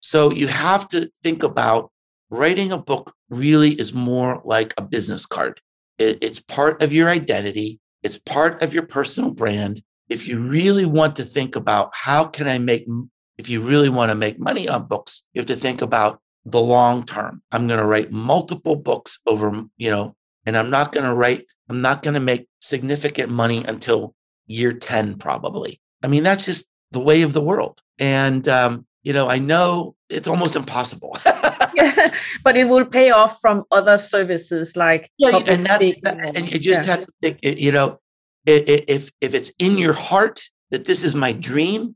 So 0.00 0.30
you 0.30 0.46
have 0.46 0.86
to 0.88 1.10
think 1.22 1.42
about 1.42 1.90
writing 2.30 2.72
a 2.72 2.78
book 2.78 3.14
really 3.30 3.70
is 3.72 3.92
more 3.92 4.42
like 4.44 4.74
a 4.76 4.82
business 4.82 5.26
card. 5.26 5.60
It, 5.98 6.18
it's 6.20 6.40
part 6.40 6.82
of 6.82 6.92
your 6.92 7.08
identity. 7.08 7.80
It's 8.02 8.18
part 8.18 8.62
of 8.62 8.72
your 8.74 8.84
personal 8.84 9.30
brand. 9.30 9.82
If 10.08 10.28
you 10.28 10.40
really 10.40 10.84
want 10.84 11.16
to 11.16 11.24
think 11.24 11.56
about 11.56 11.90
how 11.94 12.24
can 12.24 12.48
I 12.48 12.58
make, 12.58 12.86
if 13.38 13.48
you 13.48 13.60
really 13.60 13.88
want 13.88 14.10
to 14.10 14.14
make 14.14 14.38
money 14.38 14.68
on 14.68 14.86
books, 14.86 15.24
you 15.32 15.40
have 15.40 15.46
to 15.46 15.56
think 15.56 15.82
about 15.82 16.20
the 16.44 16.60
long 16.60 17.04
term. 17.04 17.42
I'm 17.52 17.66
going 17.66 17.80
to 17.80 17.86
write 17.86 18.12
multiple 18.12 18.76
books 18.76 19.18
over, 19.26 19.64
you 19.76 19.90
know, 19.90 20.14
and 20.46 20.56
I'm 20.56 20.70
not 20.70 20.92
going 20.92 21.04
to 21.04 21.14
write, 21.14 21.46
I'm 21.68 21.80
not 21.80 22.02
going 22.02 22.14
to 22.14 22.20
make 22.20 22.48
significant 22.60 23.30
money 23.30 23.64
until 23.64 24.14
year 24.46 24.72
10, 24.72 25.18
probably. 25.18 25.80
I 26.02 26.08
mean, 26.08 26.22
that's 26.22 26.44
just 26.44 26.64
the 26.92 27.00
way 27.00 27.22
of 27.22 27.32
the 27.32 27.42
world. 27.42 27.80
And, 27.98 28.48
um, 28.48 28.86
you 29.02 29.12
know, 29.12 29.28
I 29.28 29.38
know 29.38 29.94
it's 30.08 30.28
almost 30.28 30.56
impossible. 30.56 31.16
yeah, 31.74 32.14
but 32.44 32.56
it 32.56 32.68
will 32.68 32.84
pay 32.84 33.10
off 33.10 33.40
from 33.40 33.64
other 33.70 33.98
services 33.98 34.76
like 34.76 35.10
yeah, 35.18 35.36
and, 35.36 36.36
and 36.36 36.52
you 36.52 36.58
just 36.58 36.86
yeah. 36.86 36.96
have 36.96 37.04
to 37.04 37.12
think, 37.20 37.38
you 37.42 37.72
know, 37.72 38.00
if 38.46 39.10
if 39.20 39.34
it's 39.34 39.52
in 39.58 39.78
your 39.78 39.92
heart 39.92 40.42
that 40.70 40.86
this 40.86 41.04
is 41.04 41.14
my 41.14 41.32
dream, 41.32 41.88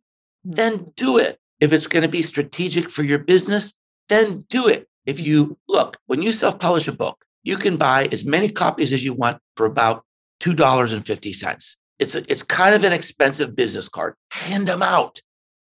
mm. 0.46 0.56
then 0.56 0.92
do 0.96 1.18
it. 1.18 1.38
If 1.60 1.72
it's 1.72 1.86
going 1.86 2.02
to 2.02 2.08
be 2.08 2.22
strategic 2.22 2.90
for 2.90 3.02
your 3.02 3.18
business, 3.18 3.74
then 4.08 4.44
do 4.48 4.68
it. 4.68 4.88
If 5.06 5.20
you 5.20 5.58
look, 5.68 5.98
when 6.06 6.22
you 6.22 6.32
self 6.32 6.58
publish 6.58 6.88
a 6.88 6.92
book, 6.92 7.24
you 7.42 7.56
can 7.56 7.76
buy 7.76 8.08
as 8.12 8.24
many 8.24 8.48
copies 8.48 8.92
as 8.92 9.04
you 9.04 9.12
want 9.12 9.38
for 9.56 9.66
about 9.66 10.04
$2.50. 10.40 11.76
It's 11.98 12.14
a, 12.14 12.18
it's 12.30 12.42
kind 12.42 12.74
of 12.74 12.84
an 12.84 12.92
expensive 12.92 13.54
business 13.54 13.88
card. 13.88 14.14
Hand 14.30 14.66
them 14.66 14.82
out. 14.82 15.20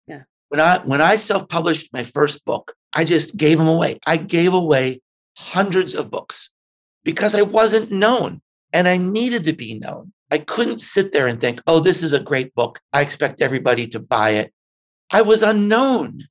Yeah. 0.07 0.23
When 0.49 0.59
I 0.59 0.79
when 0.79 1.01
I 1.01 1.15
self-published 1.15 1.91
my 1.93 2.03
first 2.03 2.45
book, 2.45 2.73
I 2.93 3.05
just 3.05 3.35
gave 3.35 3.57
them 3.57 3.67
away. 3.67 3.99
I 4.05 4.17
gave 4.17 4.53
away 4.53 5.01
hundreds 5.37 5.95
of 5.95 6.11
books 6.11 6.49
because 7.03 7.33
I 7.33 7.41
wasn't 7.41 7.91
known 7.91 8.41
and 8.71 8.87
I 8.87 8.97
needed 8.97 9.45
to 9.45 9.53
be 9.53 9.79
known. 9.79 10.13
I 10.29 10.39
couldn't 10.39 10.79
sit 10.79 11.11
there 11.11 11.27
and 11.27 11.39
think, 11.39 11.61
"Oh, 11.65 11.79
this 11.79 12.03
is 12.03 12.13
a 12.13 12.19
great 12.19 12.53
book. 12.53 12.79
I 12.93 13.01
expect 13.01 13.41
everybody 13.41 13.87
to 13.87 13.99
buy 13.99 14.31
it." 14.31 14.53
I 15.09 15.21
was 15.21 15.41
unknown. 15.41 16.27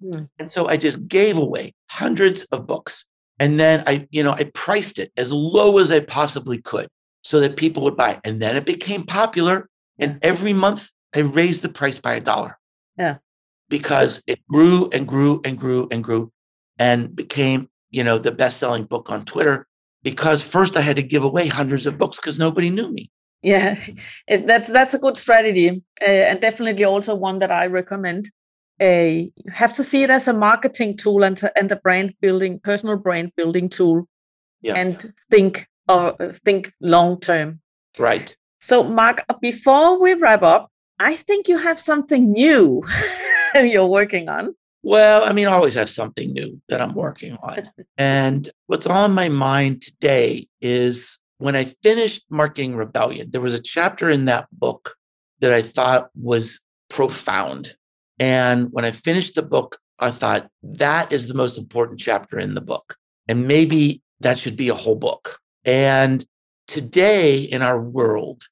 Hmm. 0.00 0.24
And 0.38 0.50
so 0.50 0.68
I 0.68 0.76
just 0.76 1.08
gave 1.08 1.36
away 1.36 1.74
hundreds 1.90 2.44
of 2.44 2.66
books. 2.66 3.06
And 3.38 3.58
then 3.58 3.82
I, 3.86 4.06
you 4.10 4.22
know, 4.22 4.32
I 4.32 4.44
priced 4.54 4.98
it 4.98 5.12
as 5.16 5.32
low 5.32 5.78
as 5.78 5.90
I 5.90 6.00
possibly 6.00 6.60
could 6.60 6.88
so 7.22 7.40
that 7.40 7.56
people 7.56 7.82
would 7.84 7.96
buy. 7.96 8.12
It. 8.12 8.20
And 8.24 8.40
then 8.40 8.56
it 8.56 8.66
became 8.66 9.02
popular. 9.04 9.68
And 9.98 10.18
every 10.22 10.52
month 10.52 10.90
I 11.14 11.20
raised 11.20 11.62
the 11.62 11.68
price 11.68 11.98
by 11.98 12.14
a 12.14 12.20
dollar. 12.20 12.58
Yeah. 12.96 13.16
Because 13.68 14.22
it 14.26 14.40
grew 14.48 14.88
and 14.92 15.08
grew 15.08 15.40
and 15.44 15.58
grew 15.58 15.88
and 15.90 16.04
grew 16.04 16.30
and 16.78 17.14
became, 17.14 17.68
you 17.90 18.04
know, 18.04 18.18
the 18.18 18.32
best 18.32 18.58
selling 18.58 18.84
book 18.84 19.10
on 19.10 19.24
Twitter. 19.24 19.66
Because 20.02 20.42
first 20.42 20.76
I 20.76 20.80
had 20.82 20.96
to 20.96 21.02
give 21.02 21.24
away 21.24 21.48
hundreds 21.48 21.86
of 21.86 21.98
books 21.98 22.18
because 22.18 22.38
nobody 22.38 22.70
knew 22.70 22.90
me. 22.92 23.10
Yeah, 23.42 23.78
it, 24.26 24.46
that's 24.46 24.70
that's 24.70 24.94
a 24.94 24.98
good 24.98 25.16
strategy, 25.16 25.82
uh, 26.02 26.04
and 26.04 26.40
definitely 26.40 26.84
also 26.84 27.14
one 27.14 27.38
that 27.40 27.52
I 27.52 27.66
recommend 27.66 28.30
a 28.80 29.30
you 29.36 29.52
have 29.52 29.72
to 29.74 29.84
see 29.84 30.02
it 30.02 30.10
as 30.10 30.28
a 30.28 30.32
marketing 30.32 30.96
tool 30.96 31.22
and, 31.22 31.40
and 31.56 31.70
a 31.70 31.76
brand 31.76 32.14
building 32.20 32.58
personal 32.60 32.96
brand 32.96 33.32
building 33.36 33.68
tool 33.68 34.08
yeah. 34.62 34.74
and 34.74 35.12
think 35.30 35.68
or 35.88 36.20
uh, 36.20 36.32
think 36.32 36.72
long 36.80 37.20
term. 37.20 37.60
Right. 37.98 38.36
So 38.60 38.82
mark 38.82 39.24
before 39.40 40.00
we 40.00 40.14
wrap 40.14 40.42
up 40.42 40.70
i 41.00 41.16
think 41.16 41.48
you 41.48 41.58
have 41.58 41.78
something 41.78 42.32
new 42.32 42.82
you're 43.54 43.86
working 43.86 44.28
on. 44.28 44.54
Well 44.82 45.24
i 45.24 45.32
mean 45.32 45.46
i 45.46 45.52
always 45.52 45.74
have 45.74 45.88
something 45.88 46.32
new 46.32 46.60
that 46.68 46.80
i'm 46.80 46.94
working 46.94 47.36
on. 47.42 47.70
And 47.98 48.48
what's 48.66 48.86
on 48.86 49.12
my 49.12 49.28
mind 49.28 49.82
today 49.82 50.48
is 50.60 51.18
when 51.38 51.56
i 51.56 51.64
finished 51.82 52.24
marketing 52.30 52.76
rebellion 52.76 53.30
there 53.30 53.40
was 53.40 53.54
a 53.54 53.62
chapter 53.62 54.08
in 54.08 54.24
that 54.26 54.48
book 54.52 54.94
that 55.40 55.52
i 55.52 55.62
thought 55.62 56.10
was 56.14 56.60
profound 56.90 57.76
and 58.18 58.68
when 58.72 58.84
I 58.84 58.90
finished 58.90 59.34
the 59.34 59.42
book, 59.42 59.78
I 59.98 60.10
thought 60.10 60.48
that 60.62 61.12
is 61.12 61.28
the 61.28 61.34
most 61.34 61.58
important 61.58 62.00
chapter 62.00 62.38
in 62.38 62.54
the 62.54 62.60
book. 62.60 62.96
And 63.28 63.48
maybe 63.48 64.02
that 64.20 64.38
should 64.38 64.56
be 64.56 64.68
a 64.68 64.74
whole 64.74 64.96
book. 64.96 65.38
And 65.64 66.24
today 66.66 67.40
in 67.40 67.62
our 67.62 67.80
world, 67.80 68.44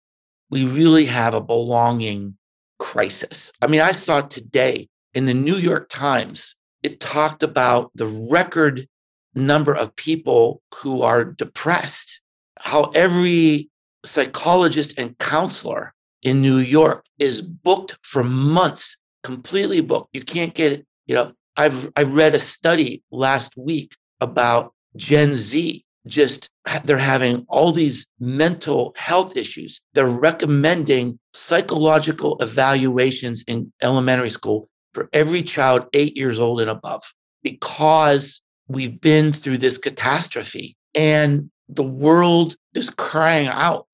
we 0.50 0.64
really 0.64 1.06
have 1.06 1.34
a 1.34 1.40
belonging 1.40 2.36
crisis. 2.78 3.52
I 3.60 3.66
mean, 3.66 3.80
I 3.80 3.92
saw 3.92 4.20
today 4.20 4.88
in 5.14 5.26
the 5.26 5.34
New 5.34 5.56
York 5.56 5.88
Times 5.88 6.56
it 6.82 7.00
talked 7.00 7.42
about 7.42 7.90
the 7.94 8.06
record 8.06 8.88
number 9.34 9.74
of 9.74 9.94
people 9.96 10.62
who 10.74 11.02
are 11.02 11.24
depressed, 11.24 12.20
how 12.58 12.90
every 12.94 13.70
psychologist 14.04 14.94
and 14.98 15.16
counselor 15.18 15.94
in 16.22 16.42
New 16.42 16.58
York 16.58 17.06
is 17.18 17.40
booked 17.40 17.98
for 18.02 18.24
months, 18.24 18.96
completely 19.22 19.80
booked. 19.80 20.14
You 20.14 20.22
can't 20.22 20.54
get 20.54 20.72
it. 20.72 20.86
You 21.06 21.14
know, 21.14 21.32
I've 21.56 21.90
I 21.96 22.02
read 22.02 22.34
a 22.34 22.40
study 22.40 23.02
last 23.10 23.56
week 23.56 23.96
about 24.20 24.72
Gen 24.96 25.34
Z. 25.34 25.84
Just 26.06 26.50
they're 26.84 26.98
having 26.98 27.44
all 27.48 27.72
these 27.72 28.06
mental 28.18 28.92
health 28.96 29.36
issues. 29.36 29.80
They're 29.94 30.08
recommending 30.08 31.18
psychological 31.32 32.36
evaluations 32.40 33.44
in 33.46 33.72
elementary 33.82 34.30
school 34.30 34.68
for 34.94 35.08
every 35.12 35.42
child 35.42 35.86
eight 35.92 36.16
years 36.16 36.38
old 36.38 36.60
and 36.60 36.70
above 36.70 37.02
because 37.42 38.42
we've 38.68 39.00
been 39.00 39.32
through 39.32 39.58
this 39.58 39.78
catastrophe 39.78 40.76
and 40.94 41.50
the 41.68 41.82
world 41.82 42.56
is 42.74 42.90
crying 42.90 43.46
out 43.46 43.88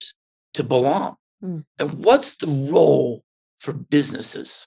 to 0.54 0.64
belong. 0.64 1.16
Mm. 1.42 1.64
And 1.78 1.92
what's 2.04 2.36
the 2.36 2.70
role 2.70 3.22
for 3.60 3.72
businesses 3.72 4.66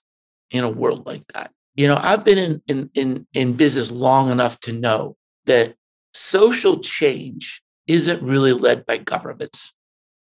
in 0.52 0.64
a 0.64 0.70
world 0.70 1.06
like 1.06 1.26
that? 1.34 1.52
You 1.76 1.88
know, 1.88 2.00
I've 2.02 2.24
been 2.24 2.38
in, 2.38 2.62
in, 2.68 2.90
in, 2.94 3.28
in 3.34 3.54
business 3.54 3.92
long 3.92 4.30
enough 4.30 4.60
to 4.62 4.74
know 4.74 5.16
that 5.46 5.76
social 6.14 6.80
change 6.80 7.62
isn't 7.88 8.22
really 8.22 8.54
led 8.54 8.86
by 8.86 8.98
governments. 8.98 9.74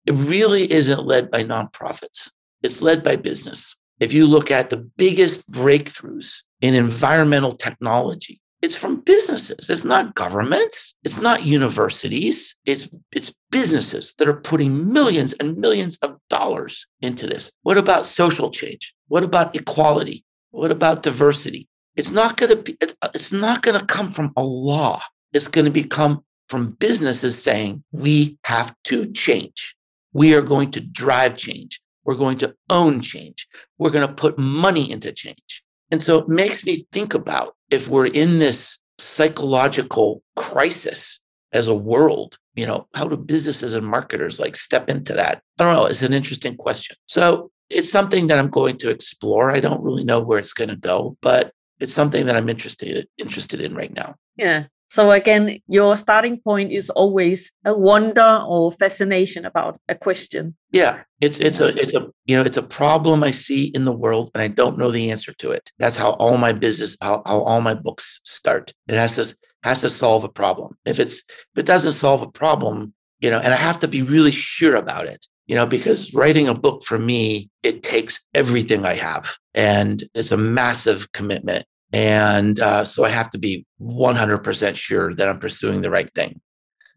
It 0.06 0.14
really 0.14 0.72
isn't 0.72 1.06
led 1.06 1.30
by 1.30 1.44
nonprofits. 1.44 2.32
It's 2.62 2.82
led 2.82 3.04
by 3.04 3.18
business. 3.18 3.76
If 4.00 4.14
you 4.14 4.26
look 4.26 4.52
at 4.52 4.70
the 4.70 4.78
biggest 4.78 5.50
breakthroughs 5.50 6.44
in 6.62 6.76
environmental 6.76 7.54
technology, 7.54 8.42
it's 8.64 8.76
from 8.76 9.02
businesses. 9.02 9.70
It's 9.70 9.84
not 9.84 10.16
governments. 10.16 10.96
It's 11.04 11.20
not 11.20 11.44
universities. 11.44 12.56
It's, 12.66 12.90
it's 13.12 13.34
businesses 13.52 14.16
that 14.18 14.30
are 14.30 14.40
putting 14.40 14.94
millions 14.94 15.34
and 15.34 15.58
millions 15.58 15.98
of 15.98 16.18
dollars 16.30 16.88
into 17.02 17.28
this. 17.28 17.52
What 17.64 17.78
about 17.78 18.06
social 18.06 18.52
change? 18.52 18.96
What 19.10 19.22
about 19.22 19.54
equality? 19.54 20.24
What 20.52 20.72
about 20.72 21.04
diversity? 21.04 21.68
It's 21.98 22.12
not 22.12 22.38
going 22.38 22.52
to 22.52 22.56
be, 22.56 22.78
it's, 22.80 22.96
it's 23.14 23.34
not 23.34 23.64
going 23.64 23.78
to 23.78 23.86
come 23.86 24.14
from 24.14 24.32
a 24.38 24.44
law. 24.44 25.02
It's 25.34 25.50
going 25.50 25.66
to 25.66 25.72
become 25.72 26.24
from 26.48 26.72
businesses 26.72 27.44
saying, 27.44 27.84
we 27.92 28.38
have 28.46 28.74
to 28.86 29.12
change. 29.12 29.76
We 30.14 30.36
are 30.36 30.42
going 30.42 30.72
to 30.72 30.80
drive 30.80 31.36
change. 31.36 31.82
We're 32.06 32.16
going 32.16 32.38
to 32.38 32.56
own 32.70 33.02
change. 33.02 33.46
We're 33.78 33.90
going 33.90 34.08
to 34.08 34.14
put 34.14 34.40
money 34.40 34.90
into 34.90 35.12
change. 35.12 35.63
And 35.94 36.02
so 36.02 36.18
it 36.18 36.28
makes 36.28 36.66
me 36.66 36.88
think 36.92 37.14
about 37.14 37.56
if 37.70 37.88
we're 37.88 38.08
in 38.08 38.40
this 38.40 38.80
psychological 38.98 40.24
crisis 40.36 41.20
as 41.52 41.68
a 41.68 41.76
world, 41.76 42.40
you 42.56 42.66
know, 42.66 42.88
how 42.96 43.08
do 43.08 43.16
businesses 43.16 43.76
and 43.76 43.86
marketers 43.86 44.40
like 44.40 44.56
step 44.56 44.90
into 44.90 45.14
that? 45.14 45.44
I 45.60 45.64
don't 45.64 45.76
know. 45.76 45.86
It's 45.86 46.02
an 46.02 46.12
interesting 46.12 46.58
question. 46.58 46.96
So 47.06 47.52
it's 47.70 47.92
something 47.92 48.26
that 48.26 48.40
I'm 48.40 48.50
going 48.50 48.78
to 48.78 48.90
explore. 48.90 49.52
I 49.52 49.60
don't 49.60 49.84
really 49.84 50.04
know 50.04 50.20
where 50.20 50.40
it's 50.40 50.52
going 50.52 50.72
to 50.72 50.76
go, 50.76 51.16
but 51.22 51.52
it's 51.80 51.94
something 51.94 52.26
that 52.26 52.36
I'm 52.36 52.50
interested 52.50 53.08
interested 53.20 53.62
in 53.62 53.76
right 53.76 53.94
now. 53.94 54.16
Yeah. 54.36 54.64
So 54.94 55.10
again, 55.10 55.58
your 55.68 55.98
starting 55.98 56.38
point 56.38 56.72
is 56.72 56.92
always 56.92 57.52
a 57.66 57.76
wonder 57.76 58.44
or 58.48 58.72
fascination 58.74 59.44
about 59.44 59.80
a 59.90 59.96
question. 59.96 60.56
Yeah, 60.72 61.02
it's 61.20 61.40
it's 61.40 61.60
a 61.60 61.70
it's 61.70 61.90
a 61.96 62.12
you 62.28 62.38
know 62.38 62.44
it's 62.44 62.58
a 62.58 62.62
problem 62.62 63.24
I 63.24 63.32
see 63.32 63.72
in 63.74 63.86
the 63.86 63.92
world 63.92 64.30
and 64.36 64.44
I 64.44 64.50
don't 64.50 64.78
know 64.78 64.92
the 64.92 65.10
answer 65.10 65.34
to 65.34 65.50
it. 65.50 65.72
That's 65.80 65.98
how 65.98 66.12
all 66.12 66.38
my 66.38 66.54
business 66.54 66.96
how, 67.02 67.24
how 67.26 67.40
all 67.42 67.62
my 67.62 67.74
books 67.74 68.22
start. 68.24 68.72
It 68.88 68.94
has 68.94 69.16
to 69.16 69.36
has 69.64 69.82
to 69.82 69.90
solve 69.90 70.26
a 70.26 70.30
problem. 70.30 70.78
If 70.86 71.00
it's 71.00 71.24
if 71.54 71.58
it 71.58 71.66
doesn't 71.66 71.94
solve 71.94 72.22
a 72.22 72.30
problem, 72.30 72.94
you 73.20 73.32
know, 73.32 73.40
and 73.40 73.52
I 73.52 73.58
have 73.58 73.80
to 73.80 73.88
be 73.88 74.04
really 74.04 74.32
sure 74.32 74.76
about 74.76 75.08
it 75.08 75.26
you 75.48 75.56
know, 75.56 75.66
because 75.66 76.14
writing 76.14 76.48
a 76.48 76.56
book 76.56 76.84
for 76.84 76.98
me, 76.98 77.50
it 77.64 77.84
takes 77.84 78.22
everything 78.34 78.86
I 78.86 78.94
have 78.94 79.36
and 79.54 80.02
it's 80.14 80.32
a 80.32 80.38
massive 80.38 81.12
commitment. 81.12 81.66
And 81.94 82.60
uh, 82.60 82.84
so 82.84 83.06
I 83.06 83.10
have 83.10 83.30
to 83.30 83.38
be 83.38 83.66
100% 83.80 84.76
sure 84.76 85.14
that 85.14 85.30
I'm 85.30 85.40
pursuing 85.40 85.82
the 85.82 85.92
right 85.92 86.12
thing. 86.14 86.42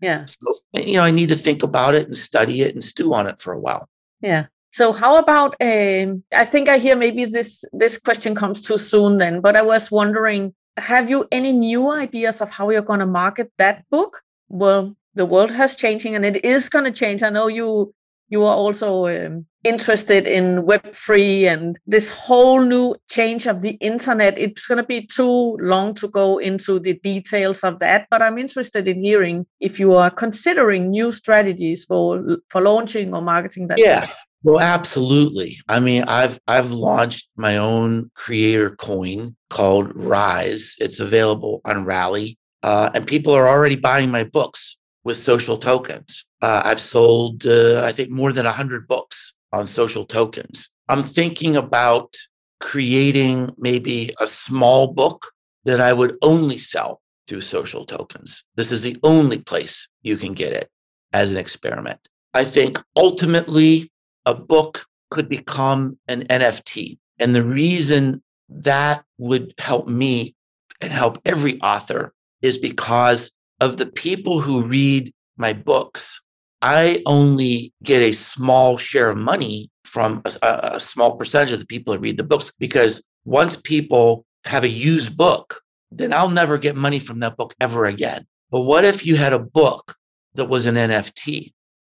Yeah. 0.00 0.24
So, 0.24 0.82
you 0.82 0.94
know, 0.94 1.02
I 1.02 1.10
need 1.10 1.28
to 1.28 1.36
think 1.36 1.62
about 1.62 1.94
it 1.94 2.06
and 2.06 2.16
study 2.16 2.62
it 2.62 2.74
and 2.74 2.82
stew 2.82 3.14
on 3.14 3.26
it 3.26 3.40
for 3.40 3.52
a 3.52 3.60
while. 3.60 3.88
Yeah. 4.20 4.46
So 4.72 4.92
how 4.92 5.16
about 5.16 5.54
um, 5.60 6.22
I 6.32 6.44
think 6.44 6.68
I 6.68 6.78
hear 6.78 6.96
maybe 6.96 7.24
this 7.24 7.64
this 7.72 7.96
question 7.96 8.34
comes 8.34 8.60
too 8.60 8.76
soon 8.76 9.16
then, 9.18 9.40
but 9.40 9.56
I 9.56 9.62
was 9.62 9.90
wondering, 9.90 10.54
have 10.76 11.08
you 11.08 11.26
any 11.32 11.52
new 11.52 11.90
ideas 11.90 12.42
of 12.42 12.50
how 12.50 12.68
you're 12.68 12.82
going 12.82 13.00
to 13.00 13.06
market 13.06 13.50
that 13.56 13.88
book? 13.90 14.20
Well, 14.48 14.94
the 15.14 15.24
world 15.24 15.50
has 15.50 15.76
changing 15.76 16.14
and 16.14 16.26
it 16.26 16.44
is 16.44 16.68
going 16.68 16.84
to 16.84 16.92
change. 16.92 17.22
I 17.22 17.30
know 17.30 17.46
you 17.46 17.94
you 18.28 18.44
are 18.44 18.54
also 18.54 19.06
um, 19.06 19.46
interested 19.64 20.26
in 20.26 20.62
web3 20.62 21.46
and 21.46 21.78
this 21.86 22.10
whole 22.10 22.60
new 22.62 22.94
change 23.10 23.46
of 23.46 23.62
the 23.62 23.70
internet. 23.80 24.38
It's 24.38 24.66
going 24.66 24.78
to 24.78 24.84
be 24.84 25.06
too 25.06 25.56
long 25.60 25.94
to 25.94 26.08
go 26.08 26.38
into 26.38 26.78
the 26.78 26.94
details 26.94 27.64
of 27.64 27.78
that 27.78 28.06
but 28.10 28.22
i'm 28.22 28.38
interested 28.38 28.88
in 28.88 29.02
hearing 29.02 29.46
if 29.60 29.78
you 29.80 29.94
are 29.94 30.10
considering 30.10 30.90
new 30.90 31.12
strategies 31.12 31.84
for 31.84 32.38
for 32.48 32.60
launching 32.60 33.14
or 33.14 33.22
marketing 33.22 33.68
that 33.68 33.78
yeah. 33.78 34.08
well 34.42 34.60
absolutely. 34.60 35.56
I 35.68 35.80
mean 35.80 36.04
i've 36.04 36.38
i've 36.46 36.72
launched 36.72 37.28
my 37.36 37.56
own 37.56 38.10
creator 38.14 38.70
coin 38.76 39.36
called 39.50 39.92
rise. 39.94 40.74
It's 40.78 41.00
available 41.00 41.60
on 41.64 41.84
rally 41.84 42.38
uh, 42.62 42.90
and 42.94 43.06
people 43.06 43.32
are 43.32 43.48
already 43.48 43.76
buying 43.76 44.10
my 44.10 44.24
books 44.24 44.76
with 45.06 45.16
social 45.16 45.56
tokens 45.56 46.26
uh, 46.42 46.62
I've 46.64 46.80
sold, 46.80 47.46
uh, 47.46 47.82
I 47.84 47.92
think, 47.92 48.10
more 48.10 48.32
than 48.32 48.44
100 48.44 48.86
books 48.86 49.34
on 49.52 49.66
social 49.66 50.04
tokens. 50.04 50.68
I'm 50.88 51.04
thinking 51.04 51.56
about 51.56 52.14
creating 52.60 53.50
maybe 53.58 54.12
a 54.20 54.26
small 54.26 54.88
book 54.88 55.32
that 55.64 55.80
I 55.80 55.92
would 55.92 56.16
only 56.22 56.58
sell 56.58 57.00
through 57.26 57.40
social 57.40 57.84
tokens. 57.84 58.44
This 58.56 58.70
is 58.70 58.82
the 58.82 58.96
only 59.02 59.38
place 59.38 59.88
you 60.02 60.16
can 60.16 60.34
get 60.34 60.52
it 60.52 60.70
as 61.12 61.32
an 61.32 61.38
experiment. 61.38 62.00
I 62.34 62.44
think 62.44 62.82
ultimately 62.94 63.90
a 64.26 64.34
book 64.34 64.86
could 65.10 65.28
become 65.28 65.98
an 66.08 66.24
NFT. 66.24 66.98
And 67.18 67.34
the 67.34 67.44
reason 67.44 68.22
that 68.48 69.04
would 69.18 69.54
help 69.58 69.88
me 69.88 70.34
and 70.80 70.92
help 70.92 71.18
every 71.24 71.60
author 71.60 72.12
is 72.42 72.58
because 72.58 73.32
of 73.60 73.76
the 73.76 73.86
people 73.86 74.40
who 74.40 74.62
read 74.62 75.12
my 75.36 75.52
books 75.52 76.20
I 76.62 77.02
only 77.06 77.72
get 77.82 78.02
a 78.02 78.12
small 78.12 78.78
share 78.78 79.10
of 79.10 79.18
money 79.18 79.70
from 79.84 80.22
a, 80.24 80.70
a, 80.74 80.80
small 80.80 81.16
percentage 81.16 81.52
of 81.52 81.60
the 81.60 81.66
people 81.66 81.92
that 81.92 82.00
read 82.00 82.16
the 82.16 82.24
books 82.24 82.52
because 82.58 83.02
once 83.24 83.60
people 83.60 84.24
have 84.44 84.64
a 84.64 84.68
used 84.68 85.16
book, 85.16 85.60
then 85.90 86.12
I'll 86.12 86.30
never 86.30 86.58
get 86.58 86.74
money 86.74 86.98
from 86.98 87.20
that 87.20 87.36
book 87.36 87.54
ever 87.60 87.84
again. 87.84 88.26
But 88.50 88.62
what 88.62 88.84
if 88.84 89.06
you 89.06 89.16
had 89.16 89.32
a 89.32 89.38
book 89.38 89.96
that 90.34 90.46
was 90.46 90.66
an 90.66 90.76
NFT? 90.76 91.52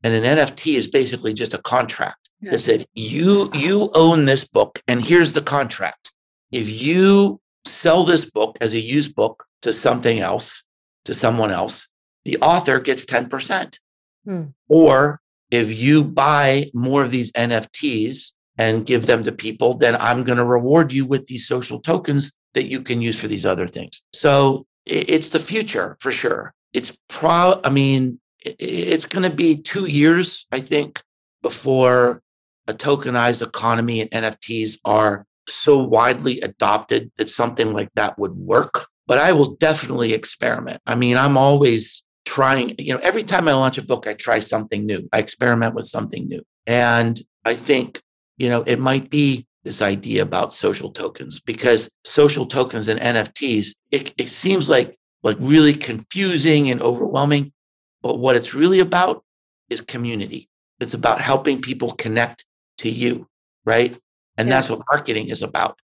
And 0.02 0.14
an 0.14 0.38
NFT 0.38 0.74
is 0.74 0.88
basically 0.88 1.34
just 1.34 1.54
a 1.54 1.59
contract 1.59 2.30
yeah. 2.40 2.50
that 2.52 2.59
said 2.59 2.86
you 2.92 3.50
you 3.54 3.90
own 3.94 4.24
this 4.24 4.46
book 4.46 4.80
and 4.88 5.04
here's 5.04 5.32
the 5.32 5.42
contract. 5.42 6.12
If 6.52 6.68
you 6.68 7.40
sell 7.66 8.04
this 8.04 8.30
book 8.30 8.59
as 8.61 8.72
a 8.74 8.80
used 8.80 9.14
book 9.14 9.44
to 9.62 9.72
something 9.72 10.20
else, 10.20 10.64
to 11.07 11.14
someone 11.14 11.50
else, 11.50 11.88
the 12.24 12.36
author 12.38 12.78
gets 12.78 13.04
10%. 13.04 13.78
Hmm. 14.24 14.42
Or 14.68 15.20
if 15.50 15.76
you 15.76 16.04
buy 16.04 16.70
more 16.74 17.02
of 17.02 17.11
these 17.11 17.32
NFTs 17.32 18.32
and 18.59 18.86
give 18.86 19.07
them 19.07 19.24
to 19.24 19.32
people, 19.32 19.74
then 19.74 19.96
I'm 19.96 20.24
going 20.24 20.38
to 20.38 20.44
reward 20.44 20.92
you 20.92 21.07
with 21.07 21.26
these 21.26 21.46
social 21.46 21.80
tokens 21.80 22.32
that 22.54 22.66
you 22.66 22.82
can 22.82 23.00
use 23.00 23.18
for 23.18 23.28
these 23.28 23.46
other 23.46 23.66
things. 23.66 24.02
So 24.12 24.66
it's 24.86 25.30
the 25.30 25.40
future 25.40 25.96
for 26.00 26.11
sure. 26.11 26.54
It's 26.72 26.96
pro, 27.09 27.61
I 27.64 27.70
mean, 27.70 28.20
it's 28.44 29.07
going 29.07 29.28
to 29.28 29.34
be 29.34 29.57
two 29.57 29.86
years, 29.86 30.46
I 30.52 30.61
think, 30.61 31.02
before 31.42 32.22
a 32.68 32.72
tokenized 32.72 33.46
economy 33.46 34.00
and 34.00 34.11
NFTs 34.11 34.78
are 34.84 35.26
so 35.48 35.78
widely 35.78 36.40
adopted 36.40 37.12
that 37.16 37.28
something 37.28 37.72
like 37.72 37.90
that 37.94 38.18
would 38.18 38.36
work. 38.36 38.88
But 39.07 39.18
I 39.18 39.32
will 39.32 39.54
definitely 39.57 40.12
experiment. 40.12 40.80
I 40.86 40.94
mean, 40.94 41.16
I'm 41.16 41.36
always 41.36 42.02
trying, 42.24 42.74
you 42.78 42.92
know, 42.92 43.00
every 43.02 43.22
time 43.22 43.46
I 43.46 43.52
launch 43.52 43.78
a 43.78 43.82
book, 43.82 44.07
I 44.07 44.14
try 44.14 44.40
something 44.40 44.84
new. 44.84 45.09
I 45.12 45.18
experiment 45.18 45.74
with 45.74 45.86
something 45.86 46.28
new. 46.28 46.42
And 46.66 47.20
I 47.44 47.54
think, 47.54 48.00
you 48.36 48.48
know, 48.48 48.62
it 48.62 48.80
might 48.80 49.11
be 49.11 49.46
this 49.62 49.80
idea 49.80 50.22
about 50.22 50.52
social 50.52 50.90
tokens 50.90 51.40
because 51.40 51.90
social 52.04 52.46
tokens 52.46 52.88
and 52.88 53.00
NFTs, 53.00 53.74
it, 53.92 54.12
it 54.18 54.28
seems 54.28 54.68
like 54.68 54.96
like 55.26 55.36
really 55.40 55.74
confusing 55.74 56.70
and 56.70 56.80
overwhelming. 56.80 57.52
But 58.00 58.18
what 58.18 58.36
it's 58.36 58.54
really 58.54 58.78
about 58.78 59.24
is 59.68 59.80
community. 59.80 60.48
It's 60.78 60.94
about 60.94 61.20
helping 61.20 61.61
people 61.61 61.92
connect 61.92 62.44
to 62.78 62.88
you, 62.88 63.26
right? 63.64 63.98
And 64.38 64.48
yeah. 64.48 64.54
that's 64.54 64.70
what 64.70 64.82
marketing 64.88 65.28
is 65.28 65.42
about. 65.42 65.80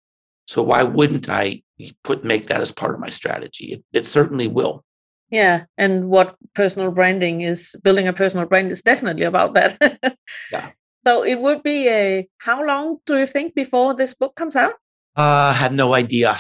So 0.50 0.64
why 0.64 0.82
wouldn't 0.82 1.30
I 1.30 1.62
put 2.04 2.24
make 2.24 2.48
that 2.48 2.60
as 2.60 2.72
part 2.72 2.96
of 2.96 3.00
my 3.00 3.10
strategy. 3.10 3.74
It, 3.74 3.84
it 3.94 4.06
certainly 4.08 4.48
will. 4.48 4.84
Yeah, 5.30 5.66
and 5.78 6.10
what 6.10 6.36
personal 6.56 6.90
branding 6.90 7.42
is 7.42 7.76
building 7.84 8.08
a 8.08 8.14
personal 8.14 8.48
brand 8.48 8.72
is 8.72 8.82
definitely 8.82 9.26
about 9.26 9.54
that. 9.54 9.78
yeah. 10.52 10.72
So 11.06 11.24
it 11.24 11.40
would 11.40 11.62
be 11.62 11.88
a 11.88 12.28
how 12.40 12.66
long 12.66 12.98
do 13.06 13.20
you 13.20 13.28
think 13.28 13.54
before 13.54 13.94
this 13.94 14.16
book 14.16 14.36
comes 14.36 14.56
out? 14.56 14.74
Uh, 15.16 15.52
I 15.52 15.54
have 15.54 15.72
no 15.72 15.94
idea. 15.94 16.36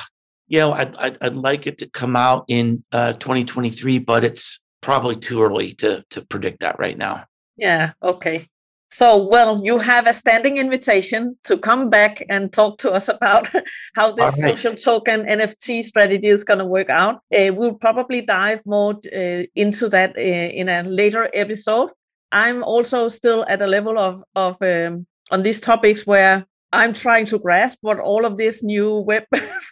You 0.47 0.59
know, 0.59 0.71
I'd, 0.73 0.97
I'd, 0.97 1.17
I'd 1.21 1.35
like 1.35 1.67
it 1.67 1.77
to 1.77 1.89
come 1.89 2.15
out 2.15 2.45
in 2.47 2.83
uh, 2.91 3.13
2023, 3.13 3.99
but 3.99 4.25
it's 4.25 4.59
probably 4.81 5.17
too 5.17 5.43
early 5.43 5.73
to 5.73 6.03
to 6.09 6.25
predict 6.25 6.61
that 6.61 6.79
right 6.79 6.97
now. 6.97 7.25
Yeah. 7.57 7.91
Okay. 8.01 8.47
So, 8.91 9.17
well, 9.17 9.61
you 9.63 9.77
have 9.77 10.07
a 10.07 10.13
standing 10.13 10.57
invitation 10.57 11.37
to 11.43 11.57
come 11.57 11.89
back 11.89 12.23
and 12.27 12.51
talk 12.51 12.79
to 12.79 12.91
us 12.91 13.07
about 13.07 13.49
how 13.95 14.11
this 14.11 14.41
right. 14.43 14.57
social 14.57 14.75
token 14.75 15.25
NFT 15.25 15.83
strategy 15.83 16.27
is 16.27 16.43
going 16.43 16.59
to 16.59 16.65
work 16.65 16.89
out. 16.89 17.15
Uh, 17.33 17.53
we'll 17.53 17.75
probably 17.75 18.21
dive 18.21 18.61
more 18.65 18.95
uh, 19.15 19.43
into 19.55 19.89
that 19.89 20.17
uh, 20.17 20.21
in 20.21 20.69
a 20.69 20.81
later 20.83 21.29
episode. 21.33 21.91
I'm 22.31 22.63
also 22.63 23.09
still 23.09 23.45
at 23.47 23.61
a 23.61 23.67
level 23.67 23.97
of 23.97 24.23
of 24.35 24.57
um, 24.61 25.05
on 25.31 25.43
these 25.43 25.61
topics 25.61 26.05
where 26.05 26.45
I'm 26.71 26.93
trying 26.93 27.25
to 27.27 27.39
grasp 27.39 27.79
what 27.81 27.99
all 27.99 28.25
of 28.25 28.37
this 28.37 28.61
new 28.63 28.99
Web 29.09 29.23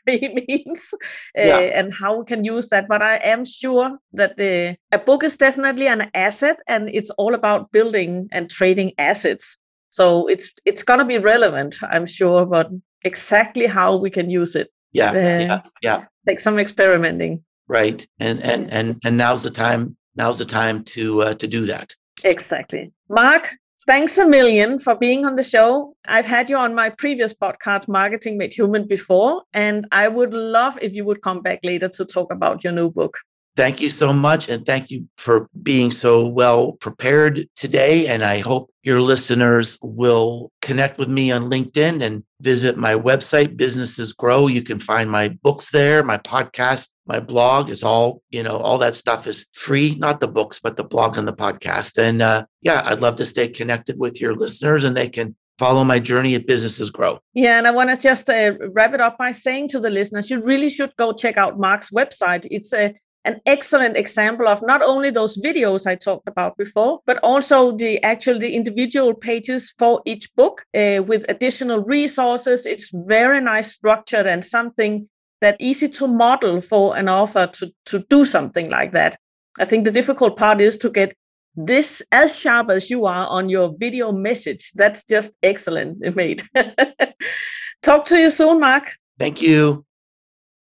free 0.04 0.46
means 0.48 0.94
uh, 1.38 1.42
yeah. 1.42 1.60
and 1.60 1.94
how 1.94 2.20
we 2.20 2.26
can 2.26 2.44
use 2.44 2.70
that. 2.70 2.88
But 2.88 3.02
I 3.02 3.18
am 3.18 3.46
sure 3.46 3.98
that 4.14 4.38
the 4.38 4.78
a 4.92 4.98
book 4.98 5.24
is 5.24 5.38
definitely 5.38 5.88
an 5.88 6.10
asset, 6.14 6.58
and 6.68 6.90
it's 6.90 7.12
all 7.12 7.34
about 7.34 7.72
building 7.72 8.28
and 8.32 8.50
trading 8.50 8.94
assets. 8.98 9.58
So 9.90 10.28
it's 10.28 10.52
it's 10.66 10.84
gonna 10.84 11.06
be 11.06 11.18
relevant, 11.18 11.76
I'm 11.84 12.06
sure, 12.06 12.46
but 12.46 12.70
exactly 13.04 13.68
how 13.68 13.96
we 13.96 14.10
can 14.10 14.30
use 14.30 14.56
it. 14.56 14.70
Yeah, 14.92 15.12
uh, 15.12 15.14
yeah, 15.14 15.62
yeah. 15.82 16.06
Take 16.28 16.40
some 16.40 16.60
experimenting. 16.60 17.44
Right, 17.68 18.08
and 18.20 18.42
and 18.42 18.72
and 18.72 19.00
and 19.06 19.18
now's 19.18 19.44
the 19.44 19.52
time. 19.52 19.98
Now's 20.16 20.40
the 20.40 20.46
time 20.46 20.84
to 20.96 21.22
uh, 21.22 21.34
to 21.36 21.48
do 21.48 21.66
that. 21.68 21.94
Exactly, 22.24 22.92
Mark 23.10 23.56
thanks 23.88 24.18
a 24.18 24.28
million 24.28 24.78
for 24.78 24.96
being 24.96 25.26
on 25.26 25.36
the 25.36 25.44
show. 25.44 25.96
I've 26.06 26.26
had 26.26 26.50
you 26.50 26.58
on 26.58 26.76
my 26.76 26.90
previous 26.90 27.34
podcast, 27.34 27.88
Marketing 27.88 28.38
Made 28.38 28.54
Human, 28.54 28.86
before, 28.86 29.44
and 29.54 29.88
I 29.94 30.10
would 30.10 30.34
love 30.34 30.78
if 30.82 30.94
you 30.94 31.06
would 31.06 31.22
come 31.22 31.42
back 31.42 31.60
later 31.64 31.88
to 31.88 32.06
talk 32.06 32.32
about 32.32 32.66
your 32.66 32.74
new 32.74 32.92
book. 32.92 33.18
Thank 33.58 33.82
you 33.82 33.90
so 33.90 34.14
much. 34.14 34.50
And 34.50 34.64
thank 34.68 34.92
you 34.92 35.10
for 35.18 35.50
being 35.64 35.90
so 35.90 36.28
well 36.28 36.74
prepared 36.74 37.50
today. 37.56 38.06
And 38.06 38.24
I 38.24 38.38
hope 38.38 38.70
your 38.84 39.02
listeners 39.02 39.80
will 39.82 40.52
connect 40.62 41.00
with 41.00 41.10
me 41.10 41.32
on 41.32 41.50
LinkedIn 41.50 42.04
and 42.04 42.24
visit 42.40 42.78
my 42.78 42.94
website, 42.94 43.58
Businesses 43.58 44.14
Grow. 44.14 44.46
You 44.46 44.62
can 44.62 44.78
find 44.78 45.10
my 45.10 45.30
books 45.30 45.72
there, 45.72 46.04
my 46.04 46.20
podcast, 46.20 46.90
my 47.08 47.20
blog 47.20 47.72
is 47.72 47.84
all, 47.84 48.22
you 48.30 48.44
know, 48.44 48.58
all 48.58 48.78
that 48.78 48.94
stuff 48.94 49.26
is 49.26 49.48
free, 49.54 49.96
not 49.96 50.20
the 50.20 50.28
books, 50.28 50.60
but 50.60 50.78
the 50.78 50.84
blog 50.84 51.18
and 51.18 51.28
the 51.28 51.34
podcast. 51.34 51.98
And 51.98 52.22
uh, 52.22 52.46
yeah, 52.62 52.84
I'd 52.86 53.00
love 53.00 53.16
to 53.16 53.26
stay 53.26 53.48
connected 53.48 53.98
with 53.98 54.22
your 54.22 54.36
listeners 54.36 54.84
and 54.84 54.96
they 54.96 55.10
can 55.10 55.36
follow 55.58 55.84
my 55.84 55.98
journey 55.98 56.36
at 56.36 56.46
businesses 56.46 56.92
grow. 56.92 57.20
Yeah, 57.34 57.58
and 57.58 57.68
I 57.68 57.72
want 57.72 57.90
to 57.90 57.98
just 57.98 58.30
uh, 58.30 58.54
wrap 58.74 58.94
it 58.94 59.02
up 59.02 59.18
by 59.18 59.32
saying 59.32 59.70
to 59.70 59.80
the 59.80 59.90
listeners, 59.90 60.30
you 60.30 60.44
really 60.44 60.70
should 60.70 60.96
go 60.98 61.12
check 61.12 61.38
out 61.38 61.58
Mark's 61.58 61.90
website. 61.90 62.48
It's 62.52 62.72
a 62.74 62.94
an 63.28 63.42
excellent 63.46 63.98
example 63.98 64.48
of 64.48 64.62
not 64.62 64.82
only 64.82 65.10
those 65.12 65.38
videos 65.38 65.86
I 65.86 65.96
talked 65.96 66.28
about 66.28 66.58
before, 66.58 67.02
but 67.06 67.20
also 67.22 67.76
the 67.76 68.02
actual 68.04 68.40
the 68.40 68.56
individual 68.56 69.14
pages 69.14 69.74
for 69.78 70.02
each 70.06 70.34
book 70.36 70.64
uh, 70.74 71.04
with 71.06 71.26
additional 71.30 71.84
resources. 71.84 72.66
It's 72.66 72.90
very 72.94 73.42
nice 73.42 73.74
structured 73.74 74.28
and 74.28 74.44
something 74.44 75.10
that 75.42 75.58
easy 75.60 75.90
to 75.90 76.08
model 76.08 76.62
for 76.62 76.96
an 76.98 77.10
author 77.10 77.48
to, 77.48 77.72
to 77.86 78.00
do 78.10 78.26
something 78.26 78.70
like 78.70 78.94
that. 78.94 79.18
I 79.60 79.66
think 79.66 79.84
the 79.84 79.92
difficult 79.92 80.38
part 80.38 80.62
is 80.62 80.78
to 80.78 80.90
get 80.90 81.16
this 81.56 82.02
as 82.12 82.38
sharp 82.38 82.70
as 82.70 82.90
you 82.90 83.06
are 83.06 83.28
on 83.28 83.50
your 83.50 83.76
video 83.78 84.12
message. 84.12 84.72
That's 84.74 85.04
just 85.04 85.34
excellent 85.44 86.00
made. 86.16 86.44
Talk 87.82 88.06
to 88.06 88.18
you 88.18 88.30
soon, 88.30 88.60
Mark. 88.60 88.94
Thank 89.20 89.42
you. 89.42 89.87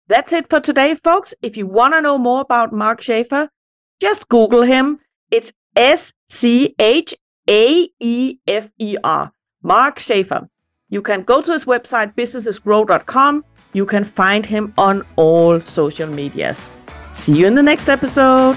That's 0.08 0.32
it 0.32 0.48
for 0.48 0.60
today, 0.60 0.94
folks. 0.94 1.34
If 1.42 1.56
you 1.56 1.66
want 1.66 1.94
to 1.94 2.00
know 2.00 2.18
more 2.18 2.40
about 2.40 2.72
Mark 2.72 3.00
Schaefer, 3.02 3.48
just 4.00 4.28
Google 4.28 4.62
him. 4.62 5.00
It's 5.30 5.52
S 5.74 6.12
C 6.28 6.74
H 6.78 7.14
A 7.48 7.88
E 7.98 8.38
F 8.46 8.70
E 8.78 8.96
R, 9.02 9.32
Mark 9.62 9.98
Schaefer. 9.98 10.48
You 10.88 11.02
can 11.02 11.22
go 11.22 11.42
to 11.42 11.52
his 11.52 11.64
website, 11.64 12.14
businessesgrow.com. 12.14 13.44
You 13.72 13.84
can 13.84 14.04
find 14.04 14.46
him 14.46 14.72
on 14.78 15.04
all 15.16 15.60
social 15.60 16.08
medias. 16.08 16.70
See 17.12 17.36
you 17.36 17.46
in 17.46 17.56
the 17.56 17.62
next 17.62 17.88
episode. 17.88 18.56